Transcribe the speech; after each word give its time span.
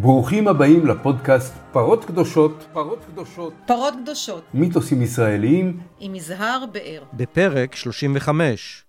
ברוכים 0.00 0.48
הבאים 0.48 0.86
לפודקאסט 0.86 1.54
פרות 1.72 2.04
קדושות, 2.04 2.66
פרות 2.72 3.04
קדושות, 3.04 3.52
פרות 3.66 3.94
קדושות, 4.02 4.44
מיתוסים 4.54 5.02
ישראליים, 5.02 5.80
עם 5.98 6.14
יזהר 6.14 6.64
באר. 6.72 7.02
בפרק 7.12 7.74
35, 7.74 8.84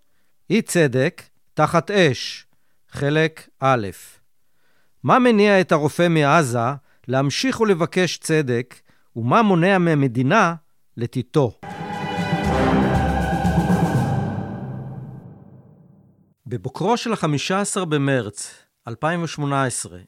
אי 0.50 0.62
צדק 0.62 1.22
תחת 1.54 1.92
אש, 1.92 2.46
חלק 2.90 3.50
א'. 3.60 3.88
מה 5.04 5.20
מניע 5.20 5.62
את 5.62 5.72
הרופא 5.72 6.08
מעזה 6.08 6.60
להמשיך 7.08 7.62
ולבקש 7.62 8.18
צדק, 8.18 8.76
ומה 9.16 9.42
מונע 9.42 9.78
מהמדינה 9.78 10.56
לתיתו? 10.98 11.60
בבוקרו 16.48 16.98
של 16.98 17.14
ה-15 17.14 17.86
במרץ 17.86 18.54
2018 18.88 20.00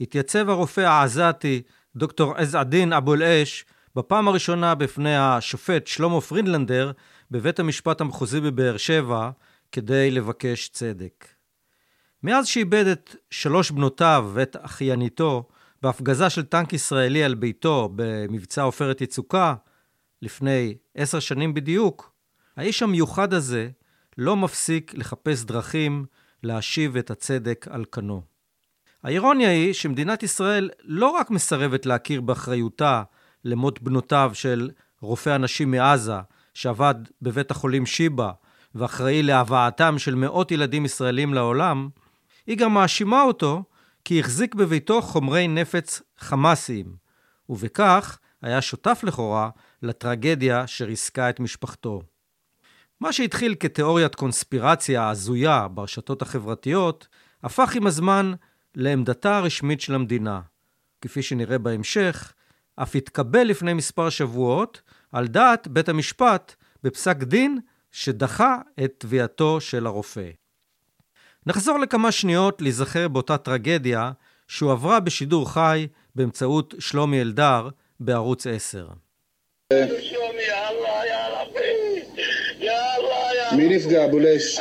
התייצב 0.00 0.48
הרופא 0.48 0.80
העזתי, 0.80 1.62
דוקטור 1.96 2.34
עז-א-דין 2.36 2.92
אבו 2.92 3.14
אל-אש, 3.14 3.64
בפעם 3.96 4.28
הראשונה 4.28 4.74
בפני 4.74 5.16
השופט 5.16 5.86
שלמה 5.86 6.20
פרינלנדר 6.20 6.92
בבית 7.30 7.58
המשפט 7.58 8.00
המחוזי 8.00 8.40
בבאר 8.40 8.76
שבע 8.76 9.30
כדי 9.72 10.10
לבקש 10.10 10.68
צדק. 10.68 11.26
מאז 12.22 12.46
שאיבד 12.46 12.86
את 12.86 13.16
שלוש 13.30 13.70
בנותיו 13.70 14.30
ואת 14.34 14.56
אחייניתו 14.60 15.48
בהפגזה 15.82 16.30
של 16.30 16.44
טנק 16.44 16.72
ישראלי 16.72 17.24
על 17.24 17.34
ביתו 17.34 17.92
במבצע 17.96 18.62
עופרת 18.62 19.00
יצוקה, 19.00 19.54
לפני 20.22 20.74
עשר 20.94 21.20
שנים 21.20 21.54
בדיוק, 21.54 22.12
האיש 22.56 22.82
המיוחד 22.82 23.34
הזה 23.34 23.68
לא 24.18 24.36
מפסיק 24.36 24.94
לחפש 24.94 25.44
דרכים 25.44 26.06
להשיב 26.42 26.96
את 26.96 27.10
הצדק 27.10 27.66
על 27.70 27.84
כנו. 27.92 28.29
האירוניה 29.02 29.50
היא 29.50 29.72
שמדינת 29.72 30.22
ישראל 30.22 30.70
לא 30.84 31.08
רק 31.10 31.30
מסרבת 31.30 31.86
להכיר 31.86 32.20
באחריותה 32.20 33.02
למות 33.44 33.82
בנותיו 33.82 34.30
של 34.34 34.70
רופא 35.00 35.30
הנשים 35.30 35.70
מעזה, 35.70 36.18
שעבד 36.54 36.94
בבית 37.22 37.50
החולים 37.50 37.86
שיבא, 37.86 38.30
ואחראי 38.74 39.22
להבאתם 39.22 39.98
של 39.98 40.14
מאות 40.14 40.50
ילדים 40.50 40.84
ישראלים 40.84 41.34
לעולם, 41.34 41.88
היא 42.46 42.56
גם 42.58 42.74
מאשימה 42.74 43.22
אותו 43.22 43.64
כי 44.04 44.20
החזיק 44.20 44.54
בביתו 44.54 45.02
חומרי 45.02 45.48
נפץ 45.48 46.02
חמאסיים, 46.18 46.96
ובכך 47.48 48.18
היה 48.42 48.62
שותף 48.62 49.00
לכאורה 49.02 49.50
לטרגדיה 49.82 50.66
שריסקה 50.66 51.30
את 51.30 51.40
משפחתו. 51.40 52.02
מה 53.00 53.12
שהתחיל 53.12 53.54
כתיאוריית 53.60 54.14
קונספירציה 54.14 55.08
הזויה 55.08 55.68
ברשתות 55.68 56.22
החברתיות, 56.22 57.08
הפך 57.42 57.74
עם 57.76 57.86
הזמן 57.86 58.32
לעמדתה 58.74 59.36
הרשמית 59.36 59.80
של 59.80 59.94
המדינה. 59.94 60.40
כפי 61.00 61.22
שנראה 61.22 61.58
בהמשך, 61.58 62.32
אף 62.76 62.96
התקבל 62.96 63.42
לפני 63.42 63.72
מספר 63.72 64.10
שבועות 64.10 64.82
על 65.12 65.26
דעת 65.26 65.68
בית 65.68 65.88
המשפט 65.88 66.54
בפסק 66.82 67.16
דין 67.16 67.58
שדחה 67.92 68.58
את 68.84 68.92
תביעתו 68.98 69.60
של 69.60 69.86
הרופא. 69.86 70.30
נחזור 71.46 71.78
לכמה 71.78 72.12
שניות 72.12 72.62
להיזכר 72.62 73.08
באותה 73.08 73.38
טרגדיה 73.38 74.12
שהועברה 74.48 75.00
בשידור 75.00 75.52
חי 75.52 75.86
באמצעות 76.14 76.74
שלומי 76.78 77.20
אלדר 77.20 77.68
בערוץ 78.00 78.46
10. 78.46 78.88
מי 83.56 83.68
נפגע, 83.68 84.06
בולש? 84.06 84.60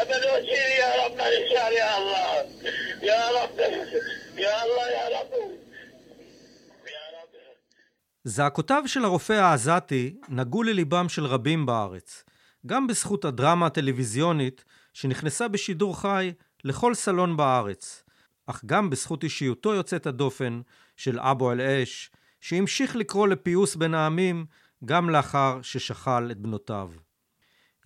זעקותיו 8.24 8.84
של 8.85 9.06
הרופא 9.06 9.34
העזתי 9.34 10.16
נגעו 10.30 10.63
לליבם 10.63 11.09
של 11.09 11.25
רבים 11.25 11.66
בארץ, 11.66 12.24
גם 12.66 12.88
בזכות 12.88 13.25
הדרמה 13.25 13.66
הטלוויזיונית 13.66 14.66
שנכנסה 14.94 15.47
בשידור 15.47 16.02
חי 16.02 16.31
לכל 16.63 16.94
סלון 16.94 17.38
בארץ, 17.38 18.03
אך 18.47 18.62
גם 18.66 18.90
בזכות 18.90 19.24
אישיותו 19.24 19.74
יוצאת 19.74 20.07
הדופן 20.07 20.62
של 20.97 21.19
אבו 21.19 21.52
אל-אש, 21.52 22.12
שהמשיך 22.41 22.96
לקרוא 22.96 23.28
לפיוס 23.28 23.75
בין 23.75 23.94
העמים 23.94 24.46
גם 24.86 25.09
לאחר 25.09 25.59
ששכל 25.62 26.31
את 26.31 26.38
בנותיו. 26.38 26.90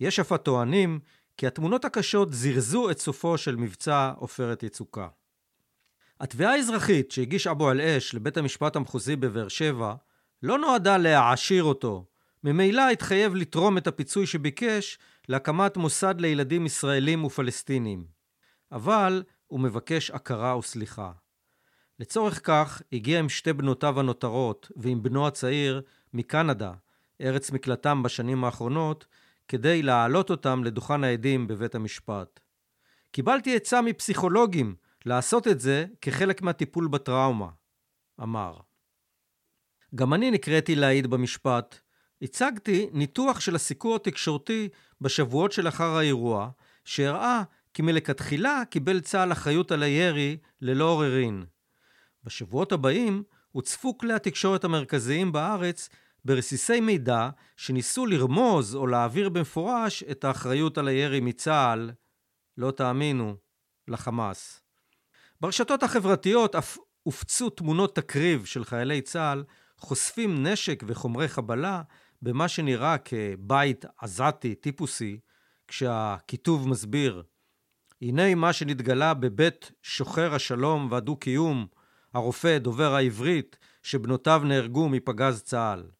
יש 0.00 0.20
אף 0.20 0.32
הטוענים 0.32 1.00
כי 1.36 1.46
התמונות 1.46 1.84
הקשות 1.84 2.32
זירזו 2.32 2.90
את 2.90 2.98
סופו 2.98 3.38
של 3.38 3.56
מבצע 3.56 4.12
עופרת 4.16 4.62
יצוקה. 4.62 5.08
התביעה 6.20 6.52
האזרחית 6.52 7.10
שהגיש 7.10 7.46
אבו 7.46 7.70
אל-אש 7.70 8.14
לבית 8.14 8.36
המשפט 8.36 8.76
המחוזי 8.76 9.16
בבאר 9.16 9.48
שבע 9.48 9.94
לא 10.44 10.58
נועדה 10.58 10.96
להעשיר 10.96 11.64
אותו, 11.64 12.04
ממילא 12.44 12.90
התחייב 12.92 13.34
לתרום 13.34 13.78
את 13.78 13.86
הפיצוי 13.86 14.26
שביקש 14.26 14.98
להקמת 15.28 15.76
מוסד 15.76 16.14
לילדים 16.18 16.66
ישראלים 16.66 17.24
ופלסטינים. 17.24 18.04
אבל 18.72 19.22
הוא 19.46 19.60
מבקש 19.60 20.10
הכרה 20.10 20.58
וסליחה. 20.58 21.12
לצורך 21.98 22.40
כך 22.46 22.82
הגיע 22.92 23.18
עם 23.18 23.28
שתי 23.28 23.52
בנותיו 23.52 24.00
הנותרות 24.00 24.70
ועם 24.76 25.02
בנו 25.02 25.26
הצעיר 25.26 25.82
מקנדה, 26.14 26.72
ארץ 27.20 27.50
מקלטם 27.50 28.02
בשנים 28.02 28.44
האחרונות, 28.44 29.06
כדי 29.48 29.82
להעלות 29.82 30.30
אותם 30.30 30.64
לדוכן 30.64 31.04
העדים 31.04 31.46
בבית 31.46 31.74
המשפט. 31.74 32.40
קיבלתי 33.10 33.56
עצה 33.56 33.82
מפסיכולוגים 33.82 34.74
לעשות 35.04 35.48
את 35.48 35.60
זה 35.60 35.86
כחלק 36.00 36.42
מהטיפול 36.42 36.88
בטראומה, 36.88 37.48
אמר. 38.22 38.56
גם 39.94 40.14
אני 40.14 40.30
נקראתי 40.30 40.74
להעיד 40.74 41.06
במשפט. 41.06 41.78
הצגתי 42.22 42.88
ניתוח 42.92 43.40
של 43.40 43.54
הסיקור 43.54 43.96
התקשורתי 43.96 44.68
בשבועות 45.00 45.52
שלאחר 45.52 45.96
האירוע, 45.96 46.50
שהראה 46.84 47.42
כי 47.74 47.82
מלכתחילה 47.82 48.62
קיבל 48.70 49.00
צה"ל 49.00 49.32
אחריות 49.32 49.72
על 49.72 49.82
הירי 49.82 50.36
ללא 50.60 50.84
עוררין. 50.84 51.44
בשבועות 52.24 52.72
הבאים 52.72 53.22
הוצפו 53.52 53.98
כלי 53.98 54.12
התקשורת 54.12 54.64
המרכזיים 54.64 55.32
בארץ 55.32 55.88
ברסיסי 56.24 56.80
מידע 56.80 57.28
שניסו 57.56 58.06
לרמוז 58.06 58.74
או 58.74 58.86
להעביר 58.86 59.28
במפורש 59.28 60.02
את 60.02 60.24
האחריות 60.24 60.78
על 60.78 60.88
הירי 60.88 61.20
מצה"ל, 61.20 61.90
לא 62.58 62.70
תאמינו, 62.70 63.36
לחמאס. 63.88 64.60
ברשתות 65.40 65.82
החברתיות 65.82 66.54
אף 66.54 66.78
הופצו 67.02 67.50
תמונות 67.50 67.94
תקריב 67.94 68.44
של 68.44 68.64
חיילי 68.64 69.00
צה"ל 69.00 69.44
חושפים 69.84 70.46
נשק 70.46 70.84
וחומרי 70.86 71.28
חבלה 71.28 71.82
במה 72.22 72.48
שנראה 72.48 72.96
כבית 72.98 73.84
עזתי 73.98 74.54
טיפוסי, 74.54 75.18
כשהכיתוב 75.68 76.68
מסביר 76.68 77.22
הנה 78.02 78.34
מה 78.34 78.52
שנתגלה 78.52 79.14
בבית 79.14 79.72
שוחר 79.82 80.34
השלום 80.34 80.88
והדו-קיום, 80.90 81.66
הרופא 82.14 82.58
דובר 82.58 82.94
העברית, 82.94 83.58
שבנותיו 83.82 84.42
נהרגו 84.44 84.88
מפגז 84.88 85.42
צה"ל. 85.42 85.90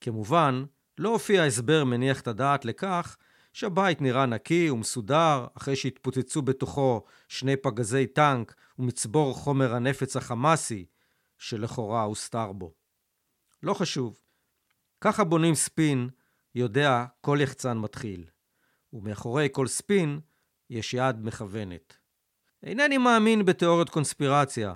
כמובן, 0.00 0.64
לא 0.98 1.08
הופיע 1.08 1.44
הסבר 1.44 1.84
מניח 1.84 2.20
את 2.20 2.28
הדעת 2.28 2.64
לכך 2.64 3.16
שהבית 3.52 4.00
נראה 4.00 4.26
נקי 4.26 4.70
ומסודר 4.70 5.46
אחרי 5.54 5.76
שהתפוצצו 5.76 6.42
בתוכו 6.42 7.04
שני 7.28 7.56
פגזי 7.56 8.06
טנק 8.06 8.54
ומצבור 8.78 9.34
חומר 9.34 9.74
הנפץ 9.74 10.16
החמאסי 10.16 10.86
שלכאורה 11.38 12.02
הוסתר 12.02 12.52
בו. 12.52 12.83
לא 13.64 13.74
חשוב. 13.74 14.20
ככה 15.00 15.24
בונים 15.24 15.54
ספין, 15.54 16.08
יודע 16.54 17.04
כל 17.20 17.38
יחצן 17.40 17.78
מתחיל. 17.78 18.24
ומאחורי 18.92 19.48
כל 19.52 19.66
ספין 19.66 20.20
יש 20.70 20.94
יד 20.94 21.16
מכוונת. 21.24 21.96
אינני 22.62 22.98
מאמין 22.98 23.44
בתיאוריות 23.44 23.90
קונספירציה, 23.90 24.74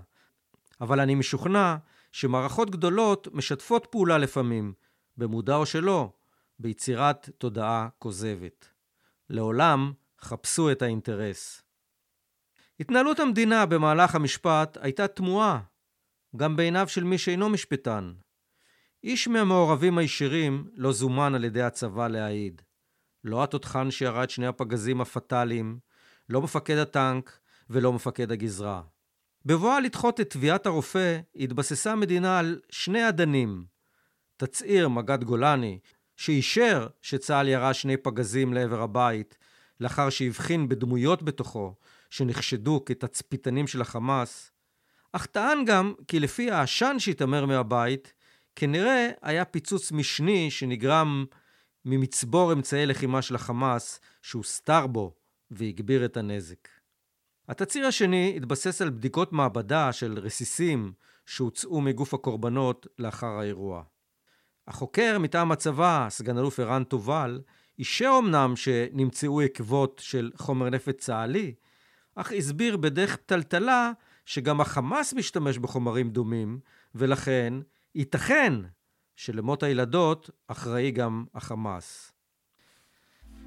אבל 0.81 1.01
אני 1.01 1.15
משוכנע 1.15 1.77
שמערכות 2.13 2.71
גדולות 2.71 3.29
משתפות 3.33 3.87
פעולה 3.91 4.19
לפעמים, 4.19 4.73
במודע 5.17 5.57
או 5.57 5.67
שלא, 5.67 6.13
ביצירת 6.59 7.29
תודעה 7.39 7.89
כוזבת. 7.99 8.69
לעולם 9.31 9.93
חפשו 10.21 10.73
את 10.73 10.83
האינטרס. 10.83 11.63
התנהלות 12.81 13.21
המדינה 13.21 13.67
במהלך 13.67 14.15
המשפט 14.15 14.79
הייתה 14.81 15.09
תמוהה, 15.09 15.61
גם 16.37 16.57
בעיניו 16.57 16.89
של 16.89 17.05
מי 17.05 17.19
שאינו 17.19 17.49
משפטן. 17.49 18.13
איש 19.09 19.29
מהמעורבים 19.29 19.99
הישירים 19.99 20.65
לא 20.75 20.93
זומן 20.93 21.35
על 21.35 21.45
ידי 21.45 21.63
הצבא 21.63 22.09
להעיד. 22.09 22.63
לא 23.25 23.43
התותחן 23.43 23.91
שירה 23.91 24.25
את 24.25 24.31
שני 24.31 24.47
הפגזים 24.47 25.01
הפטאליים, 25.01 25.79
לא 26.29 26.43
מפקד 26.43 26.77
הטנק 26.77 27.39
ולא 27.71 27.93
מפקד 27.93 28.33
הגזרה. 28.33 28.83
בבואה 29.47 29.81
לדחות 29.81 30.21
את 30.21 30.31
תביעת 30.31 30.67
הרופא, 30.67 31.19
התבססה 31.37 31.93
המדינה 31.93 32.39
על 32.39 32.61
שני 32.71 33.09
אדנים. 33.09 33.65
תצהיר 34.37 34.89
מג"ד 34.89 35.25
גולני, 35.25 35.79
שאישר 36.17 36.87
שצה"ל 37.03 37.49
ירה 37.49 37.75
שני 37.75 37.97
פגזים 37.97 38.55
לעבר 38.55 38.83
הבית, 38.83 39.39
לאחר 39.81 40.11
שהבחין 40.11 40.69
בדמויות 40.69 41.23
בתוכו 41.23 41.75
שנחשדו 42.11 42.85
כתצפיתנים 42.87 43.67
של 43.67 43.81
החמאס, 43.81 44.53
אך 45.13 45.27
טען 45.27 45.65
גם 45.65 45.95
כי 46.09 46.21
לפי 46.21 46.51
העשן 46.51 46.97
שהתעמר 46.99 47.47
מהבית, 47.47 48.13
כנראה 48.61 49.11
היה 49.23 49.45
פיצוץ 49.45 49.93
משני 49.93 50.51
שנגרם 50.51 51.25
ממצבור 51.85 52.53
אמצעי 52.53 52.87
לחימה 52.87 53.23
של 53.23 53.35
החמאס 53.35 54.01
שהוסתר 54.23 54.87
בו 54.87 55.15
והגביר 55.51 56.05
את 56.05 56.17
הנזק. 56.17 56.69
התצהיר 57.49 57.87
השני 57.87 58.35
התבסס 58.37 58.83
על 58.83 58.91
בדיקות 58.91 59.33
מעבדה 59.33 59.93
של 59.93 60.19
רסיסים 60.19 60.93
שהוצאו 61.27 61.81
מגוף 61.81 62.15
הקורבנות 62.15 62.87
לאחר 62.99 63.27
האירוע. 63.27 63.83
החוקר 64.69 65.19
מטעם 65.19 65.53
הצבא, 65.53 66.07
סגן 66.11 66.39
אלוף 66.39 66.61
ערן 66.61 66.85
תובל, 66.85 67.41
אישר 67.79 68.13
אמנם 68.19 68.57
שנמצאו 68.57 69.41
עקבות 69.41 70.01
של 70.05 70.31
חומר 70.37 70.71
נפץ 70.71 70.97
צה"לי, 71.05 71.55
אך 72.15 72.33
הסביר 72.33 72.77
בדרך 72.77 73.17
פתלתלה 73.17 73.93
שגם 74.25 74.61
החמאס 74.61 75.15
משתמש 75.15 75.59
בחומרים 75.59 76.11
דומים, 76.11 76.61
ולכן 76.95 77.55
ייתכן 77.99 78.53
שלמות 79.17 79.63
הילדות 79.63 80.31
אחראי 80.49 80.91
גם 80.91 81.25
החמאס. 81.35 82.13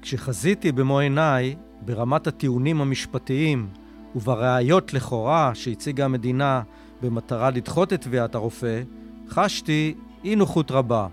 כשחזיתי 0.02 0.72
במו 0.72 0.98
עיניי 0.98 1.56
ברמת 1.80 2.26
הטיעונים 2.26 2.80
המשפטיים 2.80 3.72
ובראיות 4.14 4.94
לכאורה 4.94 5.54
שהציגה 5.54 6.04
המדינה 6.04 6.62
במטרה 7.00 7.50
לדחות 7.50 7.92
את 7.92 8.00
תביעת 8.00 8.34
הרופא, 8.34 8.82
חשתי 9.28 9.94
אי 10.24 10.36
נוחות 10.36 10.70
רבה. 10.70 11.08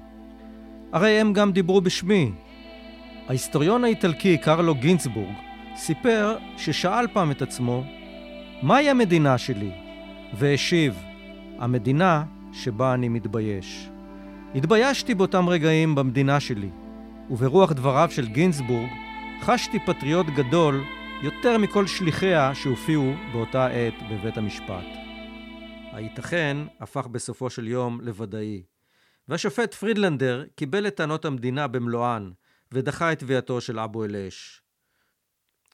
הרי 0.92 1.20
הם 1.20 1.34
גם 1.34 1.52
דיברו 1.52 1.82
בשמי. 1.82 2.32
ההיסטוריון 3.28 3.84
האיטלקי 3.84 4.38
קרלו 4.38 4.76
גינצבורג 4.76 5.36
סיפר 5.76 6.38
ששאל 6.58 7.08
פעם 7.14 7.32
את 7.32 7.42
עצמו, 7.42 7.84
מהי 8.62 8.90
המדינה 8.90 9.38
שלי? 9.38 9.72
והשיב, 10.34 11.00
המדינה 11.60 12.24
שבה 12.54 12.94
אני 12.94 13.10
מתבייש. 13.10 13.90
התביישתי 14.56 15.16
באותם 15.16 15.50
רגעים 15.50 15.96
במדינה 15.96 16.40
שלי, 16.40 16.70
וברוח 17.30 17.72
דבריו 17.72 18.08
של 18.12 18.28
גינזבורג 18.28 18.90
חשתי 19.42 19.80
פטריוט 19.86 20.28
גדול 20.28 20.84
יותר 21.24 21.58
מכל 21.58 21.88
שליחיה 21.88 22.56
שהופיעו 22.56 23.14
באותה 23.32 23.68
עת 23.68 23.94
בבית 24.12 24.38
המשפט. 24.38 24.86
הייתכן 25.92 26.58
הפך 26.80 27.08
בסופו 27.08 27.50
של 27.50 27.68
יום 27.68 28.02
לוודאי, 28.02 28.64
והשופט 29.28 29.74
פרידלנדר 29.74 30.46
קיבל 30.56 30.88
את 30.88 30.96
טענות 30.96 31.26
המדינה 31.26 31.68
במלואן 31.68 32.32
ודחה 32.72 33.12
את 33.12 33.20
תביעתו 33.20 33.62
של 33.62 33.80
אבו 33.80 34.04
אל-אש. 34.06 34.62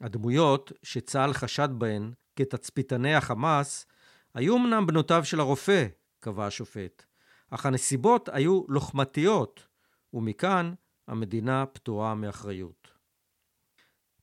הדמויות 0.02 0.72
שצה"ל 0.84 1.34
חשד 1.34 1.70
בהן 1.72 2.12
כתצפיתני 2.36 3.16
החמאס 3.16 3.86
היו 4.34 4.58
אמנם 4.58 4.88
בנותיו 4.88 5.26
של 5.26 5.40
הרופא, 5.40 5.86
קבע 6.26 6.46
השופט, 6.46 7.04
אך 7.50 7.66
הנסיבות 7.66 8.30
היו 8.30 8.64
לוחמתיות, 8.68 9.68
ומכאן 10.14 10.74
המדינה 11.08 11.66
פטורה 11.66 12.16
מאחריות. 12.16 12.88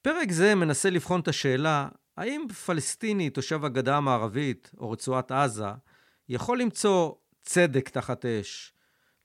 פרק 0.03 0.33
זה 0.33 0.55
מנסה 0.55 0.91
לבחון 0.91 1.21
את 1.21 1.29
השאלה 1.29 1.89
האם 2.17 2.49
פלסטיני 2.67 3.31
תושב 3.31 3.65
הגדה 3.65 3.97
המערבית 3.97 4.71
או 4.79 4.91
רצועת 4.91 5.33
עזה 5.33 5.69
יכול 6.29 6.61
למצוא 6.61 7.13
צדק 7.43 7.89
תחת 7.89 8.25
אש 8.25 8.73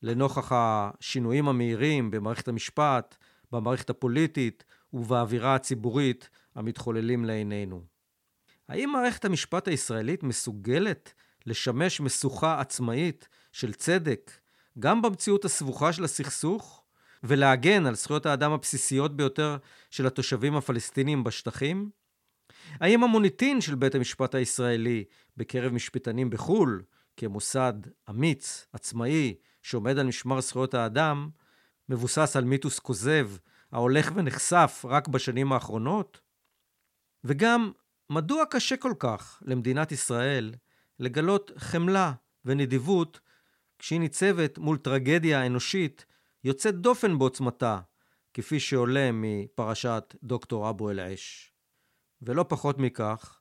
לנוכח 0.02 0.52
השינויים 0.52 1.48
המהירים 1.48 2.12
במערכת 2.12 2.48
המשפט, 2.48 3.16
במערכת 3.52 3.90
הפוליטית 3.90 4.64
ובאווירה 4.94 5.56
הציבורית 5.56 6.30
המתחוללים 6.56 7.26
לעינינו. 7.26 7.82
האם 8.70 8.90
מערכת 8.94 9.26
המשפט 9.26 9.68
הישראלית 9.68 10.24
מסוגלת 10.24 11.14
לשמש 11.48 12.02
משוכה 12.02 12.60
עצמאית 12.60 13.28
של 13.52 13.74
צדק 13.74 14.32
גם 14.80 15.02
במציאות 15.02 15.46
הסבוכה 15.46 15.94
של 15.94 16.04
הסכסוך 16.04 16.84
ולהגן 17.24 17.86
על 17.86 17.96
זכויות 17.96 18.26
האדם 18.26 18.52
הבסיסיות 18.52 19.16
ביותר 19.16 19.58
של 19.92 20.08
התושבים 20.08 20.56
הפלסטינים 20.56 21.24
בשטחים? 21.24 21.90
האם 22.80 23.04
המוניטין 23.04 23.62
של 23.62 23.76
בית 23.76 23.96
המשפט 23.96 24.36
הישראלי 24.36 25.04
בקרב 25.38 25.74
משפטנים 25.74 26.30
בחו"ל, 26.30 26.84
כמוסד 27.18 27.74
אמיץ, 28.10 28.68
עצמאי, 28.74 29.36
שעומד 29.62 29.98
על 29.98 30.08
משמר 30.08 30.42
זכויות 30.42 30.74
האדם, 30.74 31.30
מבוסס 31.90 32.36
על 32.36 32.44
מיתוס 32.44 32.80
כוזב 32.80 33.30
ההולך 33.72 34.12
ונחשף 34.16 34.86
רק 34.90 35.08
בשנים 35.08 35.54
האחרונות? 35.54 36.20
וגם, 37.24 37.72
מדוע 38.10 38.44
קשה 38.50 38.78
כל 38.78 38.94
כך 39.00 39.44
למדינת 39.46 39.92
ישראל 39.92 40.54
לגלות 41.00 41.52
חמלה 41.58 42.14
ונדיבות 42.46 43.20
כשהיא 43.80 44.00
ניצבת 44.00 44.58
מול 44.58 44.78
טרגדיה 44.78 45.46
אנושית 45.46 46.06
יוצאת 46.44 46.76
דופן 46.76 47.18
בעוצמתה, 47.18 47.80
כפי 48.34 48.60
שעולה 48.60 49.10
מפרשת 49.14 50.16
דוקטור 50.24 50.70
אבו 50.70 50.90
אל-עש. 50.90 51.52
ולא 52.22 52.46
פחות 52.50 52.78
מכך, 52.78 53.40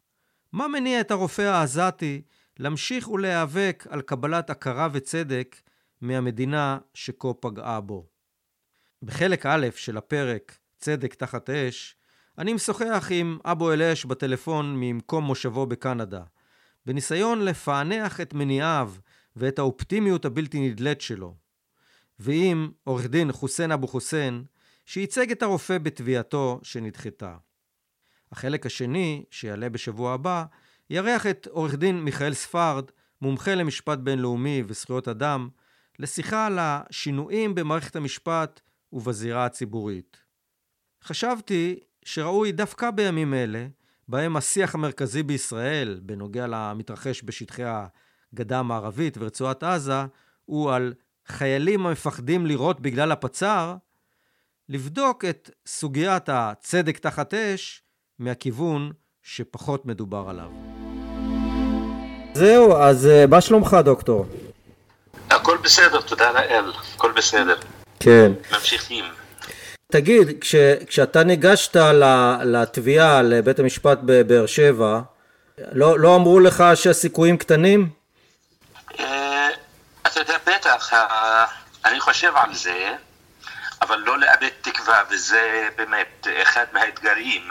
מה 0.53 0.69
מניע 0.69 1.00
את 1.00 1.11
הרופא 1.11 1.43
העזתי 1.43 2.23
להמשיך 2.58 3.08
ולהיאבק 3.08 3.87
על 3.91 4.03
קבלת 4.03 4.50
הכרה 4.50 4.88
וצדק 4.93 5.56
מהמדינה 6.00 6.79
שכה 6.94 7.35
פגעה 7.41 7.81
בו? 7.81 8.06
בחלק 9.03 9.47
א' 9.47 9.67
של 9.76 9.97
הפרק 9.97 10.58
צדק 10.79 11.14
תחת 11.14 11.50
אש, 11.50 11.97
אני 12.38 12.53
משוחח 12.53 13.08
עם 13.11 13.38
אבו 13.44 13.73
אל-אש 13.73 14.05
בטלפון 14.05 14.76
ממקום 14.76 15.25
מושבו 15.25 15.67
בקנדה, 15.67 16.23
בניסיון 16.86 17.44
לפענח 17.44 18.20
את 18.20 18.34
מניעיו 18.34 18.92
ואת 19.36 19.58
האופטימיות 19.58 20.24
הבלתי 20.24 20.68
נדלית 20.68 21.00
שלו. 21.00 21.34
ועם 22.18 22.70
עורך 22.84 23.06
דין 23.06 23.32
חוסיין 23.32 23.72
אבו 23.72 23.86
חוסיין, 23.86 24.44
שייצג 24.84 25.30
את 25.30 25.42
הרופא 25.42 25.78
בתביעתו 25.78 26.60
שנדחתה. 26.62 27.36
החלק 28.32 28.66
השני, 28.66 29.24
שיעלה 29.30 29.68
בשבוע 29.68 30.12
הבא, 30.12 30.44
יארח 30.90 31.26
את 31.26 31.46
עורך 31.50 31.74
דין 31.74 32.00
מיכאל 32.00 32.34
ספרד, 32.34 32.84
מומחה 33.22 33.54
למשפט 33.54 33.98
בינלאומי 33.98 34.62
וזכויות 34.66 35.08
אדם, 35.08 35.48
לשיחה 35.98 36.46
על 36.46 36.58
השינויים 36.60 37.54
במערכת 37.54 37.96
המשפט 37.96 38.60
ובזירה 38.92 39.46
הציבורית. 39.46 40.16
חשבתי 41.02 41.80
שראוי 42.04 42.52
דווקא 42.52 42.90
בימים 42.90 43.34
אלה, 43.34 43.66
בהם 44.08 44.37
השיח 44.37 44.75
המרכזי 44.75 45.22
בישראל 45.22 46.01
בנוגע 46.03 46.46
למתרחש 46.46 47.22
בשטחי 47.25 47.63
הגדה 48.32 48.58
המערבית 48.58 49.19
ורצועת 49.20 49.63
עזה, 49.63 50.05
הוא 50.44 50.72
על 50.72 50.94
חיילים 51.27 51.86
המפחדים 51.86 52.46
לירות 52.46 52.81
בגלל 52.81 53.13
הפצ"ר, 53.13 53.75
לבדוק 54.69 55.25
את 55.25 55.51
סוגיית 55.67 56.29
הצדק 56.29 56.98
תחת 56.98 57.34
אש 57.34 57.82
מהכיוון 58.19 58.93
שפחות 59.22 59.86
מדובר 59.86 60.27
עליו. 60.29 60.51
זהו, 62.34 62.77
אז 62.77 63.06
אה, 63.06 63.27
מה 63.27 63.41
שלומך 63.41 63.77
דוקטור? 63.84 64.27
הכל 65.31 65.56
בסדר, 65.65 66.01
תודה 66.01 66.32
לאל, 66.32 66.72
הכל 66.94 67.13
בסדר. 67.17 67.56
כן. 68.01 68.32
ממשיכים. 68.53 69.05
תגיד, 69.93 70.40
כש, 70.40 70.55
כשאתה 70.86 71.24
ניגשת 71.24 71.76
לתביעה 72.44 73.22
לבית 73.22 73.58
המשפט 73.58 73.98
בבאר 74.02 74.46
שבע, 74.46 75.00
לא, 75.72 75.98
לא 75.98 76.16
אמרו 76.16 76.40
לך 76.40 76.64
שהסיכויים 76.74 77.38
קטנים? 77.38 77.90
אה, 79.00 79.48
אתה 80.06 80.20
יודע, 80.20 80.36
בטח, 80.46 80.93
אני 81.84 82.00
חושב 82.00 82.32
על 82.36 82.55
זה, 82.55 82.94
אבל 83.82 83.98
לא 83.98 84.19
לאבד 84.19 84.48
תקווה, 84.60 85.02
וזה 85.10 85.69
באמת 85.76 86.26
אחד 86.43 86.64
מהאתגרים 86.72 87.48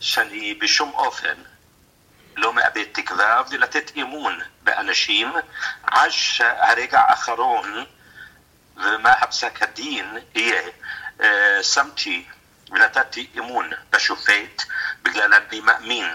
שאני 0.00 0.54
בשום 0.54 0.92
אופן 0.94 1.34
לא 2.36 2.52
מאבד 2.52 2.84
תקווה 2.92 3.42
ולתת 3.50 3.90
אמון 3.96 4.38
באנשים 4.62 5.32
עד 5.82 6.10
שהרגע 6.10 7.00
האחרון 7.00 7.84
ומה 8.76 9.10
הפסק 9.10 9.62
הדין 9.62 10.06
יהיה. 10.34 10.62
אה, 11.20 11.62
שמתי 11.62 12.26
ונתתי 12.70 13.30
אמון 13.38 13.70
בשופט 13.90 14.62
בגלל 15.02 15.34
אני 15.34 15.60
מאמין. 15.60 16.06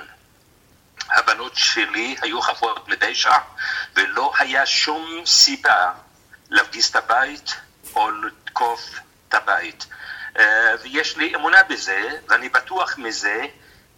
הבנות 1.10 1.55
שלי 1.55 2.15
היו 2.22 2.41
חפות 2.41 2.88
מפשע 2.88 3.34
ולא 3.96 4.34
היה 4.38 4.65
שום 4.65 5.25
סיבה 5.25 5.91
להפגיז 6.50 6.86
את 6.86 6.96
הבית 6.96 7.55
או 7.96 8.12
לתקוף 8.12 8.89
את 9.29 9.34
הבית. 9.34 9.86
אה, 10.39 10.75
ויש 10.84 11.17
לי 11.17 11.36
אמונה 11.36 11.63
בזה 11.63 12.10
ואני 12.29 12.50
בטוח 12.50 12.98
מזה 12.98 13.46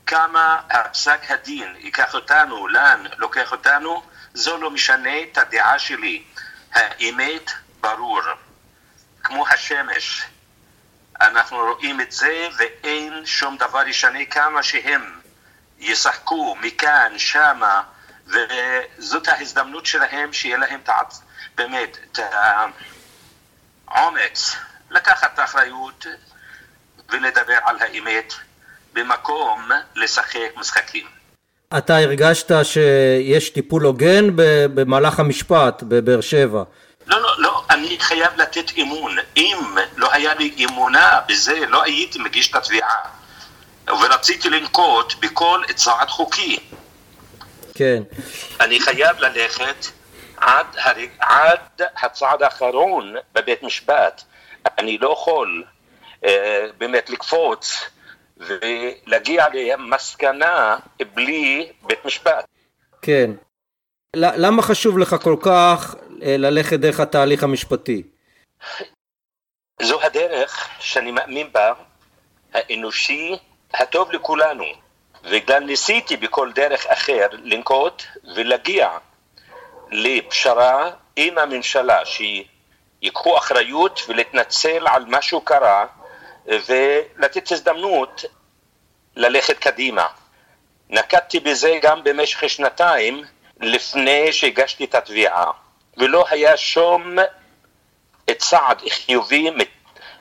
כמה 0.06 0.62
הפסק 0.70 1.32
הדין 1.32 1.76
ייקח 1.80 2.14
אותנו, 2.14 2.68
לאן 2.68 3.06
לוקח 3.18 3.52
אותנו, 3.52 4.04
זו 4.34 4.58
לא 4.58 4.72
משנה 4.72 5.24
את 5.24 5.38
הדעה 5.38 5.80
שלי. 5.80 6.24
האמת 6.74 7.52
ברור. 7.82 8.22
כמו 9.24 9.48
השמש. 9.48 10.24
אנחנו 11.24 11.58
רואים 11.58 12.02
את 12.02 12.12
זה 12.12 12.48
ואין 12.58 13.26
שום 13.26 13.58
דבר 13.58 13.88
ישנה 13.88 14.26
כמה 14.26 14.64
שהם 14.64 15.02
ישחקו 15.80 16.56
מכאן, 16.62 17.14
שמה, 17.18 17.82
וזאת 18.28 19.28
ההזדמנות 19.28 19.86
שלהם 19.86 20.34
שיהיה 20.34 20.58
להם 20.58 20.80
את 20.84 20.90
העצ... 20.90 21.22
באמת 21.56 21.98
את 22.12 22.20
האומץ 23.88 24.56
לקחת 24.92 25.34
את 25.34 25.40
האחריות 25.40 26.06
ולדבר 27.10 27.58
על 27.66 27.76
האמת 27.80 28.34
במקום 28.94 29.70
לשחק 29.96 30.58
משחקים. 30.58 31.06
אתה 31.78 31.98
הרגשת 31.98 32.52
שיש 32.64 33.50
טיפול 33.50 33.84
הוגן 33.84 34.30
במהלך 34.76 35.20
המשפט 35.20 35.84
בבאר 35.84 36.22
שבע. 36.22 36.64
לא, 37.08 37.22
לא, 37.22 37.42
לא, 37.42 37.53
אני 37.84 38.00
חייב 38.00 38.32
לתת 38.38 38.78
אמון. 38.78 39.16
אם 39.38 39.58
לא 39.96 40.14
היה 40.14 40.34
לי 40.34 40.66
אמונה 40.66 41.20
בזה, 41.28 41.66
לא 41.68 41.84
הייתי 41.84 42.20
מגיש 42.20 42.50
את 42.50 42.56
התביעה. 42.56 42.96
ורציתי 43.88 44.50
לנקוט 44.50 45.14
בכל 45.20 45.62
צעד 45.76 46.10
חוקי. 46.10 46.60
כן. 47.76 48.04
אני 48.60 48.80
חייב 48.80 49.20
ללכת 49.20 49.86
עד, 50.38 50.66
הרג... 50.78 51.10
עד 51.20 51.82
הצעד 52.04 52.44
האחרון 52.44 53.16
בבית 53.34 53.64
משפט. 53.64 54.24
אני 54.78 54.98
לא 54.98 55.14
יכול 55.14 55.64
אה, 56.26 56.66
באמת 56.78 57.10
לקפוץ 57.10 57.84
ולהגיע 58.38 59.46
למסקנה 59.54 60.78
בלי 61.14 61.72
בית 61.82 62.06
משפט. 62.06 62.46
כן. 63.02 63.32
למה 64.16 64.62
חשוב 64.62 64.98
לך 64.98 65.16
כל 65.24 65.36
כך 65.42 65.96
ללכת 66.26 66.80
דרך 66.80 67.00
התהליך 67.00 67.44
המשפטי? 67.44 68.04
זו 69.82 70.02
הדרך 70.02 70.70
שאני 70.80 71.12
מאמין 71.12 71.52
בה, 71.52 71.74
האנושי, 72.54 73.36
הטוב 73.74 74.12
לכולנו. 74.12 74.64
וגם 75.24 75.66
ניסיתי 75.66 76.18
בכל 76.18 76.52
דרך 76.52 76.86
אחר 76.86 77.28
לנקוט 77.32 78.04
ולהגיע 78.36 78.90
לפשרה 79.92 80.92
עם 81.16 81.38
הממשלה 81.38 82.00
שיקחו 82.06 83.38
אחריות 83.38 84.00
ולהתנצל 84.08 84.88
על 84.88 85.06
מה 85.06 85.22
שקרה 85.22 85.86
ולתת 86.46 87.52
הזדמנות 87.52 88.26
ללכת 89.16 89.60
קדימה. 89.60 90.08
נקטתי 90.90 91.40
בזה 91.40 91.80
גם 91.82 92.04
במשך 92.04 92.50
שנתיים 92.50 93.24
לפני 93.62 94.34
שהגשתי 94.34 94.86
את 94.86 94.96
התביעה, 94.96 95.52
ולא 95.98 96.26
היה 96.30 96.58
שום 96.58 97.16
צעד 98.38 98.82
חיובי 98.90 99.52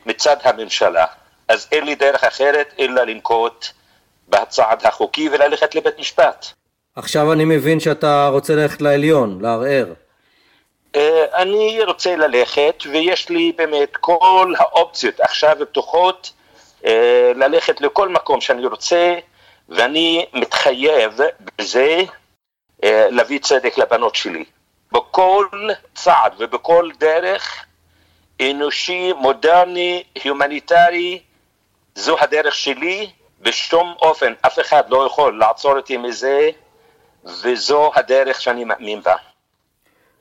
מצד 0.07 0.37
הממשלה. 0.43 1.07
אז 1.49 1.69
אין 1.73 1.85
לי 1.85 1.95
דרך 1.95 2.25
אחרת 2.25 2.75
אלא 2.79 3.03
לנקוט 3.03 3.67
בצעד 4.29 4.87
החוקי 4.87 5.29
וללכת 5.29 5.75
לבית 5.75 5.99
משפט. 5.99 6.47
עכשיו 6.97 7.33
אני 7.33 7.45
מבין 7.45 7.81
שאתה 7.81 8.29
רוצה 8.29 8.55
ללכת 8.55 8.83
לעליון, 8.83 9.39
לערער. 9.41 9.93
אה, 10.97 11.25
אני 11.35 11.79
רוצה 11.87 12.17
ללכת 12.17 12.83
ויש 12.93 13.29
לי 13.29 13.53
באמת 13.57 13.97
כל 13.97 14.55
האופציות 14.59 15.21
עכשיו 15.21 15.57
פתוחות 15.61 16.33
אה, 16.87 17.33
ללכת 17.35 17.81
לכל 17.81 18.09
מקום 18.09 18.41
שאני 18.41 18.67
רוצה 18.67 19.15
ואני 19.69 20.27
מתחייב 20.35 21.21
בזה 21.59 21.99
אה, 22.85 23.07
להביא 23.11 23.39
צדק 23.39 23.79
לבנות 23.79 24.15
שלי. 24.15 24.45
בכל 24.93 25.47
צעד 25.95 26.33
ובכל 26.39 26.91
דרך 26.99 27.65
אנושי, 28.41 29.13
מודרני, 29.13 30.03
הומניטרי, 30.25 31.23
זו 31.95 32.17
הדרך 32.21 32.55
שלי, 32.55 33.11
בשום 33.41 33.95
אופן 34.03 34.33
אף 34.47 34.59
אחד 34.61 34.83
לא 34.89 35.07
יכול 35.07 35.39
לעצור 35.39 35.77
אותי 35.77 35.97
מזה 35.97 36.51
וזו 37.25 37.91
הדרך 37.95 38.41
שאני 38.41 38.65
מאמין 38.65 39.01
בה. 39.03 39.15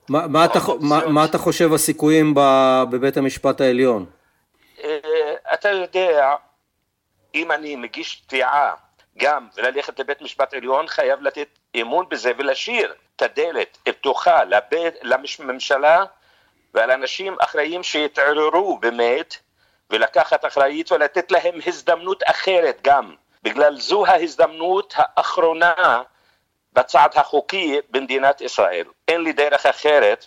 מה, 0.09 0.27
מה, 0.27 0.45
אתה, 0.45 0.59
מה, 0.79 1.07
מה 1.07 1.25
אתה 1.25 1.37
חושב 1.37 1.73
הסיכויים 1.73 2.33
בבית 2.91 3.17
המשפט 3.17 3.61
העליון? 3.61 4.05
אה, 4.83 4.99
אתה 5.53 5.69
יודע, 5.69 6.35
אם 7.35 7.51
אני 7.51 7.75
מגיש 7.75 8.21
תביעה 8.27 8.71
גם 9.21 9.47
וללכת 9.55 9.99
לבית 9.99 10.21
משפט 10.21 10.53
עליון, 10.53 10.87
חייב 10.87 11.21
לתת 11.21 11.47
אמון 11.81 12.05
בזה 12.09 12.31
ולהשאיר 12.37 12.93
את 13.15 13.21
הדלת 13.21 13.77
פתוחה 13.83 14.41
לממשלה 15.01 16.05
ועל 16.73 16.91
אנשים 16.91 17.35
אחראים 17.39 17.83
שיתעוררו 17.83 18.77
באמת 18.77 19.37
ולקחת 19.89 20.45
אחראית 20.45 20.91
ולתת 20.91 21.31
להם 21.31 21.59
הזדמנות 21.65 22.23
אחרת 22.25 22.79
גם. 22.83 23.15
בגלל 23.43 23.75
זו 23.79 24.05
ההזדמנות 24.05 24.93
האחרונה 24.97 26.01
בצעד 26.73 27.11
החוקי 27.15 27.79
במדינת 27.89 28.41
ישראל. 28.41 28.85
אין 29.07 29.21
לי 29.21 29.33
דרך 29.33 29.65
אחרת, 29.65 30.25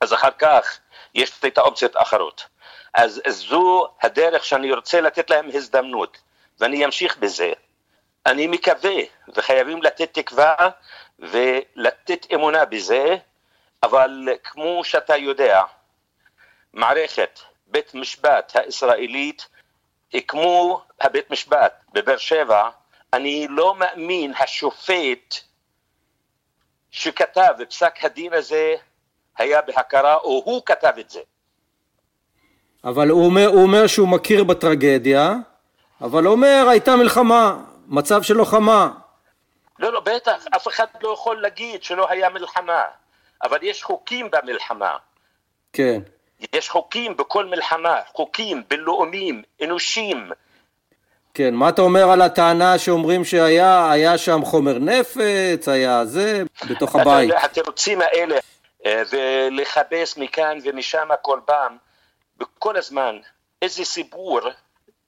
אז 0.00 0.12
אחר 0.12 0.30
כך 0.38 0.78
יש 1.14 1.42
לי 1.42 1.48
את 1.48 1.58
האופציות 1.58 1.96
האחרות. 1.96 2.46
אז 2.94 3.22
זו 3.28 3.88
הדרך 4.02 4.44
שאני 4.44 4.72
רוצה 4.72 5.00
לתת 5.00 5.30
להם 5.30 5.48
הזדמנות, 5.54 6.18
ואני 6.60 6.84
אמשיך 6.84 7.16
בזה. 7.16 7.52
אני 8.26 8.46
מקווה, 8.46 8.96
וחייבים 9.36 9.82
לתת 9.82 10.18
תקווה 10.18 10.54
ולתת 11.18 12.26
אמונה 12.34 12.64
בזה, 12.64 13.16
אבל 13.82 14.28
כמו 14.44 14.84
שאתה 14.84 15.16
יודע, 15.16 15.62
מערכת 16.72 17.40
בית 17.66 17.94
משפט 17.94 18.52
הישראלית, 18.54 19.46
כמו 20.28 20.82
הבית 21.00 21.30
משפט 21.30 21.72
בבאר 21.92 22.16
שבע, 22.16 22.70
אני 23.12 23.46
לא 23.50 23.74
מאמין 23.74 24.32
השופט 24.38 25.34
שכתב 26.90 27.54
את 27.62 27.70
פסק 27.70 28.04
הדין 28.04 28.32
הזה 28.32 28.74
היה 29.38 29.62
בהכרה, 29.62 30.14
או 30.14 30.42
הוא 30.44 30.62
כתב 30.66 30.92
את 31.00 31.10
זה. 31.10 31.20
אבל 32.84 33.08
הוא 33.08 33.24
אומר, 33.26 33.46
הוא 33.46 33.62
אומר 33.62 33.86
שהוא 33.86 34.08
מכיר 34.08 34.44
בטרגדיה, 34.44 35.34
אבל 36.00 36.26
אומר 36.26 36.66
הייתה 36.70 36.96
מלחמה, 36.96 37.56
מצב 37.90 38.22
של 38.22 38.34
לוחמה. 38.34 38.90
לא, 39.78 39.92
לא, 39.92 40.00
בטח, 40.00 40.46
אף 40.56 40.68
אחד 40.68 40.86
לא 41.02 41.12
יכול 41.12 41.42
להגיד 41.42 41.82
שלא 41.82 42.10
היה 42.10 42.28
מלחמה, 42.28 42.84
אבל 43.42 43.58
יש 43.62 43.82
חוקים 43.82 44.30
במלחמה. 44.30 44.96
כן. 45.72 46.00
יש 46.52 46.68
חוקים 46.70 47.16
בכל 47.16 47.46
מלחמה, 47.46 47.96
חוקים 48.12 48.62
בינלאומיים, 48.68 49.42
אנושיים, 49.64 50.30
כן, 51.34 51.54
מה 51.54 51.68
אתה 51.68 51.82
אומר 51.82 52.10
על 52.10 52.22
הטענה 52.22 52.78
שאומרים 52.78 53.24
שהיה 53.24 53.92
היה 53.92 54.18
שם 54.18 54.40
חומר 54.44 54.78
נפץ, 54.78 55.68
היה 55.68 56.04
זה, 56.04 56.42
בתוך 56.70 56.96
הבית? 56.96 57.30
התירוצים 57.42 58.00
האלה, 58.00 58.38
אה, 58.86 59.02
ולכבס 59.10 60.16
מכאן 60.16 60.58
ומשם 60.64 61.08
כל 61.22 61.40
פעם, 61.44 61.76
בכל 62.38 62.76
הזמן, 62.76 63.16
איזה 63.62 63.84
סיפור, 63.84 64.40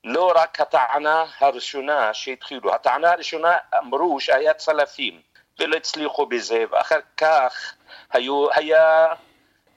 לא 0.05 0.33
רק 0.37 0.61
הטענה 0.61 1.25
הראשונה 1.39 2.15
שהתחילו, 2.15 2.75
הטענה 2.75 3.13
הראשונה 3.13 3.57
אמרו 3.79 4.21
שהיה 4.21 4.55
צלפים, 4.55 5.21
ולא 5.59 5.77
הצליחו 5.77 6.27
בזה, 6.27 6.65
ואחר 6.71 7.01
כך 7.17 7.75
היו, 8.13 8.53
היה 8.53 9.07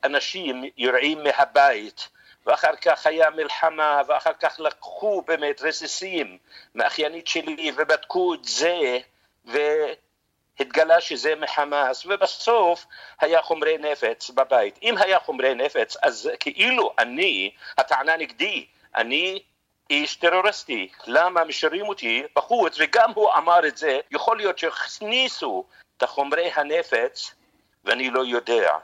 אנשים 0.03 0.63
יורעים 0.77 1.23
מהבית, 1.23 2.09
ואחר 2.45 2.75
כך 2.75 3.07
היה 3.07 3.29
מלחמה, 3.29 4.01
ואחר 4.07 4.33
כך 4.33 4.59
לקחו 4.59 5.21
באמת 5.21 5.61
רסיסים 5.61 6.37
מאחיינית 6.75 7.27
שלי 7.27 7.71
ובדקו 7.75 8.33
את 8.33 8.43
זה, 8.43 8.97
והתגלה 9.45 11.01
שזה 11.01 11.35
מחמאס, 11.35 12.05
ובסוף 12.05 12.85
היה 13.19 13.41
חומרי 13.41 13.77
נפץ 13.77 14.29
בבית. 14.29 14.79
אם 14.83 14.97
היה 14.97 15.19
חומרי 15.19 15.55
נפץ, 15.55 15.97
אז 16.03 16.29
כאילו 16.39 16.93
אני, 16.99 17.51
הטענה 17.77 18.17
נגדי, 18.17 18.65
אני 18.95 19.43
איש 19.89 20.15
טרוריסטי, 20.15 20.89
למה 21.07 21.43
משאירים 21.43 21.87
אותי 21.87 22.23
בחוץ, 22.35 22.77
וגם 22.79 23.11
הוא 23.15 23.33
אמר 23.33 23.67
את 23.67 23.77
זה, 23.77 23.99
יכול 24.11 24.37
להיות 24.37 24.57
שהכניסו 24.57 25.65
את 25.97 26.03
החומרי 26.03 26.51
הנפץ 26.55 27.35
ואני 27.83 28.09
לא 28.09 28.25
יודע. 28.25 28.77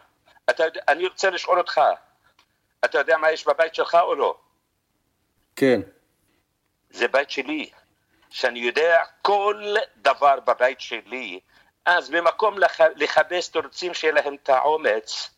אתה, 0.50 0.64
אני 0.88 1.08
רוצה 1.08 1.30
לשאול 1.30 1.58
אותך, 1.58 1.82
אתה 2.86 2.98
יודע 2.98 3.18
מה 3.18 3.32
יש 3.32 3.48
בבית 3.48 3.76
שלך 3.76 3.98
או 4.02 4.16
לא? 4.16 4.38
כן. 5.56 5.82
זה 6.90 7.08
בית 7.08 7.30
שלי, 7.30 7.70
שאני 8.30 8.60
יודע 8.60 8.98
כל 9.22 9.76
דבר 9.98 10.40
בבית 10.40 10.82
שלי, 10.82 11.40
אז 11.86 12.10
במקום 12.10 12.58
לח... 12.58 12.82
לכבס 12.96 13.50
תורצים 13.50 13.94
שיהיה 13.94 14.14
להם 14.14 14.36
את 14.44 14.50
האומץ 14.50 15.30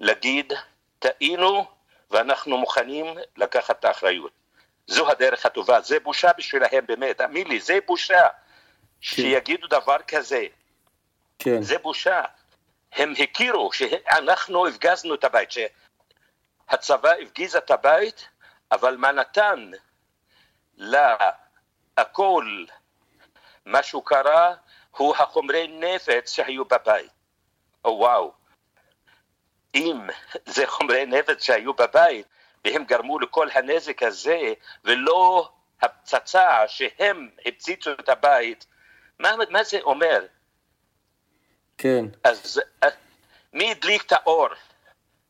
להגיד, 0.00 0.52
טעינו 0.98 1.66
ואנחנו 2.10 2.58
מוכנים 2.58 3.06
לקחת 3.36 3.80
את 3.80 3.84
האחריות. 3.84 4.32
זו 4.86 5.10
הדרך 5.10 5.46
הטובה, 5.46 5.80
זה 5.80 6.00
בושה 6.00 6.30
בשבילהם 6.38 6.86
באמת, 6.86 7.18
תאמין 7.18 7.46
לי, 7.46 7.60
זה 7.60 7.78
בושה 7.86 8.22
כן. 8.22 8.30
שיגידו 9.00 9.66
דבר 9.66 9.96
כזה. 10.08 10.44
כן. 11.38 11.62
זה 11.62 11.78
בושה. 11.78 12.22
הם 12.92 13.12
הכירו 13.18 13.72
שאנחנו 13.72 14.66
הפגזנו 14.66 15.14
את 15.14 15.24
הבית, 15.24 15.50
הצבא 16.68 17.10
הפגיז 17.22 17.56
את 17.56 17.70
הבית, 17.70 18.28
אבל 18.72 18.96
מה 18.96 19.12
נתן 19.12 19.70
להכל 20.76 22.64
מה 23.66 23.82
שהוא 23.82 24.04
קרה 24.04 24.54
הוא 24.90 25.16
החומרי 25.16 25.66
נפץ 25.68 26.32
שהיו 26.32 26.64
בבית. 26.64 27.10
או 27.84 27.90
וואו, 27.98 28.32
אם 29.74 30.08
זה 30.46 30.66
חומרי 30.66 31.06
נפץ 31.06 31.42
שהיו 31.42 31.74
בבית 31.74 32.26
והם 32.66 32.84
גרמו 32.84 33.18
לכל 33.18 33.48
הנזק 33.54 34.02
הזה 34.02 34.52
ולא 34.84 35.50
הפצצה 35.82 36.68
שהם 36.68 37.28
הפציצו 37.46 37.92
את 37.92 38.08
הבית, 38.08 38.66
מה, 39.18 39.32
מה 39.50 39.64
זה 39.64 39.78
אומר? 39.80 40.20
כן. 41.78 42.04
אז 42.24 42.60
אה, 42.82 42.88
מי 43.52 43.70
הדליק 43.70 44.02
את 44.06 44.12
האור? 44.12 44.48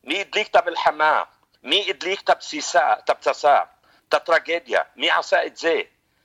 מי 0.04 0.20
הדליק 0.20 0.48
את 0.48 0.56
המלחמה? 0.56 1.22
מי 1.62 1.86
הדליק 1.90 2.20
את 2.20 2.30
הפציצה, 2.30 2.92
את 2.92 3.10
הפצצה, 3.10 3.60
את 4.08 4.14
הטרגדיה? 4.14 4.82
מי 4.96 5.10
עשה 5.10 5.46
את 5.46 5.56
זה? 5.56 5.80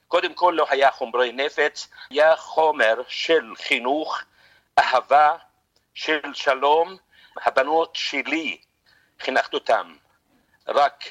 קודם 0.08 0.34
כל 0.34 0.54
לא 0.58 0.66
היה 0.70 0.92
חומרי 0.92 1.32
נפץ, 1.32 1.88
היה 2.10 2.36
חומר 2.36 3.02
של 3.08 3.54
חינוך, 3.58 4.22
אהבה, 4.80 5.36
של 5.94 6.34
שלום. 6.34 6.98
הבנות 7.46 7.96
שלי, 7.96 8.58
חינכת 9.20 9.54
אותן 9.54 9.94
רק 10.68 11.04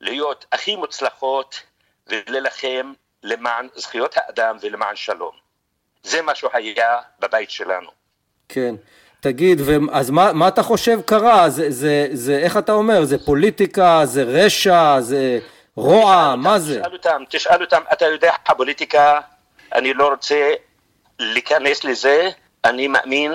להיות 0.00 0.44
הכי 0.52 0.76
מוצלחות 0.76 1.62
ולהילחם 2.06 2.92
למען 3.22 3.68
זכויות 3.74 4.14
האדם 4.16 4.56
ולמען 4.60 4.96
שלום. 4.96 5.32
זה 6.02 6.22
מה 6.22 6.34
שהיה 6.34 6.98
בבית 7.20 7.50
שלנו. 7.50 7.90
כן. 8.48 8.74
תגיד, 9.20 9.60
ו- 9.60 9.92
אז 9.92 10.10
מה, 10.10 10.32
מה 10.32 10.48
אתה 10.48 10.62
חושב 10.62 11.00
קרה? 11.06 11.50
זה, 11.50 11.70
זה, 11.70 12.08
זה, 12.12 12.38
איך 12.38 12.56
אתה 12.56 12.72
אומר? 12.72 13.04
זה 13.04 13.24
פוליטיקה? 13.24 14.00
זה 14.04 14.22
רשע? 14.22 15.00
זה 15.00 15.38
רוע? 15.76 16.34
מה 16.36 16.58
זה? 16.58 16.80
תשאל 16.80 16.92
אותם, 16.92 17.22
תשאל 17.28 17.62
אותם, 17.62 17.82
אתה 17.92 18.04
יודע, 18.04 18.32
הפוליטיקה, 18.46 19.20
אני 19.72 19.94
לא 19.94 20.08
רוצה 20.08 20.52
להיכנס 21.18 21.84
לזה, 21.84 22.28
אני 22.64 22.88
מאמין, 22.88 23.32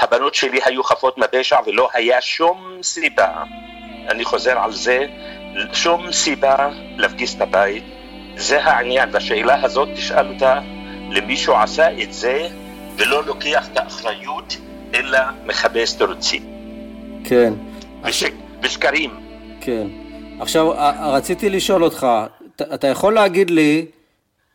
הבנות 0.00 0.34
שלי 0.34 0.60
היו 0.64 0.84
חפות 0.84 1.18
מפשע 1.18 1.56
ולא 1.66 1.88
היה 1.92 2.20
שום 2.20 2.78
סיבה, 2.82 3.44
אני 4.08 4.24
חוזר 4.24 4.58
על 4.58 4.72
זה, 4.72 5.06
שום 5.72 6.12
סיבה 6.12 6.68
להפגיס 6.96 7.34
את 7.36 7.40
הבית, 7.40 7.84
זה 8.36 8.64
העניין, 8.64 9.08
והשאלה 9.12 9.64
הזאת 9.64 9.88
תשאל 9.94 10.28
אותה 10.28 10.60
למישהו 11.10 11.54
עשה 11.54 12.02
את 12.02 12.12
זה 12.12 12.48
ולא 12.96 13.24
לוקח 13.24 13.68
את 13.72 13.76
האחריות 13.76 14.56
אלא 14.94 15.18
מכבס 15.46 15.96
תירוצים. 15.96 16.42
כן. 17.24 17.52
וש... 18.04 18.24
ושקרים. 18.62 19.10
כן. 19.60 19.86
עכשיו, 20.40 20.72
רציתי 21.00 21.50
לשאול 21.50 21.84
אותך, 21.84 22.06
אתה 22.74 22.86
יכול 22.86 23.14
להגיד 23.14 23.50
לי 23.50 23.86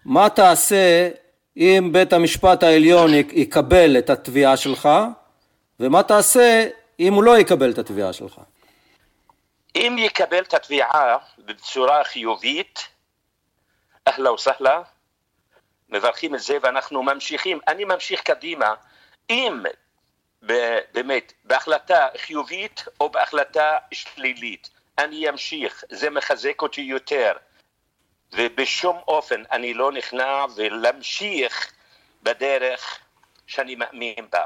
מה 0.05 0.29
תעשה 0.29 1.09
אם 1.57 1.89
בית 1.91 2.13
המשפט 2.13 2.63
העליון 2.63 3.13
יקבל 3.13 3.97
את 3.97 4.09
התביעה 4.09 4.57
שלך, 4.57 4.89
ומה 5.79 6.03
תעשה 6.03 6.67
אם 6.99 7.13
הוא 7.13 7.23
לא 7.23 7.37
יקבל 7.37 7.71
את 7.71 7.77
התביעה 7.77 8.13
שלך? 8.13 8.39
אם 9.75 9.95
יקבל 9.99 10.43
את 10.43 10.53
התביעה 10.53 11.17
בצורה 11.37 12.03
חיובית, 12.03 12.87
אהלה 14.07 14.31
וסהלה, 14.31 14.81
מברכים 15.89 16.35
את 16.35 16.39
זה 16.39 16.57
ואנחנו 16.61 17.03
ממשיכים, 17.03 17.59
אני 17.67 17.85
ממשיך 17.85 18.21
קדימה, 18.21 18.73
אם 19.29 19.63
באמת 20.91 21.33
בהחלטה 21.43 22.07
חיובית 22.17 22.85
או 22.99 23.09
בהחלטה 23.09 23.77
שלילית, 23.91 24.69
אני 24.97 25.29
אמשיך, 25.29 25.83
זה 25.89 26.09
מחזק 26.09 26.61
אותי 26.61 26.81
יותר, 26.81 27.33
ובשום 28.33 28.97
אופן 29.07 29.43
אני 29.51 29.73
לא 29.73 29.91
נכנע 29.91 30.45
ולהמשיך 30.55 31.73
בדרך 32.23 32.99
שאני 33.47 33.75
מאמין 33.75 34.25
בה. 34.31 34.45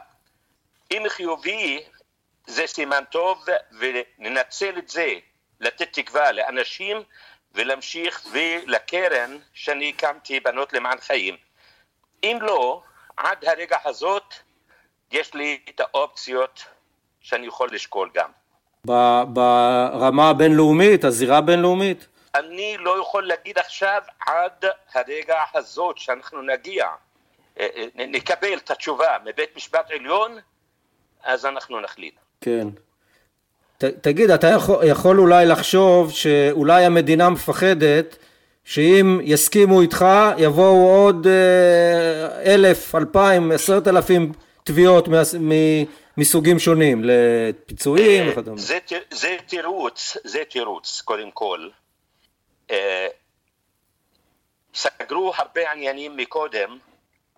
אם 0.91 1.03
חיובי 1.09 1.83
זה 2.47 2.67
סימן 2.67 3.03
טוב 3.11 3.45
וננצל 3.79 4.77
את 4.77 4.89
זה 4.89 5.13
לתת 5.59 5.93
תקווה 5.93 6.31
לאנשים 6.31 7.03
ולהמשיך 7.55 8.25
ולקרן 8.31 9.37
שאני 9.53 9.89
הקמתי 9.89 10.39
בנות 10.39 10.73
למען 10.73 10.97
חיים. 10.99 11.37
אם 12.23 12.37
לא, 12.41 12.81
עד 13.17 13.45
הרגע 13.45 13.77
הזאת 13.85 14.33
יש 15.11 15.33
לי 15.33 15.59
את 15.69 15.79
האופציות 15.79 16.65
שאני 17.21 17.47
יכול 17.47 17.69
לשקול 17.71 18.09
גם. 18.13 18.29
ברמה 19.33 20.29
הבינלאומית, 20.29 21.03
הזירה 21.03 21.37
הבינלאומית? 21.37 22.07
אני 22.35 22.77
לא 22.77 23.01
יכול 23.01 23.27
להגיד 23.27 23.57
עכשיו 23.57 24.01
עד 24.27 24.65
הרגע 24.93 25.43
הזאת 25.53 25.97
שאנחנו 25.97 26.41
נגיע, 26.41 26.87
אה, 27.59 27.67
אה, 27.75 27.85
נקבל 27.95 28.57
את 28.57 28.71
התשובה 28.71 29.17
מבית 29.25 29.55
משפט 29.55 29.91
עליון, 29.91 30.37
אז 31.23 31.45
אנחנו 31.45 31.79
נחליט. 31.81 32.15
כן. 32.41 32.67
ת, 33.77 33.83
תגיד, 33.83 34.29
אתה 34.29 34.47
יכול, 34.47 34.85
יכול 34.87 35.19
אולי 35.19 35.45
לחשוב 35.45 36.11
שאולי 36.11 36.85
המדינה 36.85 37.29
מפחדת 37.29 38.17
שאם 38.63 39.19
יסכימו 39.23 39.81
איתך 39.81 40.05
יבואו 40.37 40.87
עוד 40.87 41.27
אה, 41.27 42.53
אלף, 42.53 42.95
אלפיים, 42.95 43.51
עשרת 43.51 43.87
אלפים 43.87 44.31
תביעות 44.63 45.07
מסוגים 46.17 46.59
שונים, 46.59 47.01
לפיצויים 47.03 48.31
וכדומה. 48.31 48.57
זה, 48.57 48.77
זה 49.11 49.37
תירוץ, 49.47 50.17
זה 50.23 50.43
תירוץ 50.49 51.01
קודם 51.05 51.31
כל. 51.31 51.69
אה, 52.71 53.07
סגרו 54.75 55.33
הרבה 55.35 55.71
עניינים 55.71 56.17
מקודם 56.17 56.77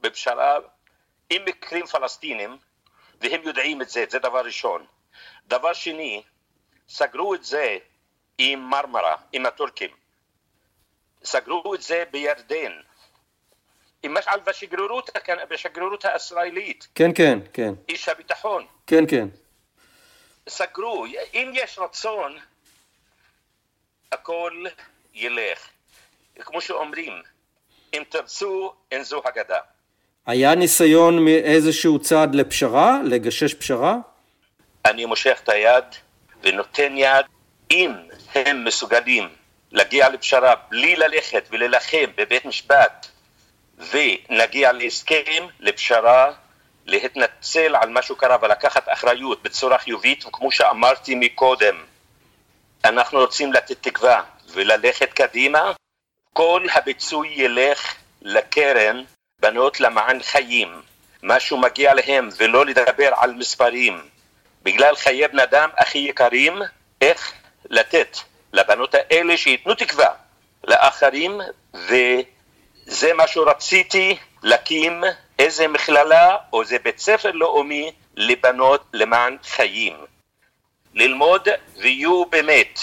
בפשרה 0.01 0.57
עם 1.29 1.41
מקרים 1.45 1.85
פלסטינים 1.85 2.57
והם 3.25 3.41
יודעים 3.43 3.81
את 3.81 3.89
זה, 3.89 4.05
זה 4.09 4.19
דבר 4.19 4.45
ראשון. 4.45 4.85
דבר 5.47 5.73
שני, 5.73 6.23
סגרו 6.89 7.35
את 7.35 7.43
זה 7.43 7.77
עם 8.37 8.59
מרמרה, 8.59 9.15
עם 9.31 9.45
הטורקים. 9.45 9.89
סגרו 11.23 11.75
את 11.75 11.81
זה 11.81 12.03
בירדן. 12.11 12.71
עם 14.03 14.13
משעל 14.13 14.39
בשגרירות, 14.39 15.09
בשגרירות 15.49 16.05
הישראלית. 16.05 16.87
כן, 16.95 17.11
כן, 17.15 17.39
כן. 17.53 17.73
איש 17.89 18.09
הביטחון. 18.09 18.65
כן, 18.87 19.03
כן. 19.09 19.27
סגרו. 20.49 21.05
אם 21.33 21.51
יש 21.53 21.79
רצון, 21.79 22.37
הכל 24.11 24.65
ילך. 25.13 25.69
כמו 26.39 26.61
שאומרים, 26.61 27.13
אם 27.93 28.03
תרצו, 28.09 28.73
אין 28.91 29.03
זו 29.03 29.21
אגדה. 29.25 29.59
היה 30.27 30.55
ניסיון 30.55 31.25
מאיזשהו 31.25 31.99
צעד 31.99 32.35
לפשרה, 32.35 32.99
לגשש 33.03 33.53
פשרה? 33.53 33.95
אני 34.85 35.05
מושך 35.05 35.39
את 35.43 35.49
היד 35.49 35.83
ונותן 36.43 36.97
יד 36.97 37.25
אם 37.71 37.91
הם 38.35 38.63
מסוגלים 38.63 39.29
להגיע 39.71 40.09
לפשרה 40.09 40.53
בלי 40.69 40.95
ללכת 40.95 41.47
ולהילחם 41.51 42.05
בבית 42.17 42.45
משפט 42.45 43.07
ונגיע 43.77 44.71
להסכם, 44.71 45.47
לפשרה, 45.59 46.31
להתנצל 46.85 47.75
על 47.75 47.89
מה 47.89 48.01
שקרה 48.01 48.37
ולקחת 48.41 48.83
אחריות 48.87 49.43
בצורה 49.43 49.77
חיובית 49.77 50.25
וכמו 50.25 50.51
שאמרתי 50.51 51.15
מקודם 51.15 51.75
אנחנו 52.85 53.19
רוצים 53.19 53.53
לתת 53.53 53.77
תקווה 53.81 54.21
וללכת 54.53 55.13
קדימה 55.13 55.71
כל 56.33 56.65
הביצוי 56.73 57.27
ילך 57.35 57.95
לקרן 58.21 59.03
בנות 59.39 59.79
למען 59.79 60.23
חיים 60.23 60.81
משהו 61.23 61.57
מגיע 61.57 61.93
להם 61.93 62.29
ולא 62.37 62.65
לדבר 62.65 63.11
על 63.15 63.33
מספרים 63.33 64.01
בגלל 64.63 64.95
חיי 64.95 65.27
בן 65.27 65.39
אדם 65.39 65.69
הכי 65.77 65.97
יקרים, 65.97 66.53
איך 67.01 67.33
לתת 67.69 68.17
לבנות 68.53 68.95
האלה 68.95 69.37
שייתנו 69.37 69.75
תקווה 69.75 70.09
לאחרים, 70.63 71.41
וזה 71.73 73.13
מה 73.13 73.27
שרציתי 73.27 74.17
להקים 74.43 75.03
איזה 75.39 75.67
מכללה 75.67 76.37
או 76.53 76.61
איזה 76.61 76.77
בית 76.83 76.99
ספר 76.99 77.31
לאומי 77.31 77.91
לבנות 78.15 78.85
למען 78.93 79.37
חיים. 79.43 79.93
ללמוד 80.93 81.47
ויהיו 81.77 82.25
באמת 82.25 82.79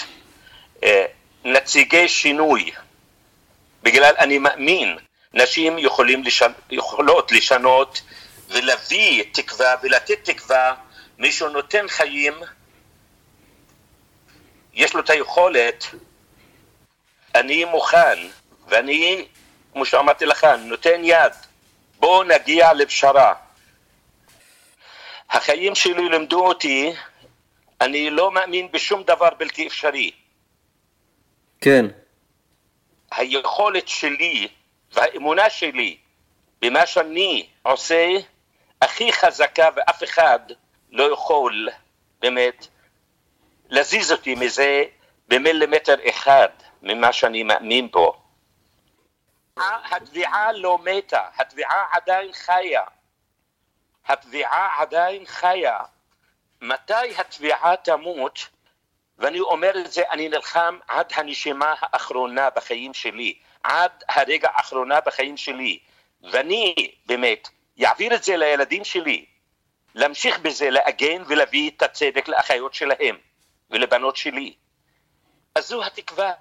אה, 0.83 1.05
נציגי 1.45 2.07
שינוי. 2.07 2.71
בגלל 3.83 4.13
אני 4.19 4.37
מאמין, 4.37 4.97
נשים 5.33 5.79
יכולים 5.79 6.23
לשנ... 6.23 6.51
יכולות 6.71 7.31
לשנות 7.31 8.01
ולהביא 8.49 9.23
תקווה 9.31 9.75
ולתת 9.83 10.29
תקווה 10.29 10.75
מישהו 11.17 11.49
נותן 11.49 11.87
חיים, 11.87 12.33
יש 14.73 14.93
לו 14.93 15.01
את 15.01 15.09
היכולת, 15.09 15.85
אני 17.35 17.65
מוכן, 17.65 18.19
ואני, 18.67 19.25
כמו 19.73 19.85
שאמרתי 19.85 20.25
לך, 20.25 20.43
נותן 20.43 21.01
יד, 21.03 21.33
בואו 21.99 22.23
נגיע 22.23 22.73
לפשרה. 22.73 23.33
החיים 25.29 25.75
שלי 25.75 26.09
לימדו 26.09 26.47
אותי, 26.47 26.93
אני 27.81 28.09
לא 28.09 28.31
מאמין 28.31 28.71
בשום 28.71 29.03
דבר 29.03 29.29
בלתי 29.37 29.67
אפשרי. 29.67 30.11
כן. 31.61 31.85
היכולת 33.11 33.87
שלי 33.87 34.47
והאמונה 34.93 35.49
שלי 35.49 35.97
במה 36.61 36.85
שאני 36.85 37.49
עושה, 37.61 38.07
הכי 38.81 39.13
חזקה 39.13 39.69
ואף 39.75 40.03
אחד 40.03 40.39
לא 40.91 41.13
יכול 41.13 41.69
באמת 42.19 42.67
להזיז 43.69 44.11
אותי 44.11 44.35
מזה 44.35 44.83
במילימטר 45.27 45.95
אחד 46.09 46.49
ממה 46.81 47.13
שאני 47.13 47.43
מאמין 47.43 47.91
בו. 47.91 48.23
התביעה 49.91 50.51
לא 50.51 50.77
מתה, 50.77 51.21
התביעה 51.37 51.85
עדיין 51.91 52.33
חיה. 52.33 52.83
התביעה 54.05 54.81
עדיין 54.81 55.25
חיה. 55.25 55.79
מתי 56.61 57.17
התביעה 57.17 57.75
תמות? 57.75 58.49
ואני 59.17 59.39
אומר 59.39 59.71
את 59.85 59.91
זה, 59.91 60.03
אני 60.11 60.29
נלחם 60.29 60.77
עד 60.87 61.13
הנשימה 61.15 61.73
האחרונה 61.79 62.49
בחיים 62.49 62.93
שלי, 62.93 63.39
עד 63.63 63.91
הרגע 64.09 64.49
האחרונה 64.55 64.99
בחיים 65.05 65.37
שלי. 65.37 65.79
ואני 66.31 66.75
באמת 67.05 67.49
אעביר 67.83 68.15
את 68.15 68.23
זה 68.23 68.37
לילדים 68.37 68.83
שלי, 68.83 69.25
להמשיך 69.95 70.39
בזה, 70.39 70.69
לעגן 70.69 71.23
ולהביא 71.27 71.71
את 71.77 71.83
הצדק 71.83 72.27
לאחיות 72.27 72.73
שלהם 72.73 73.15
ולבנות 73.71 74.15
שלי. 74.15 74.53
אז 75.55 75.67
זו 75.67 75.85
התקווה. 75.85 76.31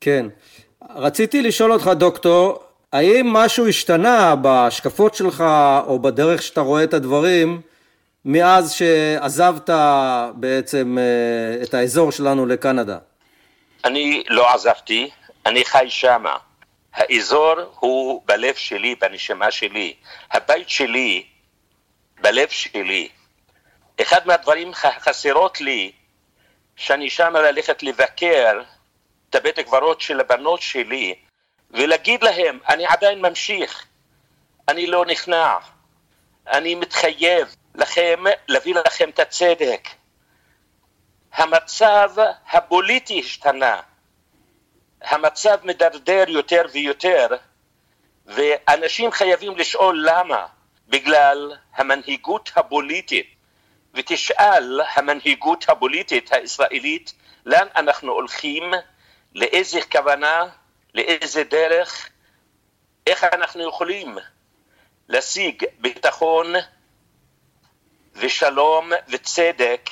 כן. 0.00 0.26
רציתי 0.90 1.42
לשאול 1.42 1.72
אותך, 1.72 1.86
דוקטור, 1.86 2.62
האם 2.92 3.26
משהו 3.32 3.68
השתנה 3.68 4.36
בהשקפות 4.36 5.14
שלך 5.14 5.44
או 5.86 5.98
בדרך 5.98 6.42
שאתה 6.42 6.60
רואה 6.60 6.84
את 6.84 6.94
הדברים 6.94 7.60
מאז 8.24 8.72
שעזבת 8.72 9.70
בעצם 10.34 10.98
אה, 10.98 11.62
את 11.62 11.74
האזור 11.74 12.12
שלנו 12.12 12.46
לקנדה? 12.46 12.98
אני 13.84 14.22
לא 14.28 14.54
עזבתי, 14.54 15.10
אני 15.46 15.64
חי 15.64 15.86
שמה. 15.88 16.36
האזור 16.92 17.54
הוא 17.78 18.22
בלב 18.24 18.54
שלי, 18.54 18.94
בנשמה 18.94 19.50
שלי. 19.50 19.96
הבית 20.30 20.68
שלי, 20.68 21.26
בלב 22.20 22.48
שלי. 22.48 23.08
אחד 24.02 24.26
מהדברים 24.26 24.70
החסרות 24.70 25.60
לי, 25.60 25.92
שאני 26.76 27.10
שם 27.10 27.36
ללכת 27.36 27.82
לבקר 27.82 28.62
את 29.30 29.34
הבית 29.34 29.58
הקברות 29.58 30.00
של 30.00 30.20
הבנות 30.20 30.62
שלי, 30.62 31.14
ולהגיד 31.70 32.22
להם, 32.22 32.58
אני 32.68 32.86
עדיין 32.86 33.22
ממשיך, 33.22 33.86
אני 34.68 34.86
לא 34.86 35.06
נכנע, 35.06 35.56
אני 36.46 36.74
מתחייב 36.74 37.54
לכם, 37.74 38.24
להביא 38.48 38.74
לכם 38.74 39.10
את 39.10 39.18
הצדק. 39.18 39.88
המצב 41.32 42.10
הפוליטי 42.50 43.20
השתנה, 43.20 43.80
המצב 45.02 45.58
מדרדר 45.64 46.24
יותר 46.28 46.62
ויותר, 46.72 47.26
ואנשים 48.26 49.10
חייבים 49.12 49.56
לשאול 49.56 50.04
למה, 50.08 50.46
בגלל 50.88 51.52
המנהיגות 51.74 52.50
הפוליטית, 52.56 53.34
ותשאל 53.94 54.80
המנהיגות 54.94 55.68
הפוליטית 55.68 56.32
הישראלית 56.32 57.12
לאן 57.46 57.66
אנחנו 57.76 58.12
הולכים, 58.12 58.62
לאיזה 59.34 59.80
כוונה, 59.92 60.44
לאיזה 60.94 61.44
דרך, 61.44 62.08
איך 63.06 63.24
אנחנו 63.24 63.68
יכולים 63.68 64.18
להשיג 65.08 65.64
ביטחון 65.78 66.46
ושלום 68.14 68.92
וצדק 69.08 69.90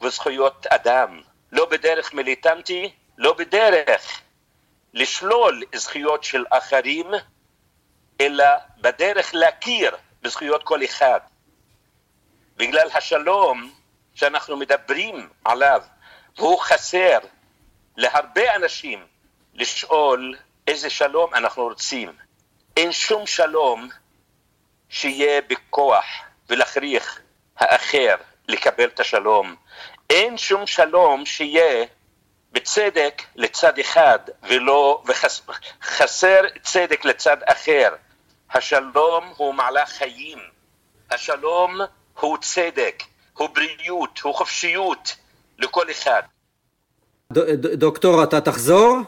וזכויות 0.00 0.66
אדם, 0.66 1.20
לא 1.52 1.66
בדרך 1.66 2.14
מיליטנטי, 2.14 2.92
לא 3.20 3.32
בדרך 3.32 4.20
לשלול 4.94 5.62
זכויות 5.74 6.24
של 6.24 6.44
אחרים, 6.50 7.06
אלא 8.20 8.44
בדרך 8.80 9.34
להכיר 9.34 9.96
בזכויות 10.22 10.62
כל 10.62 10.84
אחד. 10.84 11.20
בגלל 12.56 12.88
השלום 12.94 13.72
שאנחנו 14.14 14.56
מדברים 14.56 15.28
עליו, 15.44 15.82
והוא 16.36 16.60
חסר 16.60 17.18
להרבה 17.96 18.56
אנשים 18.56 19.06
לשאול 19.54 20.36
איזה 20.66 20.90
שלום 20.90 21.34
אנחנו 21.34 21.62
רוצים. 21.62 22.12
אין 22.76 22.92
שום 22.92 23.26
שלום 23.26 23.88
שיהיה 24.88 25.40
בכוח 25.40 26.04
ולהכריח 26.48 27.20
האחר 27.56 28.14
לקבל 28.48 28.88
את 28.88 29.00
השלום. 29.00 29.56
אין 30.10 30.38
שום 30.38 30.66
שלום 30.66 31.26
שיהיה 31.26 31.86
בצדק 32.52 33.22
לצד 33.36 33.78
אחד 33.78 34.18
ולא, 34.42 35.02
וחסר 35.06 36.40
צדק 36.62 37.04
לצד 37.04 37.36
אחר. 37.44 37.94
השלום 38.50 39.32
הוא 39.36 39.54
מהלך 39.54 39.88
חיים. 39.88 40.38
השלום 41.10 41.80
הוא 42.20 42.38
צדק, 42.38 43.02
הוא 43.32 43.48
בריאות, 43.48 44.20
הוא 44.22 44.34
חופשיות 44.34 45.16
לכל 45.58 45.90
אחד. 45.90 46.22
דוקטור, 47.74 48.24
אתה 48.24 48.40
תחזור? 48.40 48.98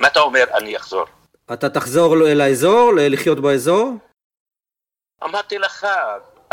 מה 0.00 0.08
אתה 0.08 0.20
אומר 0.20 0.44
אני 0.54 0.76
אחזור? 0.76 1.06
אתה 1.52 1.68
תחזור 1.68 2.14
אל 2.26 2.40
האזור, 2.40 2.92
לחיות 2.96 3.40
באזור? 3.40 3.92
אמרתי 5.24 5.58
לך, 5.58 5.86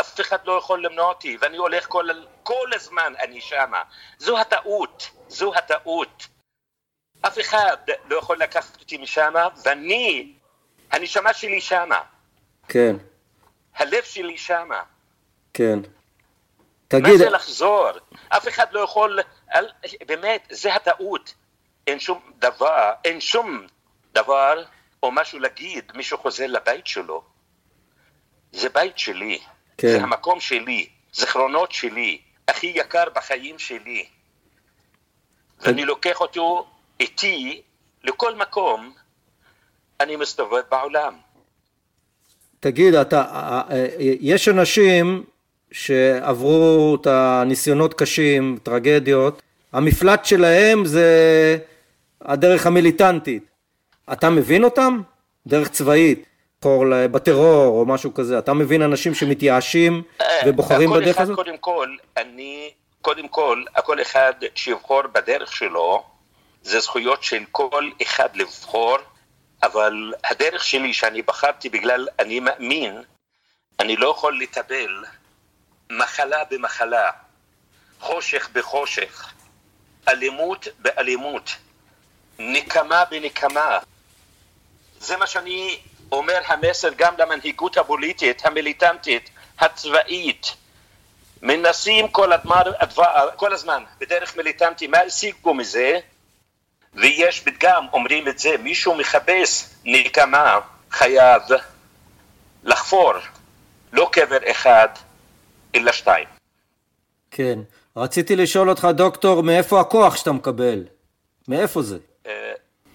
אף 0.00 0.20
אחד 0.20 0.38
לא 0.44 0.52
יכול 0.52 0.84
למנוע 0.84 1.08
אותי, 1.08 1.36
ואני 1.40 1.56
הולך 1.56 1.86
כל, 1.88 2.08
כל 2.42 2.70
הזמן, 2.74 3.12
אני 3.22 3.40
שמה. 3.40 3.82
זו 4.18 4.38
הטעות, 4.38 5.10
זו 5.32 5.54
הטעות. 5.54 6.28
אף 7.20 7.40
אחד 7.40 7.76
לא 8.08 8.16
יכול 8.16 8.38
לקחת 8.38 8.80
אותי 8.80 8.98
משמה, 8.98 9.48
ואני, 9.64 10.32
הנשמה 10.90 11.34
שלי 11.34 11.60
שמה. 11.60 12.02
כן. 12.68 12.96
הלב 13.74 14.02
שלי 14.04 14.38
שמה. 14.38 14.82
כן. 15.54 15.78
תגיד... 16.88 17.12
מה 17.12 17.18
זה 17.18 17.30
לחזור? 17.30 17.90
אף 18.28 18.48
אחד 18.48 18.72
לא 18.72 18.80
יכול... 18.80 19.20
אל, 19.54 19.68
באמת, 20.06 20.48
זה 20.50 20.74
הטעות. 20.74 21.34
אין 21.86 22.00
שום 22.00 22.32
דבר, 22.38 22.92
אין 23.04 23.20
שום 23.20 23.66
דבר 24.12 24.64
או 25.02 25.12
משהו 25.12 25.38
להגיד, 25.38 25.92
מישהו 25.94 26.18
חוזר 26.18 26.46
לבית 26.46 26.86
שלו. 26.86 27.22
זה 28.52 28.68
בית 28.68 28.98
שלי, 28.98 29.38
כן. 29.78 29.88
זה 29.88 30.02
המקום 30.02 30.40
שלי, 30.40 30.88
זיכרונות 31.12 31.72
שלי, 31.72 32.20
הכי 32.48 32.66
יקר 32.66 33.04
בחיים 33.14 33.58
שלי. 33.58 34.06
ואני 35.62 35.84
לוקח 35.84 36.20
אותו 36.20 36.66
איתי 37.00 37.62
לכל 38.04 38.34
מקום, 38.34 38.92
אני 40.00 40.16
מסתובב 40.16 40.62
בעולם. 40.70 41.14
תגיד, 42.60 42.94
אתה, 42.94 43.20
אה, 43.20 43.62
אה, 43.70 43.86
יש 44.20 44.48
אנשים 44.48 45.24
שעברו 45.72 46.96
את 47.00 47.06
הניסיונות 47.06 47.94
קשים, 47.94 48.58
טרגדיות, 48.62 49.42
המפלט 49.72 50.24
שלהם 50.24 50.84
זה 50.84 51.58
הדרך 52.20 52.66
המיליטנטית. 52.66 53.44
אתה 54.12 54.30
מבין 54.30 54.64
אותם? 54.64 55.00
דרך 55.46 55.68
צבאית, 55.68 56.24
בטרור 56.86 57.80
או 57.80 57.86
משהו 57.86 58.14
כזה. 58.14 58.38
אתה 58.38 58.54
מבין 58.54 58.82
אנשים 58.82 59.14
שמתייאשים 59.14 60.02
אה, 60.20 60.26
ובוחרים 60.46 60.90
בדרך 60.90 61.20
הזאת? 61.20 61.36
קודם 61.36 61.56
כל, 61.60 61.88
אני, 62.16 62.70
קודם 63.02 63.28
כל, 63.28 63.64
כל 63.84 64.02
אחד 64.02 64.32
שיבחור 64.54 65.02
בדרך 65.02 65.52
שלו, 65.52 66.04
זה 66.62 66.80
זכויות 66.80 67.22
של 67.22 67.44
כל 67.50 67.90
אחד 68.02 68.36
לבחור, 68.36 68.98
אבל 69.62 70.14
הדרך 70.24 70.64
שלי 70.64 70.94
שאני 70.94 71.22
בחרתי 71.22 71.68
בגלל 71.68 72.08
אני 72.18 72.40
מאמין, 72.40 73.02
אני 73.80 73.96
לא 73.96 74.08
יכול 74.08 74.40
לטבל 74.42 75.04
מחלה 75.90 76.44
במחלה, 76.50 77.10
חושך 78.00 78.48
בחושך, 78.52 79.32
אלימות 80.08 80.66
באלימות, 80.78 81.50
נקמה 82.38 83.04
בנקמה. 83.04 83.78
זה 85.00 85.16
מה 85.16 85.26
שאני 85.26 85.80
אומר 86.12 86.40
המסר 86.46 86.90
גם 86.96 87.14
למנהיגות 87.18 87.76
הפוליטית, 87.76 88.46
המיליטנטית, 88.46 89.30
הצבאית. 89.58 90.54
מנסים 91.42 92.08
כל, 92.08 92.32
הדמר, 92.32 92.62
הדבר, 92.80 93.28
כל 93.36 93.52
הזמן 93.52 93.82
בדרך 94.00 94.36
מיליטנטי, 94.36 94.86
מה 94.86 94.98
השיגו 94.98 95.54
מזה? 95.54 95.98
ויש 96.94 97.40
פתגם, 97.40 97.86
אומרים 97.92 98.28
את 98.28 98.38
זה, 98.38 98.50
מישהו 98.62 98.94
מחפש 98.94 99.68
נקמה, 99.84 100.60
חייב 100.90 101.42
לחפור, 102.64 103.12
לא 103.92 104.08
קבר 104.12 104.50
אחד, 104.50 104.88
אלא 105.74 105.92
שתיים. 105.92 106.28
כן. 107.30 107.58
רציתי 107.96 108.36
לשאול 108.36 108.70
אותך, 108.70 108.88
דוקטור, 108.94 109.42
מאיפה 109.42 109.80
הכוח 109.80 110.16
שאתה 110.16 110.32
מקבל? 110.32 110.84
מאיפה 111.48 111.82
זה? 111.82 111.98
Uh, 112.24 112.28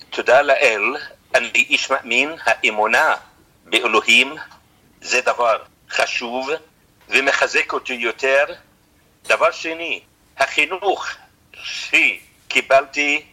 תודה 0.10 0.41
לאל, 0.41 0.95
אני 1.36 1.65
איש 1.69 1.91
מאמין, 1.91 2.29
האמונה 2.45 3.15
באלוהים 3.65 4.36
זה 5.01 5.21
דבר 5.21 5.57
חשוב 5.89 6.49
ומחזק 7.10 7.74
אותי 7.74 7.93
יותר. 7.93 8.46
דבר 9.24 9.52
שני, 9.52 10.02
החינוך 10.38 11.08
שקיבלתי, 11.54 13.26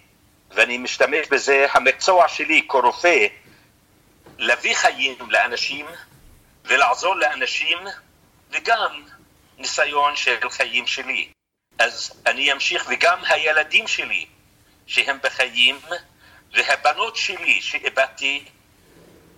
ואני 0.51 0.79
משתמש 0.79 1.29
בזה, 1.31 1.67
המקצוע 1.73 2.29
שלי 2.29 2.67
כרופא, 2.69 3.27
להביא 4.39 4.75
חיים 4.75 5.17
לאנשים 5.31 5.87
ולעזור 6.65 7.17
לאנשים, 7.17 7.79
וגם 8.51 9.03
ניסיון 9.59 10.17
של 10.17 10.51
חיים 10.51 10.87
שלי. 10.87 11.29
אז 11.79 12.23
אני 12.27 12.53
אמשיך, 12.53 12.87
וגם 12.89 13.19
הילדים 13.29 13.89
שלי 13.89 14.27
שהם 14.87 15.19
בחיים, 15.23 15.79
והבנות 16.53 17.17
שלי 17.17 17.61
שאיבדתי, 17.63 18.45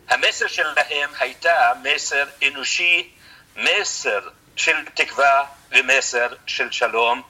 המסר 0.09 0.47
שלהם 0.47 1.11
הייתה 1.19 1.73
מסר 1.83 2.25
אנושי, 2.47 3.11
מסר 3.57 4.21
של 4.57 4.77
תקווה 4.95 5.45
ומסר 5.73 6.27
של 6.47 6.71
שלום, 6.71 7.23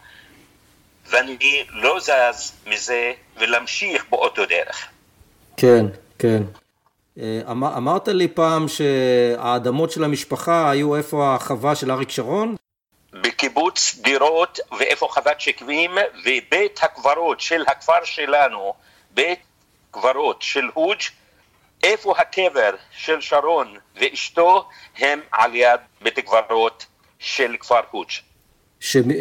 ואני 1.06 1.64
לא 1.68 2.00
זז 2.00 2.52
מזה 2.66 3.12
ולהמשיך 3.36 4.04
באותו 4.10 4.46
דרך. 4.46 4.86
כן, 5.56 5.86
כן. 6.18 6.42
אה, 7.18 7.40
אמר, 7.50 7.76
אמרת 7.76 8.08
לי 8.08 8.28
פעם 8.28 8.66
שהאדמות 8.68 9.90
של 9.90 10.04
המשפחה 10.04 10.70
היו 10.70 10.96
איפה 10.96 11.34
החווה 11.34 11.74
של 11.74 11.90
אריק 11.90 12.10
שרון? 12.10 12.56
בקיבוץ 13.12 13.98
דירות 14.02 14.58
ואיפה 14.78 15.08
חוות 15.10 15.40
שקמים 15.40 15.90
ובית 16.24 16.80
הקברות 16.82 17.40
של 17.40 17.62
הכפר 17.66 18.04
שלנו, 18.04 18.74
בית 19.10 19.38
קברות 19.90 20.42
של 20.42 20.64
הוג' 20.74 21.00
איפה 21.86 22.14
הקבר 22.18 22.70
של 22.90 23.20
שרון 23.20 23.76
ואשתו 24.00 24.68
הם 24.98 25.20
על 25.32 25.54
יד 25.54 25.80
בית 26.02 26.18
קברות 26.18 26.86
של 27.18 27.56
כפר 27.60 27.80
הוג'. 27.90 28.10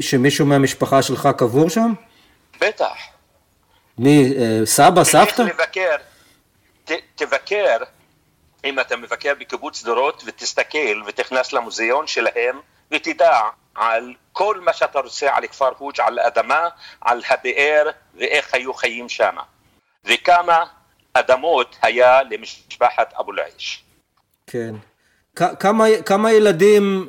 שמישהו 0.02 0.46
מהמשפחה 0.46 1.02
שלך 1.02 1.30
קבור 1.38 1.70
שם? 1.70 1.94
בטח. 2.60 2.96
מי, 3.98 4.34
אה, 4.38 4.66
סבא, 4.66 5.04
סבתא? 5.04 5.42
לבקר, 5.42 5.96
ת, 6.86 6.92
תבקר, 7.16 7.78
אם 8.66 8.80
אתה 8.80 8.98
מבקר 8.98 9.34
בקיבוץ 9.40 9.84
דורות 9.84 10.24
ותסתכל 10.26 11.02
ותכנס 11.08 11.54
למוזיאון 11.54 12.08
שלהם 12.08 12.60
ותדע 12.92 13.40
על 13.76 14.14
כל 14.34 14.60
מה 14.60 14.74
שאתה 14.74 15.00
רוצה 15.00 15.36
על 15.36 15.48
כפר 15.48 15.72
הוג', 15.78 16.02
על 16.02 16.20
האדמה, 16.20 16.68
על 17.02 17.22
הבאר 17.30 17.90
ואיך 18.16 18.54
היו 18.54 18.74
חיים 18.74 19.10
שם. 19.10 19.36
וכמה 20.06 20.66
אדמות 21.16 21.76
היה 21.82 22.20
למשפחת 22.24 23.14
אבו 23.20 23.32
אל-עיש. 23.32 23.84
כן. 24.48 24.76
כמה, 25.36 25.86
כמה 26.06 26.32
ילדים 26.32 27.08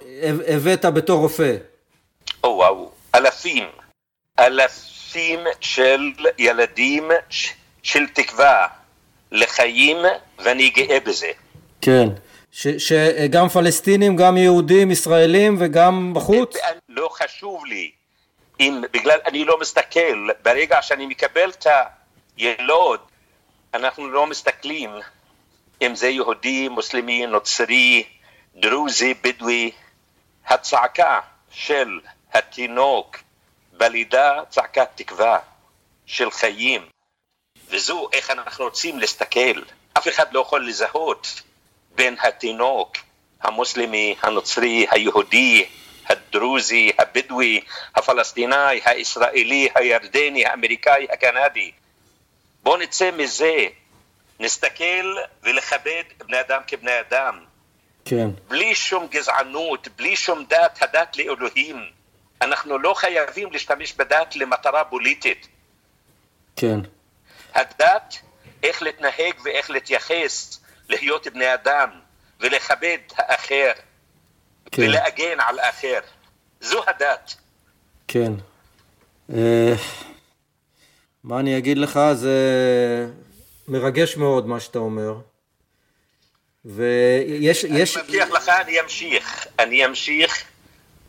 הבאת 0.49 0.85
בתור 0.85 1.21
רופא? 1.21 1.57
או 2.45 2.49
וואו, 2.49 2.91
אלפים. 3.15 3.69
אלפים 4.39 5.41
של 5.61 6.13
ילדים 6.39 7.09
של 7.83 8.07
תקווה 8.07 8.67
לחיים, 9.33 9.97
ואני 10.39 10.71
גאה 10.71 11.01
בזה. 11.01 11.31
כן. 11.81 12.09
שגם 12.53 13.49
פלסטינים, 13.49 14.17
גם 14.17 14.37
יהודים, 14.37 14.91
ישראלים 14.91 15.57
וגם 15.59 16.15
בחוץ? 16.15 16.57
לא 16.89 17.09
חשוב 17.13 17.67
לי. 17.67 17.91
אם 18.61 18.83
בגלל, 18.93 19.19
אני 19.27 19.45
לא 19.45 19.61
מסתכל, 19.61 20.29
ברגע 20.43 20.83
שאני 20.83 21.07
מקבל 21.07 21.51
את 21.51 21.67
הילוד, 22.37 23.01
אנחנו 23.77 24.09
לא 24.09 24.27
מסתכלים 24.27 24.91
אם 25.83 25.95
זה 25.95 26.09
יהודי, 26.09 26.69
מוסלמי, 26.69 27.27
נוצרי, 27.27 28.05
דרוזי, 28.55 29.15
בדואי. 29.15 29.71
הצעקה 30.47 31.21
של 31.51 32.01
התינוק 32.33 33.17
בלידה 33.73 34.41
צעקת 34.49 34.89
תקווה 34.95 35.39
של 36.07 36.31
חיים, 36.31 36.87
וזו 37.69 38.09
איך 38.13 38.31
אנחנו 38.31 38.65
רוצים 38.65 38.99
להסתכל. 38.99 39.63
אף 39.99 40.09
אחד 40.09 40.33
לא 40.33 40.41
יכול 40.41 40.69
לזהות 40.69 41.43
בין 41.95 42.17
התינוק 42.23 42.97
המוסלמי, 43.41 44.17
הנוצרי, 44.23 44.87
היהודי, 44.91 45.69
הדרוזי, 46.07 46.91
הבדואי, 46.99 47.61
הפלסטיני, 47.95 48.81
הישראלי, 48.85 49.69
הירדני, 49.75 50.47
האמריקאי, 50.47 51.07
הקנדי. 51.11 51.73
בואו 52.67 52.77
נצא 52.77 53.11
מזה, 53.11 53.67
נסתכל 54.41 55.17
ולכבד 55.43 56.03
בני 56.27 56.41
אדם 56.41 56.61
כבני 56.67 57.01
אדם. 57.01 57.45
כן. 58.05 58.29
בלי 58.49 58.75
שום 58.75 59.07
גזענות, 59.07 59.89
בלי 59.97 60.17
שום 60.17 60.45
דת, 60.49 60.79
הדת 60.83 61.17
לאלוהים. 61.17 61.77
אנחנו 62.43 62.79
לא 62.79 62.95
חייבים 62.95 63.53
להשתמש 63.53 63.93
בדת 63.93 64.37
למטרה 64.37 64.85
פוליטית. 64.85 65.49
כן. 66.57 66.81
הדת, 67.55 68.17
איך 68.63 68.83
להתנהג 68.83 69.35
ואיך 69.45 69.71
להתייחס 69.71 70.61
להיות 70.89 71.27
בני 71.27 71.55
אדם 71.55 71.91
ולכבד 72.41 72.99
האחר 73.17 73.73
כן. 74.73 74.83
ולהגן 74.83 75.41
על 75.41 75.59
האחר. 75.59 76.01
זו 76.61 76.83
הדת. 76.87 77.35
כן. 78.09 78.33
אה, 79.35 79.75
מה 81.27 81.41
אני 81.41 81.59
אגיד 81.59 81.79
לך? 81.79 82.01
זה 82.13 82.37
מרגש 83.69 84.17
מאוד 84.17 84.47
מה 84.47 84.61
שאתה 84.61 84.79
אומר. 84.79 85.15
ויש... 86.65 87.65
אני 87.65 87.79
יש... 87.79 87.97
מבטיח 87.97 88.31
לך, 88.31 88.49
אני 88.49 88.81
אמשיך. 88.81 89.47
אני 89.59 89.87
אמשיך 89.87 90.45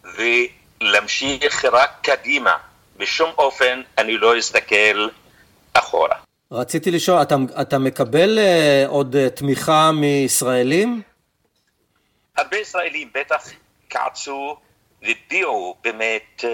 ולהמשיך 0.04 1.66
רק 1.66 1.92
קדימה. 2.02 2.58
בשום 2.98 3.30
אופן 3.38 3.82
אני 3.98 4.18
לא 4.18 4.40
אסתכל 4.40 5.08
אחורה. 5.74 6.16
רציתי 6.52 6.92
לשאול, 6.92 7.22
אתה, 7.22 7.36
אתה 7.62 7.80
מקבל 7.80 8.40
uh, 8.40 8.90
עוד 8.90 9.16
uh, 9.16 9.30
תמיכה 9.30 9.92
מישראלים? 9.92 11.02
הרבה 12.38 12.58
ישראלים 12.58 13.10
בטח 13.16 13.50
קעצו 13.88 14.58
והביעו 15.02 15.76
באמת 15.84 16.44
uh, 16.44 16.46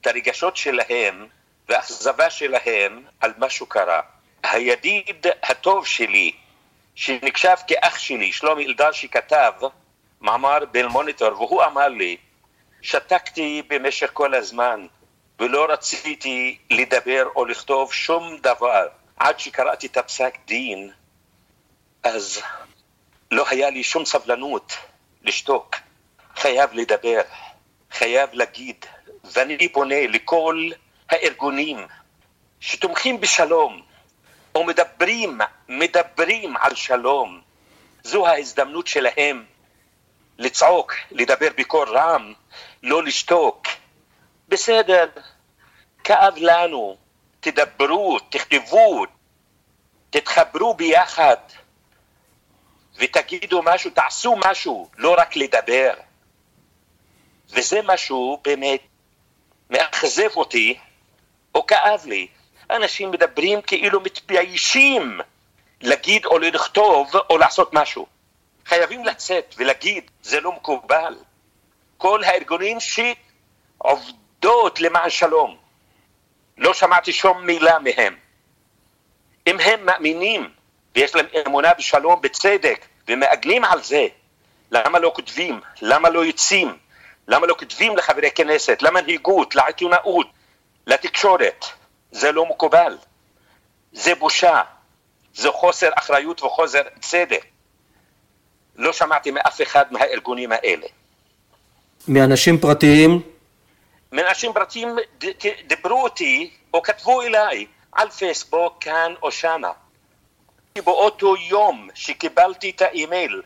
את 0.00 0.06
הרגשות 0.06 0.56
שלהם 0.56 1.26
והאכזבה 1.68 2.30
שלהם 2.30 3.04
על 3.20 3.32
מה 3.38 3.50
שקרה. 3.50 4.00
הידיד 4.42 5.26
הטוב 5.42 5.86
שלי, 5.86 6.32
שנחשב 6.94 7.54
כאח 7.66 7.98
שלי, 7.98 8.32
שלומי 8.32 8.66
אלדר 8.66 8.92
שכתב 8.92 9.52
מאמר 10.20 10.58
במוניטור, 10.72 11.42
והוא 11.42 11.64
אמר 11.64 11.88
לי, 11.88 12.16
שתקתי 12.82 13.62
במשך 13.68 14.10
כל 14.12 14.34
הזמן, 14.34 14.86
ולא 15.38 15.66
רציתי 15.70 16.58
לדבר 16.70 17.28
או 17.36 17.44
לכתוב 17.44 17.92
שום 17.92 18.36
דבר. 18.42 18.86
עד 19.16 19.38
שקראתי 19.38 19.86
את 19.86 19.96
הפסק 19.96 20.38
דין, 20.46 20.90
אז 22.02 22.42
לא 23.30 23.44
היה 23.48 23.70
לי 23.70 23.84
שום 23.84 24.04
סבלנות 24.04 24.76
לשתוק. 25.22 25.76
חייב 26.36 26.70
לדבר, 26.72 27.20
חייב 27.90 28.30
להגיד, 28.32 28.86
ואני 29.24 29.68
פונה 29.68 30.06
לכל 30.06 30.70
הארגונים 31.10 31.86
שתומכים 32.60 33.20
בשלום, 33.20 33.82
או 34.54 34.64
מדברים, 34.64 35.38
מדברים 35.68 36.56
על 36.56 36.74
שלום. 36.74 37.40
זו 38.02 38.26
ההזדמנות 38.26 38.86
שלהם 38.86 39.44
לצעוק, 40.38 40.94
לדבר 41.10 41.48
בקול 41.56 41.88
רם, 41.88 42.32
לא 42.82 43.02
לשתוק. 43.02 43.66
בסדר, 44.48 45.06
כאב 46.04 46.34
לנו, 46.36 46.96
תדברו, 47.40 48.18
תכתבו, 48.18 49.06
תתחברו 50.10 50.74
ביחד 50.74 51.36
ותגידו 52.98 53.62
משהו, 53.62 53.90
תעשו 53.90 54.36
משהו, 54.36 54.88
לא 54.96 55.14
רק 55.18 55.36
לדבר. 55.36 55.94
וזה 57.50 57.80
משהו 57.84 58.40
באמת 58.44 58.80
מאכזב 59.70 60.36
אותי, 60.36 60.78
או 61.54 61.66
כאב 61.66 62.06
לי. 62.06 62.28
אנשים 62.70 63.10
מדברים 63.10 63.62
כאילו 63.62 64.00
מתביישים 64.00 65.20
להגיד 65.80 66.26
או 66.26 66.38
לכתוב 66.38 67.10
או 67.30 67.38
לעשות 67.38 67.74
משהו. 67.74 68.06
חייבים 68.66 69.04
לצאת 69.04 69.54
ולהגיד, 69.58 70.10
זה 70.22 70.40
לא 70.40 70.52
מקובל. 70.52 71.14
כל 71.96 72.24
הארגונים 72.24 72.78
שעובדות 72.80 74.80
למען 74.80 75.10
שלום, 75.10 75.56
לא 76.58 76.74
שמעתי 76.74 77.12
שום 77.12 77.46
מילה 77.46 77.78
מהם. 77.78 78.16
אם 79.46 79.60
הם 79.60 79.86
מאמינים 79.86 80.50
ויש 80.94 81.14
להם 81.14 81.26
אמונה 81.46 81.74
בשלום, 81.74 82.20
בצדק, 82.20 82.86
ומעגנים 83.08 83.64
על 83.64 83.82
זה, 83.82 84.06
למה 84.70 84.98
לא 84.98 85.12
כותבים? 85.14 85.60
למה 85.82 86.08
לא 86.08 86.24
יוצאים? 86.24 86.76
למה 87.28 87.46
לא 87.46 87.54
כותבים 87.58 87.96
לחברי 87.96 88.30
כנסת, 88.30 88.82
למנהיגות, 88.82 89.54
לעיתונאות, 89.54 90.26
לתקשורת? 90.88 91.64
זה 92.12 92.32
לא 92.32 92.46
מקובל. 92.46 92.98
זה 93.92 94.14
בושה. 94.14 94.62
זה 95.34 95.50
חוסר 95.50 95.90
אחריות 95.94 96.42
וחוסר 96.42 96.82
צדק. 97.00 97.44
לא 98.76 98.92
שמעתי 98.92 99.30
מאף 99.30 99.62
אחד 99.62 99.92
מהארגונים 99.92 100.52
האלה. 100.52 100.86
מאנשים 102.08 102.58
פרטיים? 102.58 103.22
מאנשים 104.12 104.52
פרטיים 104.52 104.96
דיברו 105.66 106.02
אותי 106.02 106.50
או 106.74 106.82
כתבו 106.82 107.22
אליי 107.22 107.66
על 107.92 108.10
פייסבוק 108.10 108.76
כאן 108.80 109.14
או 109.22 109.30
שמה. 109.32 109.72
באותו 110.84 111.36
יום 111.36 111.88
שקיבלתי 111.94 112.70
את 112.70 112.82
האימייל 112.82 113.42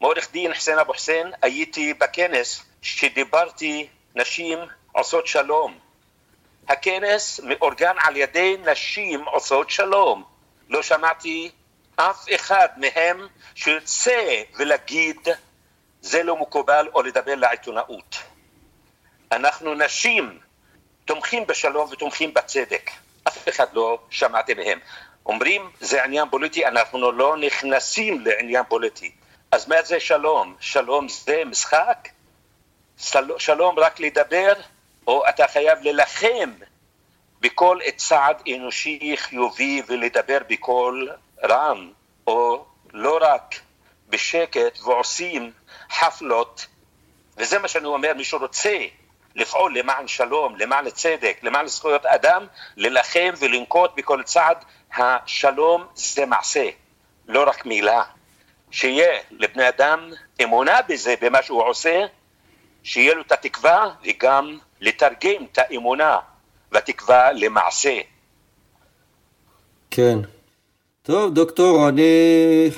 מעורך 0.00 0.32
דין 0.32 0.54
חסיין 0.54 0.78
אבו 0.78 0.92
חסיין, 0.92 1.32
הייתי 1.42 1.94
בכנס 1.94 2.64
שדיברתי 2.82 3.86
נשים 4.16 4.58
עושות 4.92 5.26
שלום. 5.26 5.89
הכנס 6.68 7.40
מאורגן 7.40 7.94
על 7.98 8.16
ידי 8.16 8.56
נשים 8.64 9.24
עושות 9.24 9.70
שלום. 9.70 10.24
לא 10.68 10.82
שמעתי 10.82 11.50
אף 11.96 12.26
אחד 12.34 12.68
מהם 12.76 13.26
שיוצא 13.54 14.42
ולהגיד 14.58 15.28
זה 16.00 16.22
לא 16.22 16.36
מקובל 16.36 16.88
או 16.94 17.02
לדבר 17.02 17.34
לעיתונאות. 17.34 18.18
אנחנו 19.32 19.74
נשים 19.74 20.38
תומכים 21.04 21.46
בשלום 21.46 21.88
ותומכים 21.92 22.34
בצדק. 22.34 22.90
אף 23.28 23.48
אחד 23.48 23.66
לא 23.72 23.98
שמעתי 24.10 24.54
מהם. 24.54 24.78
אומרים 25.26 25.70
זה 25.80 26.04
עניין 26.04 26.28
פוליטי, 26.30 26.66
אנחנו 26.66 27.12
לא 27.12 27.36
נכנסים 27.36 28.20
לעניין 28.26 28.64
פוליטי. 28.68 29.12
אז 29.52 29.68
מה 29.68 29.82
זה 29.82 30.00
שלום? 30.00 30.56
שלום 30.60 31.08
זה 31.08 31.42
משחק? 31.46 32.08
שלום 33.38 33.78
רק 33.78 34.00
לדבר? 34.00 34.52
או 35.10 35.28
אתה 35.28 35.48
חייב 35.48 35.78
ללחם 35.82 36.50
בכל 37.40 37.78
צעד 37.96 38.42
אנושי 38.54 39.12
חיובי 39.16 39.82
ולדבר 39.86 40.38
בקול 40.48 41.10
רם, 41.44 41.92
או 42.26 42.64
לא 42.92 43.18
רק 43.20 43.54
בשקט 44.08 44.78
ועושים 44.84 45.52
חפלות, 45.90 46.66
וזה 47.36 47.58
מה 47.58 47.68
שאני 47.68 47.86
אומר, 47.86 48.12
מי 48.16 48.24
שרוצה 48.24 48.78
לפעול 49.34 49.78
למען 49.78 50.08
שלום, 50.08 50.56
למען 50.56 50.90
צדק, 50.90 51.38
למען 51.42 51.66
זכויות 51.66 52.06
אדם, 52.06 52.46
ללחם 52.76 53.30
ולנקוט 53.38 53.90
בכל 53.96 54.22
צעד, 54.22 54.64
השלום 54.96 55.86
זה 55.94 56.26
מעשה, 56.26 56.68
לא 57.28 57.48
רק 57.48 57.66
מילה. 57.66 58.02
שיהיה 58.70 59.20
לבני 59.30 59.68
אדם 59.68 60.10
אמונה 60.42 60.82
בזה, 60.88 61.14
במה 61.20 61.42
שהוא 61.42 61.62
עושה, 61.62 62.00
שיהיה 62.82 63.14
לו 63.14 63.22
את 63.22 63.32
התקווה 63.32 63.90
וגם 64.02 64.58
לתרגם 64.80 65.44
את 65.52 65.58
האמונה 65.58 66.16
והתקווה 66.72 67.32
למעשה. 67.32 67.98
כן. 69.90 70.18
טוב, 71.02 71.34
דוקטור, 71.34 71.88
אני... 71.88 72.70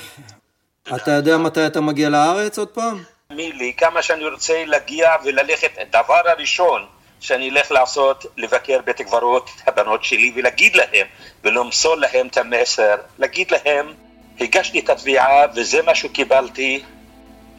אתה 0.96 1.10
יודע 1.10 1.38
מתי 1.38 1.66
אתה 1.66 1.80
מגיע 1.80 2.08
לארץ 2.08 2.58
עוד 2.58 2.68
פעם? 2.68 3.02
מילי, 3.30 3.72
כמה 3.76 4.02
שאני 4.02 4.28
רוצה 4.28 4.64
להגיע 4.64 5.10
וללכת, 5.24 5.70
הדבר 5.78 6.20
הראשון 6.24 6.86
שאני 7.20 7.50
אלך 7.50 7.72
לעשות, 7.72 8.26
לבקר 8.36 8.80
בית 8.84 9.00
קברות 9.00 9.50
הבנות 9.66 10.04
שלי 10.04 10.32
ולהגיד 10.34 10.76
להם, 10.76 11.06
ולמסור 11.44 11.94
להם 11.94 12.26
את 12.26 12.36
המסר, 12.36 12.94
להגיד 13.18 13.50
להם, 13.50 13.94
הגשתי 14.40 14.80
את 14.80 14.90
התביעה 14.90 15.44
וזה 15.54 15.82
מה 15.82 15.94
שקיבלתי, 15.94 16.82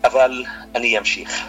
אבל 0.03 0.43
אני 0.75 0.97
אמשיך. 0.97 1.45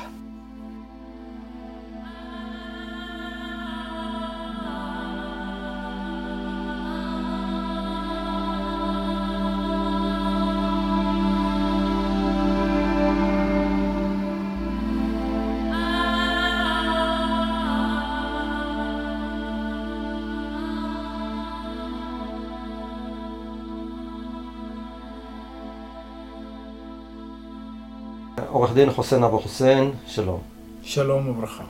עורך 28.55 28.73
דין 28.75 28.91
חוסיין 28.91 29.25
אבו 29.25 29.41
חוסיין, 29.41 29.93
שלום. 30.07 30.41
שלום 30.83 31.29
וברכה. 31.29 31.65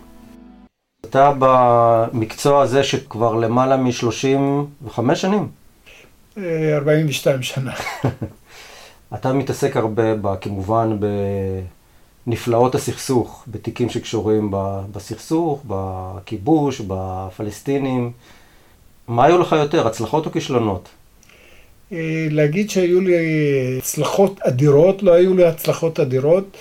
אתה 1.07 1.33
במקצוע 1.39 2.63
הזה 2.63 2.85
שכבר 2.85 3.35
למעלה 3.35 3.77
מ-35 3.77 5.15
שנים. 5.15 5.49
42 6.39 7.37
אה, 7.37 7.43
שנה. 7.43 7.73
אתה 9.15 9.33
מתעסק 9.33 9.77
הרבה, 9.77 10.15
ב, 10.23 10.35
כמובן, 10.41 10.99
בנפלאות 12.27 12.75
הסכסוך, 12.75 13.45
בתיקים 13.49 13.91
שקשורים 13.91 14.51
בסכסוך, 14.93 15.63
בכיבוש, 15.67 16.81
בפלסטינים. 16.81 18.13
מה 19.09 19.25
היו 19.25 19.39
לך 19.39 19.53
יותר, 19.53 19.87
הצלחות 19.87 20.27
או 20.27 20.33
כישלונות? 20.33 20.89
אה, 21.95 22.27
להגיד 22.31 22.71
שהיו 22.71 23.01
לי 23.01 23.15
הצלחות 23.79 24.41
אדירות, 24.43 25.03
לא 25.03 25.13
היו 25.13 25.35
לי 25.35 25.45
הצלחות 25.45 26.01
אדירות, 26.01 26.57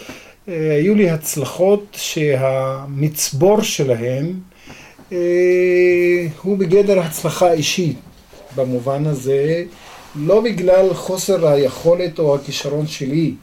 אה, 0.47 0.75
היו 0.75 0.95
לי 0.95 1.09
הצלחות 1.09 1.85
שהמצבור 1.91 3.61
שלהן 3.61 4.33
אה, 5.11 5.17
הוא 6.41 6.57
בגדר 6.57 6.99
הצלחה 6.99 7.51
אישית. 7.51 7.97
במובן 8.55 9.05
הזה, 9.05 9.63
לא 10.15 10.41
בגלל 10.41 10.93
חוסר 10.93 11.47
היכולת 11.47 12.19
או 12.19 12.35
הכישרון 12.35 12.87
שלי 12.87 13.33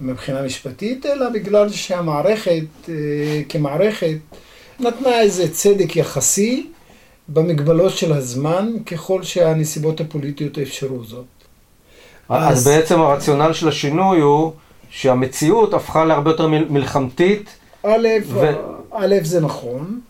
מבחינה 0.00 0.42
משפטית, 0.42 1.06
אלא 1.06 1.28
בגלל 1.28 1.68
שהמערכת 1.68 2.90
כמערכת 3.48 4.16
נתנה 4.80 5.20
איזה 5.20 5.52
צדק 5.52 5.96
יחסי 5.96 6.66
במגבלות 7.32 7.92
של 7.92 8.12
הזמן, 8.12 8.72
ככל 8.86 9.22
שהנסיבות 9.22 10.00
הפוליטיות 10.00 10.58
אפשרו 10.58 11.04
זאת. 11.04 11.24
אז, 12.28 12.58
אז 12.58 12.68
בעצם 12.68 13.00
הרציונל 13.00 13.52
של 13.52 13.68
השינוי 13.68 14.20
הוא 14.20 14.52
שהמציאות 14.90 15.74
הפכה 15.74 16.04
להרבה 16.04 16.30
יותר 16.30 16.46
מלחמתית. 16.46 17.48
א', 17.82 18.08
ו... 18.26 18.50
א', 18.92 19.14
זה 19.22 19.40
נכון. 19.40 20.00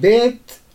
ב', 0.00 0.06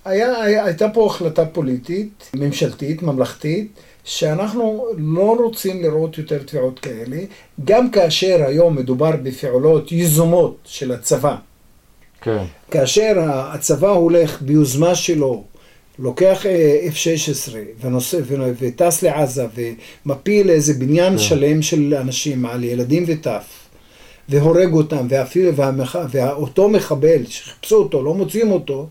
היה, 0.05 0.41
היה, 0.43 0.65
הייתה 0.65 0.89
פה 0.89 1.05
החלטה 1.05 1.45
פוליטית, 1.45 2.31
ממשלתית, 2.35 3.03
ממלכתית, 3.03 3.71
שאנחנו 4.03 4.85
לא 4.97 5.35
רוצים 5.39 5.81
לראות 5.81 6.17
יותר 6.17 6.43
תביעות 6.45 6.79
כאלה, 6.79 7.17
גם 7.65 7.91
כאשר 7.91 8.43
היום 8.47 8.75
מדובר 8.75 9.11
בפעולות 9.23 9.91
יזומות 9.91 10.57
של 10.65 10.91
הצבא. 10.91 11.35
כן. 12.21 12.43
כאשר 12.71 13.13
הצבא 13.27 13.89
הולך 13.89 14.41
ביוזמה 14.41 14.95
שלו 14.95 15.43
לוקח 16.01 16.45
אה, 16.45 16.79
F-16 16.87 17.55
ונושא, 17.81 18.19
וטס 18.59 19.03
לעזה 19.03 19.45
ומפיל 20.05 20.49
איזה 20.49 20.73
בניין 20.73 21.13
כן. 21.13 21.19
שלם 21.19 21.61
של 21.61 21.95
אנשים 22.01 22.45
על 22.45 22.63
ילדים 22.63 23.03
וטף 23.07 23.43
והורג 24.29 24.73
אותם 24.73 25.07
ואפילו 25.09 25.55
והמח... 25.55 25.95
ואותו 26.11 26.69
מחבל 26.69 27.25
שחיפשו 27.25 27.75
אותו 27.75 28.03
לא 28.03 28.13
מוצאים 28.13 28.51
אותו 28.51 28.87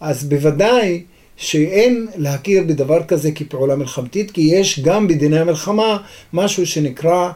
אז 0.00 0.24
בוודאי 0.24 1.02
שאין 1.36 2.06
להכיר 2.16 2.64
בדבר 2.66 3.02
כזה 3.02 3.32
כפעולה 3.32 3.76
מלחמתית 3.76 4.30
כי 4.30 4.40
יש 4.40 4.80
גם 4.80 5.08
בדיני 5.08 5.38
המלחמה 5.38 5.98
משהו 6.32 6.66
שנקרא 6.66 7.30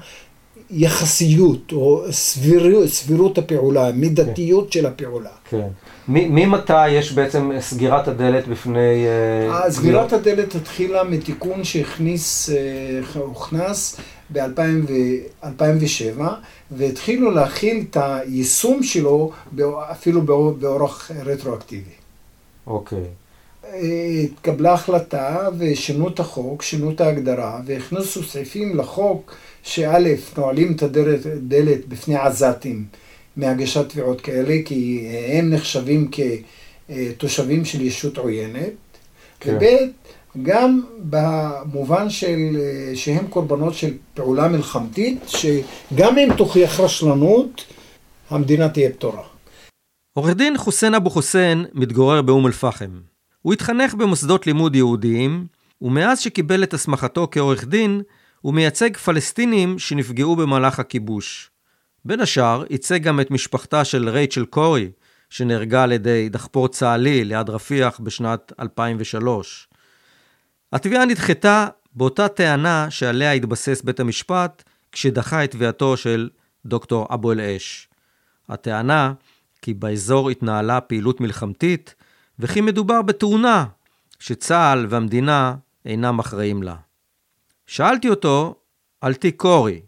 יחסיות 0.72 1.72
או 1.72 2.04
סבירות, 2.10 2.88
סבירות 2.88 3.38
הפעולה, 3.38 3.92
מידתיות 3.92 4.64
כן. 4.64 4.72
של 4.72 4.86
הפעולה. 4.86 5.30
כן. 5.50 5.66
ממתי 6.08 6.88
יש 6.88 7.12
בעצם 7.12 7.50
סגירת 7.60 8.08
הדלת 8.08 8.48
בפני... 8.48 9.06
אה, 9.50 9.70
סגירת 9.70 10.12
הדלת 10.12 10.54
התחילה 10.54 11.04
מתיקון 11.04 11.64
שהכניס, 11.64 12.50
אה, 12.50 13.20
הוכנס 13.20 13.96
ב-2007 14.32 16.20
והתחילו 16.70 17.30
להכיל 17.30 17.84
את 17.90 17.96
היישום 18.00 18.82
שלו 18.82 19.30
אפילו 19.90 20.22
באורח 20.58 21.10
רטרואקטיבי. 21.24 21.90
אוקיי. 22.66 23.04
אה, 23.64 23.78
התקבלה 24.24 24.72
החלטה 24.72 25.48
ושינו 25.58 26.08
את 26.08 26.20
החוק, 26.20 26.62
שינו 26.62 26.90
את 26.90 27.00
ההגדרה 27.00 27.60
והכניסו 27.66 28.22
סעיפים 28.22 28.78
לחוק 28.78 29.34
שא' 29.62 29.98
נועלים 30.36 30.72
את 30.72 30.82
הדלת 30.82 31.88
בפני 31.88 32.16
עזתים. 32.16 32.84
מהגשת 33.36 33.88
תביעות 33.88 34.20
כאלה, 34.20 34.56
כי 34.64 35.08
הם 35.32 35.50
נחשבים 35.50 36.10
כתושבים 36.88 37.64
של 37.64 37.80
ישות 37.80 38.18
עוינת, 38.18 38.72
כן. 39.40 39.58
וב' 39.60 39.90
גם 40.42 40.82
במובן 40.98 42.10
של, 42.10 42.56
שהם 42.94 43.26
קורבנות 43.26 43.74
של 43.74 43.94
פעולה 44.14 44.48
מלחמתית, 44.48 45.18
שגם 45.26 46.18
אם 46.18 46.28
תוכיח 46.36 46.80
רשלנות, 46.80 47.64
המדינה 48.30 48.68
תהיה 48.68 48.90
פתורה. 48.90 49.22
עורך 50.12 50.34
דין 50.34 50.58
חוסיין 50.58 50.94
אבו 50.94 51.10
חוסיין 51.10 51.64
מתגורר 51.74 52.22
באום 52.22 52.46
אל-פחם. 52.46 52.90
הוא 53.42 53.52
התחנך 53.52 53.94
במוסדות 53.94 54.46
לימוד 54.46 54.76
יהודיים, 54.76 55.46
ומאז 55.82 56.20
שקיבל 56.20 56.62
את 56.62 56.74
הסמכתו 56.74 57.28
כעורך 57.30 57.64
דין, 57.64 58.02
הוא 58.40 58.54
מייצג 58.54 58.96
פלסטינים 58.96 59.78
שנפגעו 59.78 60.36
במהלך 60.36 60.78
הכיבוש. 60.78 61.50
בין 62.04 62.20
השאר, 62.20 62.64
ייצג 62.70 63.02
גם 63.02 63.20
את 63.20 63.30
משפחתה 63.30 63.84
של 63.84 64.08
רייצ'ל 64.08 64.44
קורי, 64.44 64.90
שנהרגה 65.30 65.82
על 65.82 65.92
ידי 65.92 66.28
דחפור 66.28 66.68
צה"לי 66.68 67.24
ליד 67.24 67.50
רפיח 67.50 68.00
בשנת 68.00 68.52
2003. 68.60 69.68
התביעה 70.72 71.04
נדחתה 71.04 71.68
באותה 71.94 72.28
טענה 72.28 72.90
שעליה 72.90 73.32
התבסס 73.32 73.82
בית 73.82 74.00
המשפט 74.00 74.62
כשדחה 74.92 75.44
את 75.44 75.50
תביעתו 75.50 75.96
של 75.96 76.28
דוקטור 76.66 77.08
אבו 77.14 77.32
אל-אש. 77.32 77.88
הטענה 78.48 79.12
כי 79.62 79.74
באזור 79.74 80.30
התנהלה 80.30 80.80
פעילות 80.80 81.20
מלחמתית, 81.20 81.94
וכי 82.38 82.60
מדובר 82.60 83.02
בתאונה 83.02 83.64
שצה"ל 84.18 84.86
והמדינה 84.90 85.54
אינם 85.84 86.18
אחראים 86.18 86.62
לה. 86.62 86.74
שאלתי 87.70 88.08
אותו 88.08 88.54
על 89.00 89.14
תיק 89.14 89.36
קורי. 89.36 89.80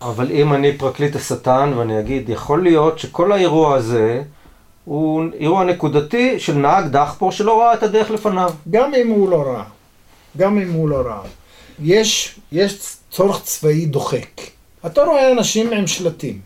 אבל 0.00 0.30
אם 0.30 0.52
אני 0.52 0.78
פרקליט 0.78 1.16
השטן 1.16 1.72
ואני 1.76 2.00
אגיד, 2.00 2.28
יכול 2.28 2.62
להיות 2.62 2.98
שכל 2.98 3.32
האירוע 3.32 3.74
הזה 3.76 4.22
הוא 4.84 5.24
אירוע 5.34 5.64
נקודתי 5.64 6.40
של 6.40 6.54
נהג 6.54 6.86
דחפור 6.86 7.32
שלא 7.32 7.60
ראה 7.60 7.74
את 7.74 7.82
הדרך 7.82 8.10
לפניו. 8.10 8.52
גם 8.70 8.94
אם 8.94 9.08
הוא 9.08 9.30
לא 9.30 9.42
ראה. 9.42 9.64
גם 10.36 10.58
אם 10.58 10.72
הוא 10.72 10.88
לא 10.88 10.96
ראה. 10.96 11.22
יש, 11.82 12.40
יש 12.52 12.96
צורך 13.10 13.42
צבאי 13.42 13.86
דוחק. 13.86 14.40
אתה 14.86 15.04
רואה 15.04 15.32
אנשים 15.32 15.72
עם 15.72 15.86
שלטים. 15.86 16.40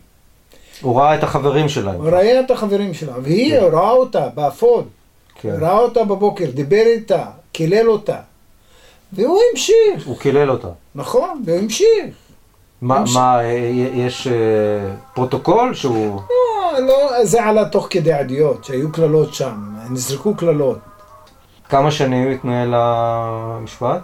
הוא 0.81 0.99
ראה 0.99 1.15
את 1.15 1.23
החברים 1.23 1.69
שלהם. 1.69 1.95
הוא 1.95 2.09
ראה 2.09 2.39
את 2.39 2.51
החברים 2.51 2.93
שלה, 2.93 3.13
והיא 3.21 3.59
כן. 3.59 3.65
ראה 3.71 3.91
אותה 3.91 4.29
באפוד. 4.29 4.87
כן. 5.41 5.55
ראה 5.59 5.77
אותה 5.77 6.03
בבוקר, 6.03 6.51
דיבר 6.53 6.83
איתה, 6.85 7.25
קילל 7.51 7.89
אותה. 7.89 8.19
והוא 9.13 9.39
המשיך, 9.51 10.05
הוא 10.05 10.17
קילל 10.19 10.51
אותה. 10.51 10.67
נכון, 10.95 11.43
והוא 11.45 11.59
המשיך. 11.59 12.15
מה, 12.81 13.03
מה, 13.13 13.39
אה, 13.39 13.71
יש 13.93 14.27
אה, 14.27 14.33
פרוטוקול 15.13 15.73
שהוא... 15.73 16.21
לא, 16.73 16.79
לא, 16.79 17.25
זה 17.25 17.43
עלה 17.43 17.69
תוך 17.69 17.87
כדי 17.89 18.13
עדויות, 18.13 18.65
שהיו 18.65 18.91
קללות 18.91 19.33
שם, 19.33 19.75
נזרקו 19.89 20.35
קללות. 20.35 20.77
כמה 21.69 21.91
שנים 21.91 22.31
התנהל 22.31 22.73
המשפט? 22.77 24.01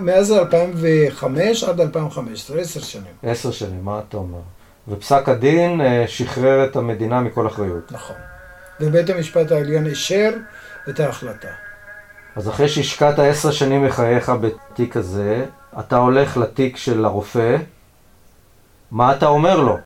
מאז 0.00 0.32
2005 0.32 1.64
עד 1.64 1.80
2015, 1.80 2.60
עשר 2.60 2.80
שנים. 2.80 3.12
עשר 3.22 3.50
שנים, 3.50 3.84
מה 3.84 4.00
אתה 4.08 4.16
אומר? 4.16 4.38
ופסק 4.88 5.28
הדין 5.28 5.80
אה, 5.80 6.04
שחרר 6.06 6.64
את 6.64 6.76
המדינה 6.76 7.20
מכל 7.20 7.46
אחריות. 7.46 7.92
נכון. 7.92 8.16
ובית 8.80 9.10
המשפט 9.10 9.52
העליון 9.52 9.86
אישר 9.86 10.30
את 10.88 11.00
ההחלטה. 11.00 11.48
אז 12.36 12.48
אחרי 12.48 12.68
שהשקעת 12.68 13.18
עשר 13.18 13.50
שנים 13.50 13.84
מחייך 13.84 14.28
בתיק 14.28 14.96
הזה, 14.96 15.46
אתה 15.80 15.96
הולך 15.96 16.36
לתיק 16.36 16.76
של 16.76 17.04
הרופא, 17.04 17.56
מה 18.90 19.16
אתה 19.16 19.26
אומר 19.26 19.60
לו? 19.60 19.76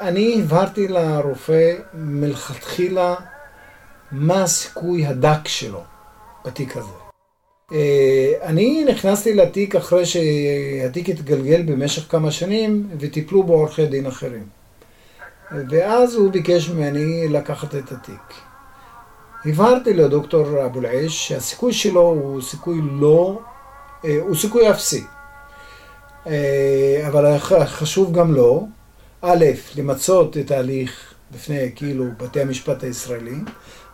אני 0.00 0.40
הבהרתי 0.42 0.88
לרופא 0.88 1.72
מלכתחילה 1.94 3.14
מה 4.12 4.42
הסיכוי 4.42 5.06
הדק 5.06 5.48
שלו 5.48 5.82
בתיק 6.44 6.76
הזה. 6.76 6.92
אה, 7.72 8.32
אני 8.42 8.84
נכנסתי 8.84 9.34
לתיק 9.34 9.76
אחרי 9.76 10.04
שהתיק 10.06 11.08
התגלגל 11.08 11.62
במשך 11.62 12.10
כמה 12.10 12.30
שנים 12.30 12.88
וטיפלו 12.98 13.42
בו 13.42 13.52
עורכי 13.52 13.86
דין 13.86 14.06
אחרים. 14.06 14.46
ואז 15.70 16.14
הוא 16.14 16.32
ביקש 16.32 16.68
ממני 16.68 17.28
לקחת 17.28 17.74
את 17.74 17.92
התיק. 17.92 18.51
הבהרתי 19.46 19.94
לדוקטור 19.94 20.64
אבו 20.66 20.80
אל-עיש 20.80 21.28
שהסיכוי 21.28 21.72
שלו 21.72 22.00
הוא 22.00 22.42
סיכוי 22.42 22.80
לא, 22.92 23.38
אה, 24.04 24.18
הוא 24.20 24.36
סיכוי 24.36 24.70
אפסי. 24.70 25.04
אה, 26.26 27.04
אבל 27.08 27.38
חשוב 27.64 28.12
גם 28.12 28.34
לו, 28.34 28.68
א', 29.22 29.44
למצות 29.76 30.36
את 30.36 30.50
ההליך 30.50 31.14
בפני 31.30 31.70
כאילו 31.74 32.04
בתי 32.18 32.40
המשפט 32.40 32.82
הישראלי, 32.82 33.36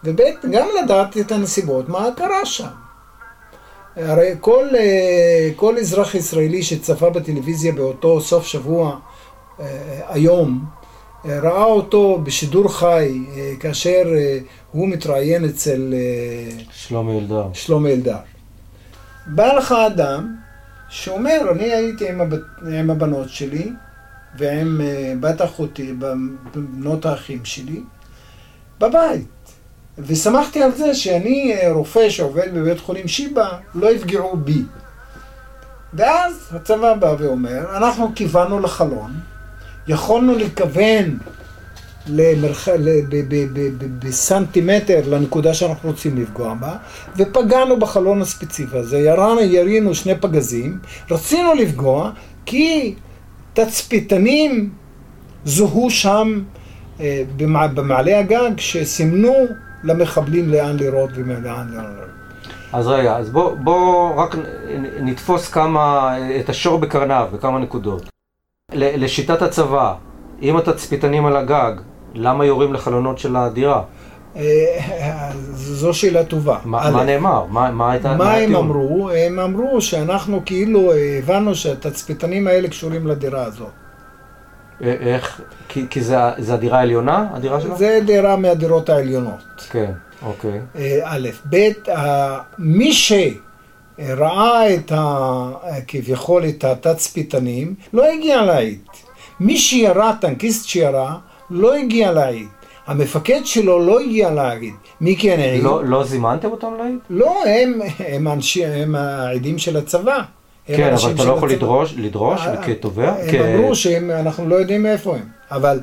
וב', 0.05 0.21
גם 0.51 0.69
לדעת 0.83 1.17
את 1.17 1.33
הנסיבות, 1.33 1.89
מה 1.89 2.09
קרה 2.17 2.47
שם. 2.47 2.69
הרי 3.97 4.35
כל, 4.41 4.67
אה, 4.79 5.51
כל 5.57 5.79
אזרח 5.79 6.15
ישראלי 6.15 6.63
שצפה 6.63 7.11
בטלוויזיה 7.11 7.73
באותו 7.73 8.21
סוף 8.21 8.47
שבוע 8.47 8.99
היום, 10.09 10.65
ראה 11.25 11.65
אותו 11.65 12.21
בשידור 12.23 12.69
חי 12.69 13.19
אה, 13.37 13.53
כאשר 13.61 14.03
אה, 14.17 14.39
הוא 14.73 14.89
מתראיין 14.89 15.45
אצל 15.45 15.95
אה, 15.95 16.65
שלומי 16.73 17.19
אלדר. 17.19 17.47
שלמה 17.53 17.89
אלדר. 17.89 18.17
בא 19.27 19.53
לך 19.53 19.73
אדם 19.87 20.37
שאומר, 20.89 21.41
אני 21.53 21.65
הייתי 21.65 22.09
עם, 22.09 22.21
הבת, 22.21 22.41
עם 22.73 22.91
הבנות 22.91 23.29
שלי 23.29 23.73
ועם 24.39 24.81
אה, 24.81 25.13
בת 25.21 25.43
אחותי, 25.43 25.95
בנות 26.55 27.07
האחים 27.07 27.45
שלי, 27.45 27.81
בבית. 28.81 29.29
ושמחתי 29.99 30.63
על 30.63 30.73
זה 30.73 30.95
שאני 30.95 31.55
אה, 31.55 31.73
רופא 31.73 32.11
שעובד 32.11 32.55
בבית 32.55 32.81
חולים 32.81 33.09
שיבא, 33.09 33.59
לא 33.75 33.91
יפגעו 33.91 34.37
בי. 34.37 34.63
ואז 35.95 36.49
הצבא 36.53 36.95
בא 36.95 37.15
ואומר, 37.19 37.77
אנחנו 37.77 38.13
כיוונו 38.15 38.61
לחלון, 38.61 39.13
יכולנו 39.89 40.39
לכוון 40.39 41.19
למרח... 42.07 42.69
בסנטימטר 43.99 45.01
לנקודה 45.09 45.55
שאנחנו 45.55 45.89
רוצים 45.89 46.23
לפגוע 46.23 46.55
בה, 46.55 46.77
ופגענו 47.17 47.79
בחלון 47.79 48.23
הספציפי 48.23 48.79
הזה, 48.79 48.99
ירנו, 48.99 49.41
ירינו 49.41 49.95
שני 49.95 50.15
פגזים, 50.15 50.79
רצינו 51.11 51.55
לפגוע 51.55 52.11
כי 52.47 52.95
תצפיתנים 53.53 54.71
זוהו 55.45 55.91
שם 55.91 56.41
אה, 57.01 57.23
במע... 57.37 57.67
במעלה 57.67 58.19
הגג 58.19 58.51
שסימנו 58.57 59.35
למחבלים 59.85 60.49
לאן 60.49 60.77
לירות 60.77 61.11
ולאן 61.15 61.43
לאן 61.45 61.67
לירות. 61.71 62.09
אז 62.73 62.87
רגע, 62.87 63.17
אז 63.17 63.31
בוא, 63.31 63.55
בוא 63.55 64.15
רק 64.15 64.37
נתפוס 65.01 65.49
כמה, 65.49 66.15
את 66.41 66.49
השור 66.49 66.79
בקרניו, 66.79 67.29
בכמה 67.33 67.59
נקודות. 67.59 68.18
לשיטת 68.79 69.43
הצבא, 69.43 69.95
אם 70.43 70.57
התצפיתנים 70.57 71.27
על 71.27 71.37
הגג, 71.37 71.73
למה 72.15 72.45
יורים 72.47 72.73
לחלונות 72.73 73.19
של 73.19 73.37
הדירה? 73.37 73.83
אה, 74.37 75.31
זו 75.53 75.95
שאלה 75.95 76.25
טובה. 76.25 76.59
מה, 76.65 76.91
מה 76.91 77.05
נאמר? 77.05 77.45
מה, 77.45 77.71
מה 77.71 77.93
הייתה... 77.93 78.17
מה 78.17 78.35
הם 78.35 78.43
הטיעון? 78.45 78.65
אמרו? 78.67 79.11
הם 79.11 79.39
אמרו 79.39 79.81
שאנחנו 79.81 80.43
כאילו 80.47 80.93
אה, 80.93 81.19
הבנו 81.19 81.55
שהתצפיתנים 81.55 82.47
האלה 82.47 82.69
קשורים 82.69 83.07
לדירה 83.07 83.45
הזאת. 83.45 83.69
א- 84.81 84.85
איך? 84.85 85.41
כי, 85.69 85.87
כי 85.91 86.01
זה, 86.01 86.17
זה 86.39 86.55
הדירה 86.55 86.79
העליונה? 86.79 87.27
הדירה 87.33 87.61
שלו? 87.61 87.77
זה 87.77 88.01
דירה 88.07 88.37
מהדירות 88.37 88.89
העליונות. 88.89 89.67
כן, 89.71 89.93
אוקיי. 90.23 90.61
אה, 90.77 91.01
א', 91.05 91.29
ב', 91.51 91.57
מי 92.59 92.93
שראה 94.07 94.75
את 94.75 94.93
ה... 94.95 95.51
כביכול 95.89 96.45
את 96.49 96.65
התצפיתנים, 96.65 97.75
לא 97.93 98.05
הגיע 98.13 98.43
להעיד. 98.43 98.79
מי 99.41 99.59
שירה, 99.59 100.13
טנקיסט 100.21 100.69
שירה, 100.69 101.17
לא 101.51 101.75
הגיע 101.75 102.13
להעיד. 102.13 102.47
המפקד 102.87 103.41
שלו 103.45 103.87
לא 103.87 104.01
הגיע 104.01 104.31
להעיד. 104.31 104.75
מי 105.01 105.17
כן 105.17 105.37
העיד? 105.41 105.63
לא, 105.63 105.85
לא 105.85 106.05
זימנתם 106.05 106.51
אותם 106.51 106.69
להעיד? 106.79 106.99
לא, 107.11 107.45
הם, 107.45 107.81
הם, 107.99 108.29
אנשי, 108.29 108.65
הם 108.67 108.95
העדים 108.95 109.59
של 109.59 109.77
הצבא. 109.77 110.19
כן, 110.67 110.95
אבל 110.95 111.13
אתה 111.15 111.25
לא 111.25 111.33
יכול 111.33 111.49
הצבא. 111.51 111.57
לדרוש, 111.65 111.95
לדרוש 111.97 112.41
אה, 112.47 112.63
כתובע? 112.63 113.13
הם 113.13 113.31
כ- 113.31 113.35
אמרו 113.35 113.75
שאנחנו 113.75 114.49
לא 114.49 114.55
יודעים 114.57 114.83
מאיפה 114.83 115.15
הם, 115.17 115.25
אבל 115.51 115.81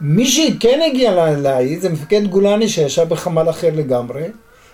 מי 0.00 0.26
שכן 0.26 0.80
הגיע 0.90 1.12
לה- 1.14 1.34
להעיד 1.36 1.80
זה 1.80 1.88
מפקד 1.90 2.26
גולני 2.26 2.68
שישב 2.68 3.08
בחמ"ל 3.08 3.50
אחר 3.50 3.70
לגמרי, 3.74 4.22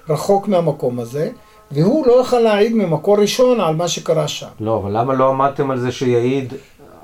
רחוק 0.08 0.48
מהמקום 0.48 1.00
הזה, 1.00 1.30
והוא 1.72 2.06
לא 2.06 2.20
יכל 2.20 2.38
להעיד 2.38 2.74
ממקור 2.74 3.18
ראשון 3.18 3.60
על 3.60 3.76
מה 3.76 3.88
שקרה 3.88 4.28
שם. 4.28 4.46
לא, 4.60 4.76
אבל 4.76 4.98
למה 4.98 5.14
לא 5.14 5.28
עמדתם 5.28 5.70
על 5.70 5.80
זה 5.80 5.92
שיעיד 5.92 6.54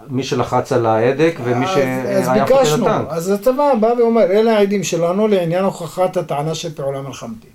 מי 0.09 0.25
שלחץ 0.25 0.73
על 0.73 0.87
ההדק 0.87 1.35
ומי 1.45 1.67
שהיה 1.67 2.19
אז 2.19 2.29
ביקשנו? 2.29 2.87
אז 3.09 3.31
הצבא 3.31 3.75
בא 3.81 3.87
ואומר, 3.99 4.23
אלה 4.23 4.57
העדים 4.57 4.85
שלנו 4.85 5.29
לעניין 5.29 5.65
הוכחת 5.65 6.17
הטענה 6.17 6.55
של 6.55 6.75
פעולה 6.75 7.01
מלחמתית. 7.01 7.51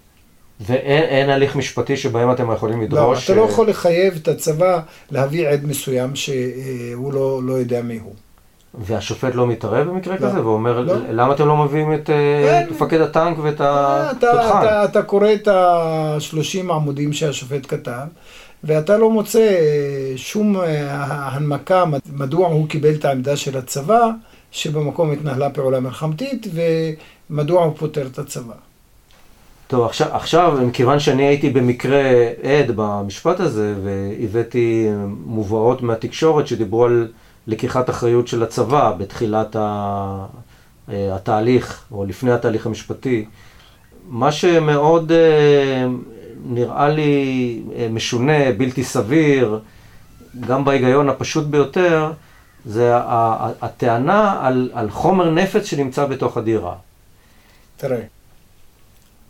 ואין 0.59 1.03
אין 1.03 1.29
הליך 1.29 1.55
משפטי 1.55 1.97
שבהם 1.97 2.31
אתם 2.31 2.51
יכולים 2.51 2.79
לא, 2.79 2.85
לדרוש... 2.85 3.25
אתה 3.29 3.39
לא 3.39 3.41
יכול 3.41 3.69
לחייב 3.69 4.19
את 4.21 4.27
הצבא 4.27 4.79
להביא 5.11 5.47
עד 5.47 5.65
מסוים 5.65 6.15
שהוא 6.15 7.13
לא, 7.13 7.43
לא 7.43 7.53
יודע 7.53 7.81
מי 7.81 7.99
הוא. 8.03 8.13
והשופט 8.73 9.35
לא 9.35 9.47
מתערב 9.47 9.87
במקרה 9.87 10.15
לא. 10.19 10.19
כזה? 10.27 10.45
ואומר, 10.45 10.79
לא. 10.79 10.93
למה 11.11 11.33
אתם 11.33 11.47
לא 11.47 11.57
מביאים 11.57 11.93
את 11.93 12.09
אה, 12.09 12.59
אין. 12.59 12.69
מפקד 12.69 13.01
הטנק 13.01 13.37
ואת 13.41 13.55
אתה, 13.55 14.09
התותחן? 14.11 14.59
אתה, 14.63 14.85
אתה 14.85 15.01
קורא 15.03 15.33
את 15.33 15.47
ה-30 15.47 16.71
עמודים 16.73 17.13
שהשופט 17.13 17.65
כתב, 17.67 18.01
ואתה 18.63 18.97
לא 18.97 19.09
מוצא 19.11 19.39
אה, 19.39 20.13
שום 20.15 20.57
אה, 20.57 20.65
הנמקה 21.27 21.85
מד- 21.85 21.99
מדוע 22.13 22.47
הוא 22.47 22.67
קיבל 22.67 22.93
את 22.93 23.05
העמדה 23.05 23.35
של 23.35 23.57
הצבא, 23.57 24.09
שבמקום 24.51 25.11
התנהלה 25.11 25.49
פעולה 25.49 25.79
מלחמתית, 25.79 26.47
ומדוע 27.29 27.63
הוא 27.63 27.73
פוטר 27.77 28.07
את 28.07 28.19
הצבא. 28.19 28.53
טוב, 29.67 29.85
עכשיו, 29.85 30.07
עכשיו, 30.11 30.57
מכיוון 30.67 30.99
שאני 30.99 31.23
הייתי 31.27 31.49
במקרה 31.49 32.01
עד 32.43 32.71
במשפט 32.75 33.39
הזה, 33.39 33.73
והבאתי 33.83 34.87
מובאות 35.25 35.81
מהתקשורת 35.81 36.47
שדיברו 36.47 36.85
על 36.85 37.07
לקיחת 37.51 37.89
אחריות 37.89 38.27
של 38.27 38.43
הצבא 38.43 38.93
בתחילת 38.97 39.55
ה- 39.55 40.25
אה, 40.89 41.15
התהליך, 41.15 41.83
או 41.91 42.05
לפני 42.05 42.31
התהליך 42.31 42.65
המשפטי, 42.65 43.25
מה 44.07 44.31
שמאוד 44.31 45.11
אה, 45.11 45.87
נראה 46.45 46.89
לי 46.89 47.13
אה, 47.75 47.87
משונה, 47.91 48.51
בלתי 48.57 48.83
סביר, 48.83 49.59
גם 50.39 50.65
בהיגיון 50.65 51.09
הפשוט 51.09 51.45
ביותר, 51.45 52.11
זה 52.65 52.91
הטענה 53.61 54.39
על, 54.47 54.69
על 54.73 54.89
חומר 54.89 55.29
נפץ 55.29 55.65
שנמצא 55.65 56.05
בתוך 56.05 56.37
הדירה. 56.37 56.75
תראה, 57.77 58.01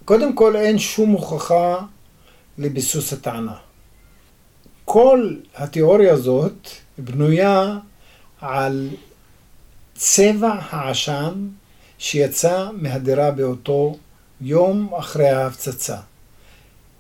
קודם 0.06 0.36
כל 0.36 0.56
אין 0.56 0.80
שום 0.80 1.10
הוכחה 1.10 1.76
לביסוס 2.58 3.14
הטענה. 3.14 3.56
כל 4.86 5.34
התיאוריה 5.56 6.14
הזאת 6.14 6.68
בנויה 6.98 7.78
על 8.42 8.90
צבע 9.96 10.56
העשן 10.70 11.48
שיצא 11.98 12.70
מהדירה 12.74 13.32
באותו 13.32 13.98
יום 14.42 14.94
אחרי 14.94 15.30
ההפצצה. 15.30 15.98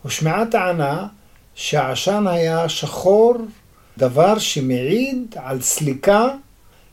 הושמעה 0.04 0.46
טענה 0.46 1.08
שהעשן 1.56 2.28
היה 2.28 2.70
שחור, 2.70 3.36
דבר 3.98 4.40
שמעיד 4.40 5.36
על 5.36 5.62
סליקה 5.62 6.28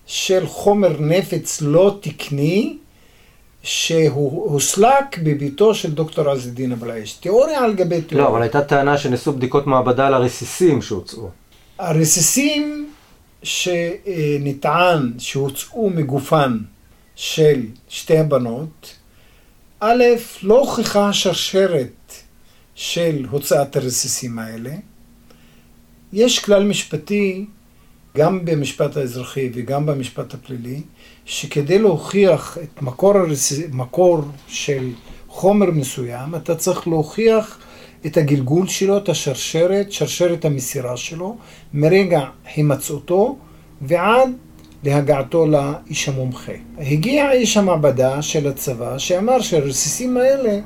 של 0.07 0.46
חומר 0.46 0.96
נפץ 1.01 1.61
לא 1.61 1.99
תקני 2.01 2.76
שהוא 3.62 4.51
הוסלק 4.51 5.18
בביתו 5.22 5.74
של 5.74 5.92
דוקטור 5.92 6.30
עז 6.30 6.46
א-דין 6.46 6.72
אבו 6.72 6.86
אל-עיש. 6.86 7.12
תיאוריה 7.12 7.64
על 7.64 7.74
גבי 7.74 8.03
תיאוריה. 8.03 8.28
לא, 8.28 8.32
אבל 8.32 8.42
הייתה 8.42 8.62
טענה 8.62 8.99
שנעשו 8.99 9.32
בדיקות 9.32 9.66
מעבדה 9.66 10.07
על 10.07 10.14
הרסיסים 10.14 10.82
שהוצאו. 10.82 11.28
הרסיסים 11.78 12.90
שנטען 13.43 15.12
שהוצאו 15.18 15.91
מגופן 15.91 16.59
של 17.16 17.66
שתי 17.89 18.18
הבנות, 18.18 18.95
א', 19.80 20.05
לא 20.43 20.59
הוכחה 20.59 21.09
השרשרת 21.09 22.12
של 22.74 23.26
הוצאת 23.30 23.76
הרסיסים 23.76 24.39
האלה. 24.39 24.72
יש 26.12 26.39
כלל 26.39 26.64
משפטי, 26.64 27.47
גם 28.16 28.45
במשפט 28.45 28.97
האזרחי 28.97 29.51
וגם 29.55 29.86
במשפט 29.86 30.34
הפלילי, 30.34 30.82
שכדי 31.24 31.78
להוכיח 31.78 32.59
את 32.62 32.82
מקור, 32.82 33.18
הרס... 33.18 33.53
מקור 33.72 34.20
של 34.49 34.91
חומר 35.28 35.70
מסוים, 35.70 36.34
אתה 36.34 36.57
צריך 36.57 36.89
להוכיח 36.89 37.59
את 38.07 38.16
הגלגול 38.16 38.66
שלו, 38.66 38.96
את 38.99 39.09
השרשרת, 39.09 39.92
שרשרת 39.92 40.44
המסירה 40.44 40.96
שלו, 40.96 41.36
מרגע 41.74 42.24
הימצאותו 42.55 43.36
ועד 43.82 44.30
להגעתו 44.84 45.46
לאיש 45.46 46.09
המומחה. 46.09 46.53
הגיע 46.78 47.32
איש 47.32 47.57
המעבדה 47.57 48.22
של 48.22 48.49
הצבא 48.49 48.99
שאמר 48.99 49.40
שהרסיסים 49.40 50.16
האלה 50.16 50.59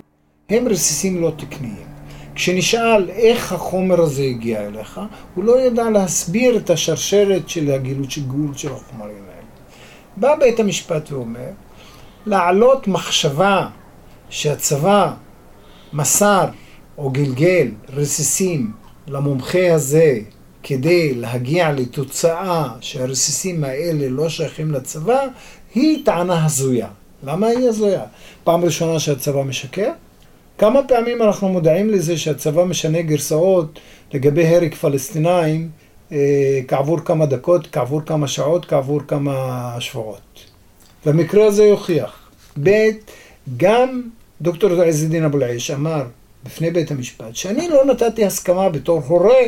הם 0.51 0.69
רסיסים 0.69 1.21
לא 1.21 1.33
תקניים. 1.37 1.93
כשנשאל 2.35 3.11
איך 3.11 3.53
החומר 3.53 4.01
הזה 4.01 4.23
הגיע 4.23 4.67
אליך, 4.67 5.01
הוא 5.35 5.45
לא 5.45 5.61
ידע 5.61 5.91
להסביר 5.91 6.57
את 6.57 6.71
השרשרת 6.71 7.49
של 7.49 7.79
גבול 8.19 8.55
של 8.55 8.73
החומרים 8.73 9.23
האלה. 9.23 9.43
בא 10.17 10.35
בית 10.37 10.61
המשפט 10.61 11.13
ואומר, 11.13 11.51
להעלות 12.27 12.89
מחשבה 12.89 13.69
שהצבא 14.31 15.13
מסר 15.93 16.47
או 16.99 17.11
גלגל 17.11 17.69
רסיסים 17.95 18.73
למומחה 19.09 19.75
הזה 19.75 20.19
כדי 20.63 21.15
להגיע 21.15 21.73
לתוצאה 21.73 22.69
שהרסיסים 22.81 23.65
האלה 23.65 24.09
לא 24.09 24.29
שייכים 24.29 24.71
לצבא, 24.71 25.27
היא 25.75 26.05
טענה 26.05 26.45
הזויה. 26.45 26.89
למה 27.25 27.47
היא 27.47 27.69
הזויה? 27.69 28.03
פעם 28.45 28.65
ראשונה 28.65 29.01
שהצבא 29.01 29.43
משקר? 29.43 29.91
כמה 30.59 30.81
פעמים 30.89 31.23
אנחנו 31.23 31.49
מודעים 31.49 31.91
לזה 31.91 32.17
שהצבא 32.17 32.65
משנה 32.65 33.03
גרסאות 33.03 33.79
לגבי 34.15 34.47
הרג 34.47 34.75
פלסטינאים 34.75 35.69
אה, 36.13 36.61
כעבור 36.69 37.01
כמה 37.01 37.27
דקות, 37.27 37.69
כעבור 37.73 38.01
כמה 38.07 38.29
שעות, 38.29 38.65
כעבור 38.65 39.01
כמה 39.09 39.77
שבועות. 39.81 40.41
במקרה 41.07 41.47
הזה 41.47 41.65
יוכיח. 41.65 42.31
ב', 42.63 42.89
גם 43.57 44.03
דוקטור 44.41 44.83
עז 44.83 45.05
א-דין 45.05 45.25
אבו 45.25 45.39
אל-עיש 45.39 45.71
אמר 45.71 46.03
בפני 46.45 46.71
בית 46.71 46.91
המשפט 46.91 47.37
שאני 47.37 47.69
לא 47.69 47.85
נתתי 47.85 48.25
הסכמה 48.25 48.69
בתור 48.69 49.03
הורה 49.07 49.43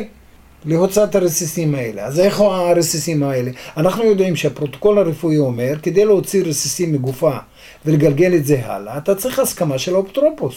להוצאת 0.65 1.15
הרסיסים 1.15 1.75
האלה. 1.75 2.05
אז 2.05 2.19
איך 2.19 2.39
הרסיסים 2.39 3.23
האלה? 3.23 3.51
אנחנו 3.77 4.03
יודעים 4.03 4.35
שהפרוטוקול 4.35 4.97
הרפואי 4.97 5.37
אומר, 5.37 5.73
כדי 5.83 6.05
להוציא 6.05 6.43
רסיסים 6.43 6.93
מגופה 6.93 7.37
ולגלגל 7.85 8.35
את 8.35 8.45
זה 8.45 8.61
הלאה, 8.65 8.97
אתה 8.97 9.15
צריך 9.15 9.39
הסכמה 9.39 9.77
של 9.77 9.95
האפוטרופוס. 9.95 10.55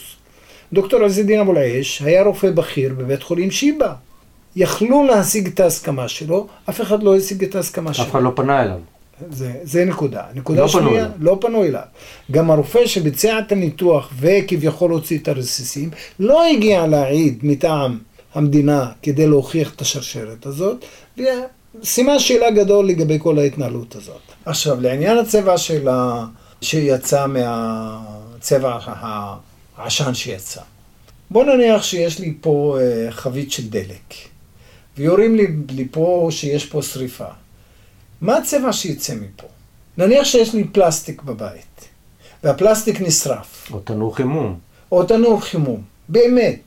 דוקטור 0.72 1.04
עז 1.04 1.18
א-דין 1.18 1.40
אבו 1.40 1.52
אל-עיש 1.52 2.02
היה 2.02 2.22
רופא 2.22 2.50
בכיר 2.50 2.94
בבית 2.98 3.22
חולים 3.22 3.50
שיבא. 3.50 3.94
יכלו 4.56 5.04
להשיג 5.04 5.46
את 5.46 5.60
ההסכמה 5.60 6.08
שלו, 6.08 6.46
אף 6.68 6.80
אחד 6.80 7.02
לא 7.02 7.16
השיג 7.16 7.44
את 7.44 7.54
ההסכמה 7.54 7.94
שלו. 7.94 8.04
אף 8.04 8.10
אחד 8.10 8.22
לא 8.22 8.32
פנה 8.34 8.62
אליו. 8.62 8.78
זה, 9.30 9.52
זה 9.62 9.84
נקודה. 9.84 10.22
נקודה 10.34 10.62
לא 10.62 10.66
פנו 10.66 10.80
שנייה, 10.80 11.04
אליו. 11.04 11.10
לא 11.18 11.38
פנו 11.40 11.64
אליו. 11.64 11.82
גם 12.30 12.50
הרופא 12.50 12.86
שביצע 12.86 13.38
את 13.38 13.52
הניתוח 13.52 14.12
וכביכול 14.20 14.90
הוציא 14.90 15.18
את 15.18 15.28
הרסיסים, 15.28 15.90
לא 16.20 16.46
הגיע 16.46 16.86
להעיד 16.86 17.38
מטעם 17.42 17.98
המדינה 18.34 18.92
כדי 19.02 19.26
להוכיח 19.26 19.74
את 19.74 19.80
השרשרת 19.80 20.46
הזאת, 20.46 20.84
וסימן 21.18 22.18
שאלה 22.18 22.50
גדול 22.50 22.88
לגבי 22.88 23.18
כל 23.20 23.38
ההתנהלות 23.38 23.96
הזאת. 23.96 24.20
עכשיו, 24.44 24.80
לעניין 24.80 25.18
הצבע 25.18 25.58
של 25.58 25.88
ה... 25.88 26.24
שיצא 26.60 27.26
מהצבע 27.26 28.78
העשן 29.76 30.14
שיצא. 30.14 30.60
בוא 31.30 31.44
נניח 31.44 31.82
שיש 31.82 32.18
לי 32.18 32.34
פה 32.40 32.78
אה, 32.80 33.10
חבית 33.10 33.52
של 33.52 33.68
דלק, 33.68 34.14
ויורים 34.96 35.34
לי, 35.34 35.46
לי 35.70 35.88
פה 35.90 36.28
שיש 36.30 36.66
פה 36.66 36.82
שריפה. 36.82 37.24
מה 38.20 38.36
הצבע 38.36 38.72
שיצא 38.72 39.14
מפה? 39.14 39.46
נניח 39.98 40.24
שיש 40.24 40.54
לי 40.54 40.64
פלסטיק 40.64 41.22
בבית, 41.22 41.88
והפלסטיק 42.44 43.00
נשרף, 43.00 43.68
או 43.72 43.80
תנור 43.80 44.16
חימום. 44.16 44.58
או 44.92 45.04
תנור 45.04 45.40
חימום, 45.40 45.82
באמת. 46.08 46.60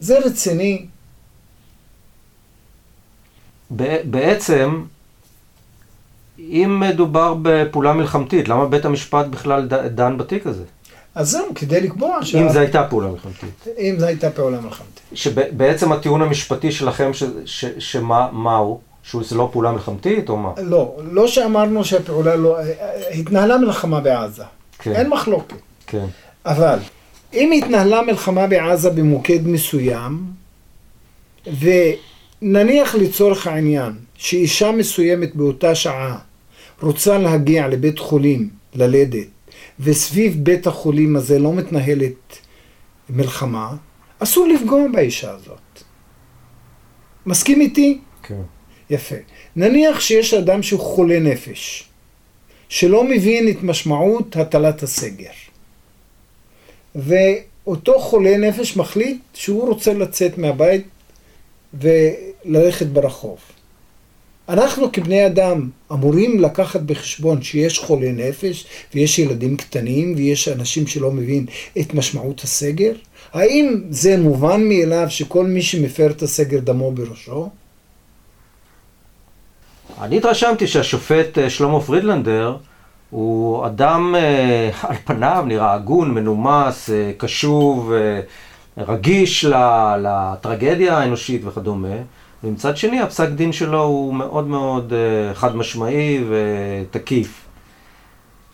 זה 0.00 0.18
רציני? 0.18 0.86
בעצם, 4.10 4.84
אם 6.38 6.80
מדובר 6.80 7.34
בפעולה 7.42 7.92
מלחמתית, 7.92 8.48
למה 8.48 8.66
בית 8.68 8.84
המשפט 8.84 9.26
בכלל 9.26 9.68
דן 9.88 10.18
בתיק 10.18 10.46
הזה? 10.46 10.64
אז 11.14 11.30
זהו, 11.30 11.46
כדי 11.54 11.80
לקבוע 11.80 12.24
ש... 12.24 12.34
אם 12.34 12.48
זו 12.48 12.58
הייתה 12.58 12.86
פעולה 12.90 13.08
מלחמתית. 13.08 13.66
אם 13.78 13.94
זו 13.98 14.06
הייתה 14.06 14.30
פעולה 14.30 14.60
מלחמתית. 14.60 15.00
שבעצם 15.14 15.92
הטיעון 15.92 16.22
המשפטי 16.22 16.72
שלכם, 16.72 17.14
ש- 17.14 17.24
ש- 17.44 17.64
שמה 17.78 18.28
מה 18.32 18.56
הוא? 18.56 18.80
שזה 19.04 19.36
לא 19.36 19.48
פעולה 19.52 19.72
מלחמתית 19.72 20.28
או 20.28 20.36
מה? 20.36 20.52
לא, 20.62 20.96
לא 21.02 21.28
שאמרנו 21.28 21.84
שהפעולה 21.84 22.36
לא... 22.36 22.56
התנהלה 23.14 23.58
מלחמה 23.58 24.00
בעזה. 24.00 24.42
כן. 24.78 24.92
אין 24.92 25.08
מחלוקת. 25.08 25.56
כן. 25.86 26.06
אבל 26.46 26.78
אם 27.32 27.52
התנהלה 27.52 28.02
מלחמה 28.02 28.46
בעזה 28.46 28.90
במוקד 28.90 29.46
מסוים, 29.46 30.24
ונניח 32.42 32.94
לצורך 32.94 33.46
העניין 33.46 33.92
שאישה 34.14 34.72
מסוימת 34.72 35.36
באותה 35.36 35.74
שעה 35.74 36.18
רוצה 36.82 37.18
להגיע 37.18 37.68
לבית 37.68 37.98
חולים 37.98 38.48
ללדת, 38.74 39.26
וסביב 39.80 40.44
בית 40.44 40.66
החולים 40.66 41.16
הזה 41.16 41.38
לא 41.38 41.52
מתנהלת 41.52 42.38
מלחמה, 43.10 43.76
אסור 44.18 44.46
לפגוע 44.46 44.80
באישה 44.92 45.30
הזאת. 45.30 45.82
מסכים 47.26 47.60
איתי? 47.60 48.00
כן. 48.22 48.42
יפה. 48.90 49.16
נניח 49.56 50.00
שיש 50.00 50.34
אדם 50.34 50.62
שהוא 50.62 50.80
חולה 50.80 51.20
נפש, 51.20 51.88
שלא 52.68 53.04
מבין 53.04 53.48
את 53.48 53.62
משמעות 53.62 54.36
הטלת 54.36 54.82
הסגר. 54.82 55.30
ואותו 56.94 57.98
חולה 57.98 58.36
נפש 58.36 58.76
מחליט 58.76 59.18
שהוא 59.34 59.68
רוצה 59.68 59.94
לצאת 59.94 60.38
מהבית 60.38 60.84
וללכת 61.74 62.86
ברחוב. 62.86 63.38
אנחנו 64.48 64.92
כבני 64.92 65.26
אדם 65.26 65.70
אמורים 65.92 66.40
לקחת 66.40 66.80
בחשבון 66.80 67.42
שיש 67.42 67.78
חולה 67.78 68.12
נפש 68.12 68.66
ויש 68.94 69.18
ילדים 69.18 69.56
קטנים 69.56 70.14
ויש 70.16 70.48
אנשים 70.48 70.86
שלא 70.86 71.10
מבין 71.10 71.46
את 71.80 71.94
משמעות 71.94 72.40
הסגר? 72.40 72.92
האם 73.32 73.80
זה 73.90 74.16
מובן 74.16 74.68
מאליו 74.68 75.06
שכל 75.08 75.46
מי 75.46 75.62
שמפר 75.62 76.10
את 76.10 76.22
הסגר 76.22 76.58
דמו 76.58 76.92
בראשו? 76.92 77.48
אני 80.00 80.16
התרשמתי 80.16 80.66
שהשופט 80.66 81.38
אה, 81.38 81.50
שלמה 81.50 81.80
פרידלנדר 81.80 82.56
הוא 83.10 83.66
אדם 83.66 84.14
אה, 84.18 84.70
על 84.88 84.96
פניו 85.04 85.44
נראה 85.46 85.72
הגון, 85.72 86.10
מנומס, 86.10 86.90
אה, 86.90 87.12
קשוב, 87.18 87.92
רגיש 88.78 89.44
לטרגדיה 90.02 90.98
האנושית 90.98 91.42
וכדומה. 91.44 91.96
ומצד 92.44 92.76
שני 92.76 93.00
הפסק 93.00 93.28
דין 93.28 93.52
שלו 93.52 93.82
הוא 93.82 94.14
מאוד 94.14 94.46
מאוד 94.46 94.92
חד 95.34 95.56
משמעי 95.56 96.24
ותקיף. 96.28 97.44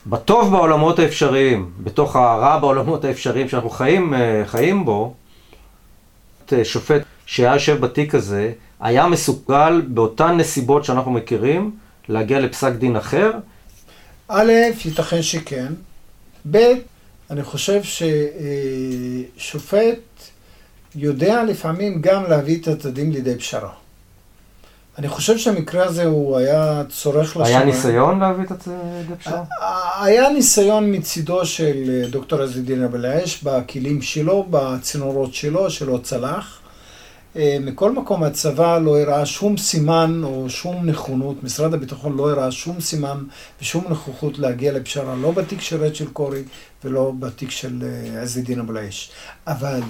בטוב 0.07 0.51
בעולמות 0.51 0.99
האפשריים, 0.99 1.71
בתוך 1.79 2.17
הרע 2.17 2.59
בעולמות 2.59 3.05
האפשריים 3.05 3.49
שאנחנו 3.49 3.71
חיים, 3.71 4.15
חיים 4.47 4.85
בו, 4.85 5.15
שופט 6.63 7.03
שהיה 7.27 7.53
יושב 7.53 7.81
בתיק 7.81 8.15
הזה, 8.15 8.53
היה 8.81 9.07
מסוגל 9.07 9.83
באותן 9.89 10.37
נסיבות 10.37 10.85
שאנחנו 10.85 11.11
מכירים, 11.11 11.71
להגיע 12.09 12.41
לפסק 12.41 12.73
דין 12.73 12.97
אחר? 12.97 13.31
א', 14.29 14.53
ייתכן 14.85 15.23
שכן. 15.23 15.73
ב', 16.51 16.73
אני 17.31 17.43
חושב 17.43 17.81
ששופט 19.37 19.99
יודע 20.95 21.45
לפעמים 21.45 22.01
גם 22.01 22.25
להביא 22.29 22.61
את 22.61 22.69
הצדדים 22.69 23.13
לידי 23.13 23.39
פשרה. 23.39 23.71
אני 24.99 25.09
חושב 25.09 25.39
שהמקרה 25.39 25.85
הזה 25.85 26.05
הוא 26.05 26.37
היה 26.37 26.83
צורך 26.89 27.29
לשמוע. 27.37 27.47
היה 27.47 27.65
ניסיון 27.65 28.21
להביא 28.21 28.45
את 28.45 28.63
זה 28.63 28.77
לידי 28.99 29.15
פשרה? 29.17 29.45
היה 30.01 30.29
ניסיון 30.29 30.95
מצידו 30.95 31.47
של 31.47 32.07
דוקטור 32.11 32.43
עזידין 32.43 32.85
אבו 32.85 32.97
אל-עיש 32.97 33.45
בכלים 33.45 34.03
שלו, 34.03 34.47
בצינורות 34.51 35.35
שלו, 35.35 35.71
שלא 35.71 35.99
צלח. 36.03 36.60
אה, 37.37 37.57
מכל 37.61 37.93
מקום 37.93 38.23
הצבא 38.23 38.79
לא 38.79 39.01
הראה 39.01 39.27
שום 39.27 39.57
סימן 39.57 40.21
או 40.25 40.51
שום 40.51 40.87
נכונות, 40.87 41.43
משרד 41.45 41.75
הביטחון 41.75 42.17
לא 42.17 42.31
הראה 42.31 42.51
שום 42.51 42.81
סימן 42.81 43.25
ושום 43.63 43.85
נכוחות 43.89 44.39
להגיע 44.39 44.73
לפשרה, 44.73 45.15
לא 45.17 45.31
בתיק 45.31 45.61
של 45.61 45.85
רצ'ל 45.85 46.07
קורי 46.07 46.43
ולא 46.85 47.13
בתיק 47.19 47.51
של 47.51 47.83
אה, 47.83 48.23
עזידין 48.23 48.61
אבו 48.61 48.73
אל-עיש. 48.73 49.11
אבל 49.47 49.81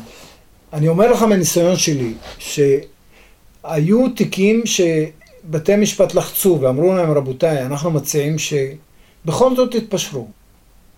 אני 0.73 0.89
אומר 0.89 1.13
לך 1.13 1.23
מהניסיון 1.23 1.77
שלי, 1.77 2.15
שהיו 2.39 4.09
תיקים 4.17 4.63
שבתי 4.67 5.77
משפט 5.77 6.15
לחצו 6.15 6.59
ואמרו 6.61 6.95
להם, 6.95 7.11
רבותיי, 7.11 7.67
אנחנו 7.67 7.91
מציעים 7.91 8.37
שבכל 8.39 9.57
זאת 9.57 9.77
תתפשרו. 9.77 10.29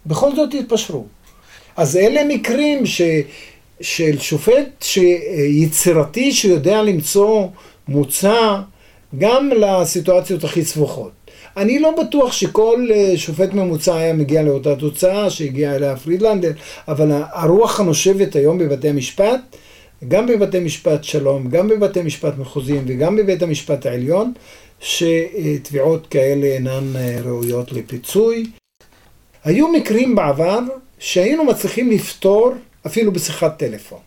בכל 0.07 0.37
זאת 0.37 0.51
תתפשרו. 0.51 1.07
אז 1.77 1.97
אלה 1.97 2.25
מקרים 2.29 2.87
ש... 2.87 3.03
של 3.83 4.19
שופט 4.19 4.85
יצירתי 5.49 6.33
שיודע 6.33 6.83
למצוא 6.83 7.47
מוצא 7.89 8.59
גם 9.19 9.51
לסיטואציות 9.57 10.45
הכי 10.45 10.65
סבוכות. 10.65 11.11
אני 11.57 11.79
לא 11.79 11.95
בטוח 12.01 12.33
שכל 12.33 12.89
אה, 12.95 13.13
שופט 13.17 13.53
ממוצע 13.53 13.97
היה 13.97 14.13
מגיע 14.13 14.43
לאותה 14.43 14.77
תוצאה 14.77 15.31
שהגיע 15.31 15.75
אליה 15.77 15.97
פרידלנדר, 15.97 16.53
אבל 16.89 17.09
הרוח 17.33 17.81
הנושבת 17.81 18.37
היום 18.37 18.59
בבתי 18.59 18.89
המשפט, 18.89 19.41
גם 20.09 20.27
בבתי 20.27 20.61
משפט 20.61 21.05
שלום, 21.05 21.49
גם 21.49 21.69
בבתי 21.69 22.03
משפט 22.03 22.33
מחוזיים 22.39 22.85
וגם 22.87 23.17
בבית 23.17 23.43
המשפט 23.43 23.87
העליון, 23.87 24.33
שתביעות 24.81 26.07
כאלה 26.07 26.47
אינן 26.47 26.97
אה, 26.97 27.19
ראויות 27.25 27.73
לפיצוי. 27.73 28.45
היו 29.45 29.69
מקרים 29.69 30.15
בעבר 30.15 30.59
שהיינו 30.99 31.45
מצליחים 31.45 31.91
לפתור 31.91 32.53
אפילו 32.87 33.13
בשיחת 33.13 33.59
טלפון. 33.59 33.99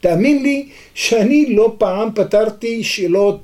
תאמין 0.00 0.42
לי 0.42 0.68
שאני 0.94 1.54
לא 1.54 1.74
פעם 1.78 2.08
פתרתי 2.14 2.84
שאלות 2.84 3.40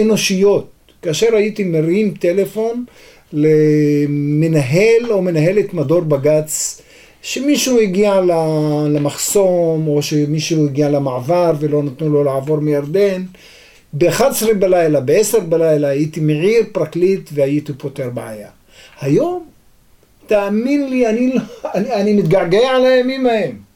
אנושיות. 0.00 0.70
כאשר 1.02 1.34
הייתי 1.36 1.64
מרים 1.64 2.14
טלפון 2.20 2.84
למנהל 3.32 5.10
או 5.10 5.22
מנהלת 5.22 5.74
מדור 5.74 6.00
בג"ץ, 6.00 6.82
שמישהו 7.22 7.80
הגיע 7.80 8.20
למחסום 8.90 9.88
או 9.88 10.02
שמישהו 10.02 10.66
הגיע 10.66 10.88
למעבר 10.88 11.52
ולא 11.60 11.82
נתנו 11.82 12.08
לו 12.08 12.24
לעבור 12.24 12.60
מירדן, 12.60 13.22
ב-11 13.92 14.54
בלילה, 14.58 15.00
ב-10 15.00 15.40
בלילה 15.40 15.88
הייתי 15.88 16.20
מעיר 16.20 16.64
פרקליט 16.72 17.30
והייתי 17.32 17.72
פותר 17.72 18.10
בעיה. 18.10 18.48
היום, 19.00 19.46
תאמין 20.26 20.90
לי, 20.90 21.06
אני, 21.06 21.32
אני, 21.74 21.92
אני 21.92 22.12
מתגעגע 22.12 22.70
על 22.70 22.86
הימים 22.86 23.26
ההם. 23.26 23.67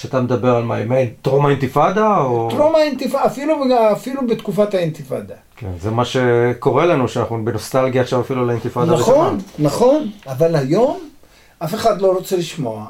שאתה 0.00 0.20
מדבר 0.20 0.56
על 0.56 0.64
מה, 0.64 0.96
טרום 1.22 1.46
האינתיפאדה 1.46 2.18
או... 2.18 2.48
טרום 2.50 2.74
האינתיפאדה, 2.74 3.26
אפילו, 3.26 3.64
אפילו 3.92 4.26
בתקופת 4.26 4.74
האינתיפאדה. 4.74 5.34
כן, 5.56 5.70
זה 5.80 5.90
מה 5.90 6.04
שקורה 6.04 6.86
לנו, 6.86 7.08
שאנחנו 7.08 7.44
בנוסטלגיה 7.44 8.02
עכשיו 8.02 8.20
אפילו 8.20 8.46
לאינתיפאדה 8.46 8.92
נכון, 8.92 9.38
נכון, 9.58 10.10
אבל 10.26 10.56
היום 10.56 11.00
אף 11.58 11.74
אחד 11.74 12.00
לא 12.00 12.12
רוצה 12.12 12.36
לשמוע. 12.36 12.86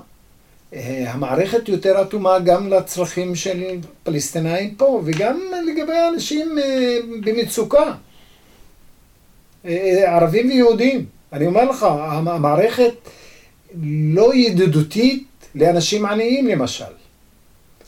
אה, 0.75 1.05
המערכת 1.13 1.69
יותר 1.69 2.03
אטומה 2.03 2.39
גם 2.39 2.69
לצרכים 2.69 3.35
של 3.35 3.63
פלסטינאים 4.03 4.75
פה, 4.75 5.03
וגם 5.05 5.41
לגבי 5.67 5.93
אנשים 6.15 6.59
אה, 6.59 6.99
במצוקה. 7.25 7.93
אה, 9.67 10.15
ערבים 10.17 10.49
ויהודים. 10.49 11.05
אני 11.33 11.47
אומר 11.47 11.65
לך, 11.65 11.87
המערכת 12.07 12.95
לא 14.15 14.35
ידידותית 14.35 15.27
לאנשים 15.55 16.07
עניים 16.07 16.47
למשל. 16.47 16.96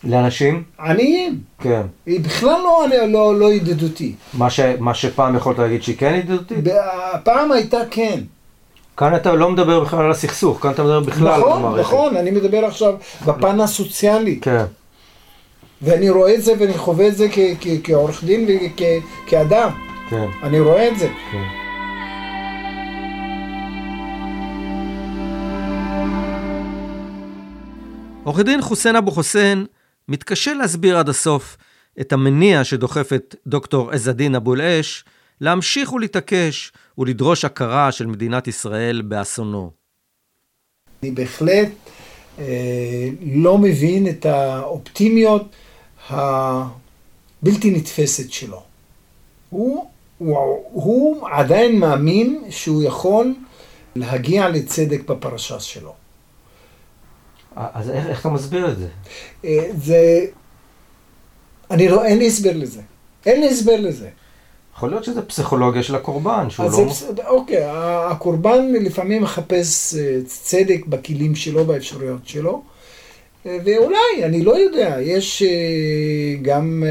לאנשים? 0.05 0.63
עניים. 0.81 1.39
כן. 1.61 1.83
היא 2.07 2.21
בכלל 2.21 2.61
לא, 2.63 2.87
לא, 3.09 3.39
לא 3.39 3.53
ידידותית. 3.53 4.17
מה, 4.35 4.51
ש, 4.51 4.61
מה 4.79 4.95
שפעם 4.95 5.37
יכולת 5.37 5.59
להגיד 5.59 5.83
שהיא 5.83 5.97
כן 5.99 6.15
ידידותית? 6.15 6.59
פעם 7.25 7.53
הייתה 7.53 7.79
כן. 7.91 8.21
כאן 8.97 9.17
אתה 9.17 9.35
לא 9.35 9.51
מדבר 9.51 9.81
בכלל 9.81 10.05
על 10.05 10.11
הסכסוך, 10.11 10.63
כאן 10.63 10.71
אתה 10.71 10.83
מדבר 10.83 11.01
בכלל 11.01 11.39
נכון, 11.39 11.53
על 11.53 11.59
המערכת. 11.59 11.81
נכון, 11.81 12.07
נכון, 12.07 12.17
אני 12.17 12.31
מדבר 12.31 12.65
עכשיו 12.65 12.95
בפן 13.27 13.61
הסוציאלי. 13.61 14.39
כן. 14.43 14.65
ואני 15.83 16.11
רואה 16.11 16.35
את 16.35 16.43
זה 16.43 16.53
ואני 16.59 16.79
חווה 16.79 17.09
את 17.09 17.17
זה 17.17 17.29
כעורך 17.85 18.25
דין 18.25 18.47
וכאדם. 19.27 19.71
כן. 20.11 20.27
אני 20.43 20.61
רואה 20.61 20.89
את 20.89 20.99
זה. 20.99 21.09
כן. 21.33 21.45
עורך 28.25 28.41
דין 28.41 28.63
חוסיין 28.63 28.97
אבו 28.97 29.11
חוסיין 29.11 29.67
מתקשה 30.09 30.55
להסביר 30.55 30.99
עד 30.99 31.09
הסוף 31.09 31.57
את 32.01 32.13
המניע 32.13 32.65
שדוחף 32.65 33.13
את 33.13 33.35
דוקטור 33.47 33.91
עזדין 33.91 34.35
אבו 34.35 34.55
אל-אש 34.55 35.05
להמשיך 35.41 35.93
ולהתעקש 35.93 36.73
ולדרוש 36.99 37.45
הכרה 37.45 37.93
של 37.93 38.07
מדינת 38.07 38.49
ישראל 38.49 39.03
באסונו. 39.03 39.71
אני 41.03 41.11
בהחלט 41.11 41.69
אה, 42.39 43.09
לא 43.23 43.59
מבין 43.59 44.09
את 44.09 44.27
האופטימיות 44.27 45.57
הבלתי 46.09 47.71
נתפסת 47.71 48.33
שלו. 48.33 48.63
הוא, 49.51 49.91
הוא, 50.19 50.39
הוא 50.73 51.29
עדיין 51.29 51.81
מאמין 51.81 52.45
שהוא 52.51 52.83
יכול 52.83 53.35
להגיע 53.97 54.49
לצדק 54.49 55.01
בפרשה 55.11 55.61
שלו. 55.61 55.95
אז 57.59 57.91
איך, 57.91 58.07
איך 58.07 58.21
אתה 58.21 58.29
מסביר 58.29 58.71
את 58.71 58.79
זה? 58.79 58.87
אה, 59.45 59.71
זה... 59.77 60.27
אני 61.71 61.89
לא, 61.89 62.05
אין 62.05 62.19
לי 62.19 62.27
הסבר 62.27 62.57
לזה. 62.57 62.81
אין 63.27 63.41
לי 63.41 63.49
הסבר 63.49 63.81
לזה. 63.81 64.09
יכול 64.77 64.91
להיות 64.91 65.05
שזה 65.05 65.23
פסיכולוגיה 65.23 65.83
של 65.83 65.95
הקורבן, 65.95 66.51
שהוא 66.51 66.67
לא... 66.67 66.93
זה, 66.93 67.07
אוקיי, 67.27 67.63
הקורבן 68.11 68.73
לפעמים 68.73 69.23
מחפש 69.23 69.95
אה, 69.95 70.19
צדק 70.27 70.87
בכלים 70.87 71.35
שלו, 71.35 71.65
באפשרויות 71.65 72.21
שלו, 72.25 72.63
אה, 73.47 73.59
ואולי, 73.65 74.25
אני 74.25 74.45
לא 74.45 74.59
יודע, 74.59 74.97
יש 75.01 75.43
גם 76.43 76.85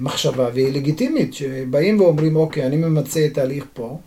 מחשבה, 0.00 0.48
והיא 0.54 0.72
לגיטימית, 0.72 1.34
שבאים 1.34 2.00
ואומרים, 2.00 2.36
אוקיי, 2.36 2.66
אני 2.66 2.76
ממצה 2.76 3.26
את 3.26 3.38
ההליך 3.38 3.64
פה, 3.74 3.98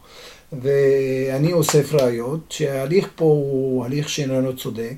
ואני 0.54 1.54
אוסף 1.54 1.94
ראיות, 1.94 2.40
שההליך 2.50 3.10
פה 3.16 3.26
הוא 3.26 3.86
הליך 3.86 4.10
שאיננו 4.10 4.56
צודק. 4.56 4.96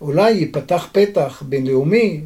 אולי 0.00 0.30
ייפתח 0.30 0.88
פתח 0.92 1.42
בינלאומי 1.46 2.20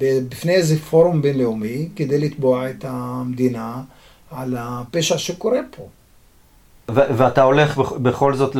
בפני 0.00 0.54
איזה 0.54 0.78
פורום 0.78 1.22
בינלאומי 1.22 1.88
כדי 1.96 2.18
לתבוע 2.18 2.70
את 2.70 2.84
המדינה 2.88 3.82
על 4.30 4.56
הפשע 4.58 5.18
שקורה 5.18 5.60
פה. 5.70 5.88
ו- 6.90 7.16
ואתה 7.16 7.42
הולך 7.42 7.78
בכל 7.78 8.34
זאת 8.34 8.56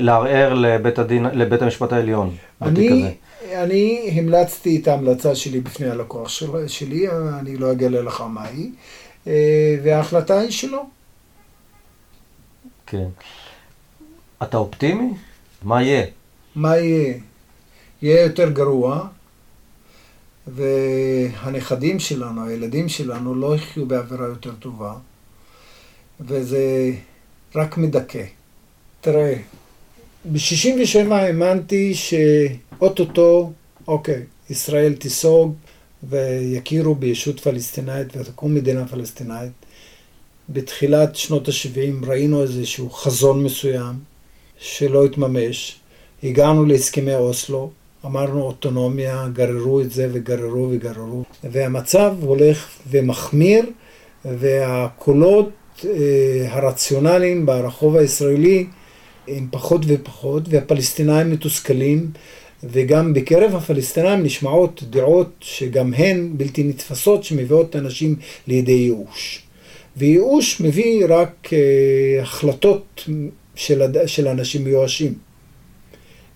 לערער 0.00 0.54
לבית, 0.54 0.98
הדין, 0.98 1.24
לבית 1.24 1.62
המשפט 1.62 1.92
העליון 1.92 2.34
אני, 2.62 3.14
אני 3.54 4.14
המלצתי 4.16 4.80
את 4.82 4.88
ההמלצה 4.88 5.34
שלי 5.34 5.60
בפני 5.60 5.90
הלקוח 5.90 6.28
של, 6.28 6.68
שלי, 6.68 7.08
אני 7.40 7.56
לא 7.56 7.72
אגלה 7.72 8.02
לך 8.02 8.20
מהי, 8.20 8.70
אה, 9.26 9.76
וההחלטה 9.82 10.38
היא 10.38 10.50
שלא. 10.50 10.82
כן. 12.92 13.08
אתה 14.42 14.56
אופטימי? 14.56 15.14
מה 15.62 15.82
יהיה? 15.82 16.06
מה 16.54 16.76
יהיה? 16.76 17.14
יהיה 18.02 18.22
יותר 18.22 18.50
גרוע, 18.50 19.06
והנכדים 20.46 22.00
שלנו, 22.00 22.46
הילדים 22.46 22.88
שלנו, 22.88 23.34
לא 23.34 23.54
יחיו 23.54 23.86
באווירה 23.86 24.26
יותר 24.26 24.54
טובה, 24.54 24.94
וזה 26.20 26.92
רק 27.54 27.76
מדכא. 27.76 28.24
תראה, 29.00 29.34
ב-67' 30.32 31.12
האמנתי 31.14 31.94
שאו-טו-טו, 31.94 33.52
אוקיי, 33.88 34.22
ישראל 34.50 34.94
תיסוג 34.94 35.54
ויכירו 36.02 36.94
בישות 36.94 37.40
פלסטינאית 37.40 38.16
ותקום 38.16 38.54
מדינה 38.54 38.88
פלסטינאית. 38.88 39.52
בתחילת 40.48 41.16
שנות 41.16 41.48
ה-70 41.48 42.06
ראינו 42.06 42.42
איזשהו 42.42 42.90
חזון 42.90 43.44
מסוים 43.44 43.94
שלא 44.58 45.04
התממש. 45.04 45.78
הגענו 46.22 46.64
להסכמי 46.64 47.14
אוסלו, 47.14 47.70
אמרנו 48.06 48.42
אוטונומיה, 48.42 49.28
גררו 49.32 49.80
את 49.80 49.90
זה 49.90 50.08
וגררו 50.12 50.68
וגררו, 50.70 51.22
והמצב 51.44 52.14
הולך 52.20 52.68
ומחמיר, 52.90 53.64
והקולות 54.24 55.50
אה, 55.84 56.46
הרציונליים 56.48 57.46
ברחוב 57.46 57.96
הישראלי 57.96 58.66
הם 59.28 59.48
פחות 59.50 59.80
ופחות, 59.86 60.42
והפלסטינאים 60.48 61.30
מתוסכלים, 61.30 62.10
וגם 62.64 63.14
בקרב 63.14 63.54
הפלסטינאים 63.54 64.22
נשמעות 64.22 64.82
דעות 64.90 65.30
שגם 65.40 65.94
הן 65.94 66.30
בלתי 66.36 66.64
נתפסות, 66.64 67.24
שמביאות 67.24 67.70
את 67.70 67.74
האנשים 67.74 68.16
לידי 68.46 68.72
ייאוש. 68.72 69.42
וייאוש 69.96 70.60
מביא 70.60 71.06
רק 71.08 71.50
אה, 71.52 72.22
החלטות 72.22 73.08
של. 73.54 73.82
של 74.06 74.28
אנשים 74.28 74.64
מיואשים. 74.64 75.14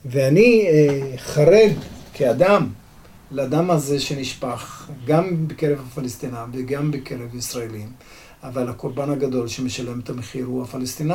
ואני 0.05 0.67
אה, 0.67 1.19
חרד 1.19 1.73
כאדם 2.15 2.69
לדם 3.31 3.71
הזה 3.71 4.01
שנשפך, 4.01 4.91
גם 5.07 5.49
בקרב 5.49 5.79
הפלסטינאים 5.87 6.51
וגם 6.53 6.91
בקרב 6.91 7.35
ישראלים, 7.35 7.93
אבל 8.43 8.69
הקורבן 8.69 9.11
הגדול 9.11 9.49
שמשלם 9.49 10.01
את 10.01 10.11
המחיר 10.11 10.47
הוא 10.47 10.63
הפלסטיני. 10.63 11.15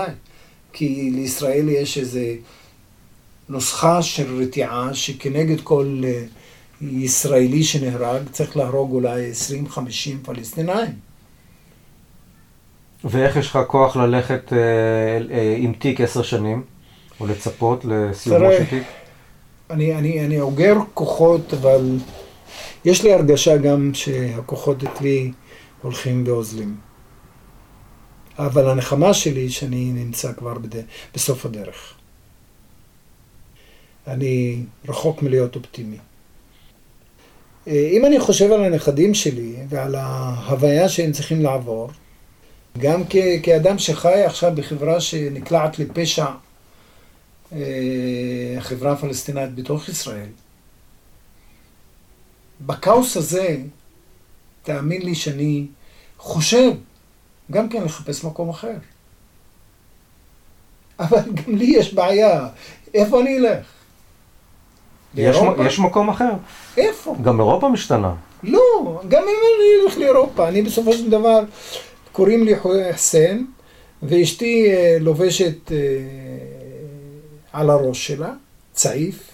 כי 0.73 1.11
לישראל 1.13 1.69
יש 1.69 1.97
איזה 1.97 2.35
נוסחה 3.49 4.01
של 4.01 4.41
רתיעה 4.41 4.93
שכנגד 4.93 5.61
כל 5.61 6.01
אה, 6.03 6.23
ישראלי 6.81 7.63
שנהרג 7.63 8.21
צריך 8.31 8.57
להרוג 8.57 8.91
אולי 8.91 9.31
20-50 9.75 9.77
פלסטינאים. 10.23 11.10
ואיך 13.03 13.35
יש 13.35 13.49
לך 13.49 13.59
כוח 13.67 13.95
ללכת 13.95 14.53
אה, 14.53 14.57
אה, 15.31 15.55
עם 15.57 15.73
תיק 15.73 16.01
עשר 16.01 16.21
שנים, 16.21 16.63
או 17.19 17.27
לצפות 17.27 17.85
לסיומו 17.85 18.51
של 18.51 18.65
תיק? 18.65 18.83
אני, 19.69 19.95
אני, 19.95 20.25
אני 20.25 20.41
אוגר 20.41 20.75
כוחות, 20.93 21.53
אבל 21.53 21.97
יש 22.85 23.03
לי 23.03 23.13
הרגשה 23.13 23.57
גם 23.57 23.91
שהכוחות 23.93 24.83
אצלי 24.83 25.31
הולכים 25.81 26.23
ואוזלים. 26.27 26.75
אבל 28.37 28.69
הנחמה 28.69 29.13
שלי 29.13 29.49
שאני 29.49 29.91
נמצא 29.91 30.33
כבר 30.33 30.53
בד... 30.53 30.81
בסוף 31.15 31.45
הדרך. 31.45 31.93
אני 34.07 34.63
רחוק 34.87 35.23
מלהיות 35.23 35.55
אופטימי. 35.55 35.97
אה, 37.67 37.89
אם 37.91 38.05
אני 38.05 38.19
חושב 38.19 38.51
על 38.51 38.63
הנכדים 38.63 39.13
שלי 39.13 39.55
ועל 39.69 39.95
ההוויה 39.95 40.89
שהם 40.89 41.11
צריכים 41.11 41.41
לעבור, 41.41 41.89
גם 42.77 43.03
כ- 43.09 43.15
כאדם 43.43 43.79
שחי 43.79 44.23
עכשיו 44.23 44.51
בחברה 44.55 45.01
שנקלעת 45.01 45.79
לפשע, 45.79 46.25
אה, 47.53 47.57
החברה 48.57 48.91
הפלסטינאית 48.91 49.55
בתוך 49.55 49.89
ישראל, 49.89 50.27
בכאוס 52.61 53.17
הזה, 53.17 53.57
תאמין 54.63 55.01
לי 55.01 55.15
שאני 55.15 55.65
חושב 56.17 56.71
גם 57.51 57.69
כן 57.69 57.83
לחפש 57.83 58.23
מקום 58.23 58.49
אחר. 58.49 58.73
אבל 60.99 61.17
גם 61.33 61.55
לי 61.55 61.65
יש 61.65 61.93
בעיה, 61.93 62.47
איפה 62.93 63.21
אני 63.21 63.37
אלך? 63.37 63.65
יש, 65.15 65.37
יש 65.65 65.79
מקום 65.79 66.09
אחר. 66.09 66.31
איפה? 66.77 67.15
גם 67.23 67.39
אירופה 67.39 67.69
משתנה. 67.69 68.13
לא, 68.43 69.01
גם 69.07 69.21
אם 69.21 69.27
אני 69.27 69.85
אלך 69.85 69.97
לאירופה, 69.97 70.47
אני 70.47 70.61
בסופו 70.61 70.93
של 70.93 71.09
דבר, 71.09 71.39
קוראים 72.11 72.43
לי 72.43 72.53
חסן, 72.93 73.43
ואשתי 74.03 74.71
אה, 74.71 74.97
לובשת 74.99 75.71
אה, 75.71 75.77
על 77.53 77.69
הראש 77.69 78.07
שלה, 78.07 78.33
צעיף, 78.73 79.31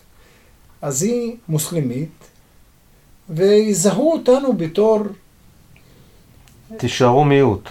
אז 0.82 1.04
היא 1.04 1.36
מוסלמית, 1.50 2.10
ויזהו 3.30 4.12
אותנו 4.12 4.54
בתור... 4.54 5.00
תישארו 6.78 7.24
מיעוט. 7.26 7.70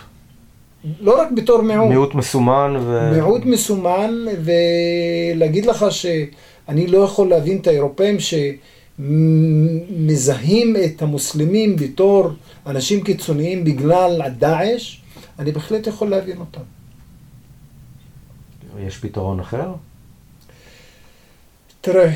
לא 1.00 1.20
רק 1.20 1.30
בתור 1.30 1.62
מיעוט. 1.62 1.88
מיעוט 1.88 2.14
מסומן 2.14 2.76
ו... 2.80 3.10
מיעוט 3.12 3.44
מסומן, 3.44 4.24
ולהגיד 4.44 5.66
לך 5.66 5.86
שאני 5.90 6.86
לא 6.86 6.98
יכול 6.98 7.28
להבין 7.28 7.58
את 7.58 7.66
האירופאים 7.66 8.16
שמזהים 8.98 10.76
את 10.84 11.02
המוסלמים 11.02 11.76
בתור 11.76 12.30
אנשים 12.66 13.04
קיצוניים 13.04 13.64
בגלל 13.64 14.28
דאעש, 14.38 14.96
אני 15.38 15.52
בהחלט 15.52 15.86
יכול 15.86 16.08
להבין 16.10 16.40
אותם. 16.40 16.60
יש 18.78 18.98
פתרון 18.98 19.40
אחר? 19.40 19.72
תראה, 21.80 22.12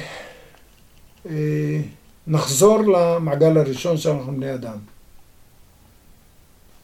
אה, 1.26 1.80
נחזור 2.26 2.80
למעגל 2.80 3.58
הראשון 3.58 3.96
שאנחנו 3.96 4.32
בני 4.32 4.54
אדם. 4.54 4.78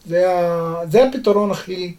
זה, 0.06 0.30
ה, 0.30 0.86
זה 0.90 1.04
הפתרון 1.04 1.50
הכי, 1.50 1.94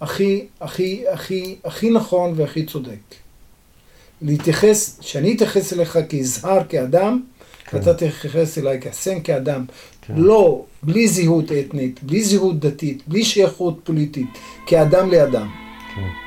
הכי, 0.00 0.46
הכי, 0.60 1.04
הכי, 1.08 1.56
הכי 1.64 1.90
נכון 1.90 2.32
והכי 2.36 2.66
צודק. 2.66 3.14
להתייחס, 4.22 4.98
שאני 5.00 5.34
אתייחס 5.36 5.72
אליך 5.72 5.98
כיזהר, 6.08 6.64
כאדם. 6.68 7.22
ואתה 7.72 7.94
תתייחס 7.94 8.58
אליי 8.58 8.80
כחסן 8.80 9.20
כאדם. 9.20 9.64
כן. 10.06 10.14
לא, 10.16 10.64
בלי 10.82 11.08
זהות 11.08 11.52
אתנית, 11.52 12.02
בלי 12.02 12.24
זהות 12.24 12.60
דתית, 12.60 13.02
בלי 13.06 13.24
שייכות 13.24 13.80
פוליטית, 13.84 14.28
כאדם 14.66 15.10
לאדם. 15.10 15.48
כן. 15.94 16.25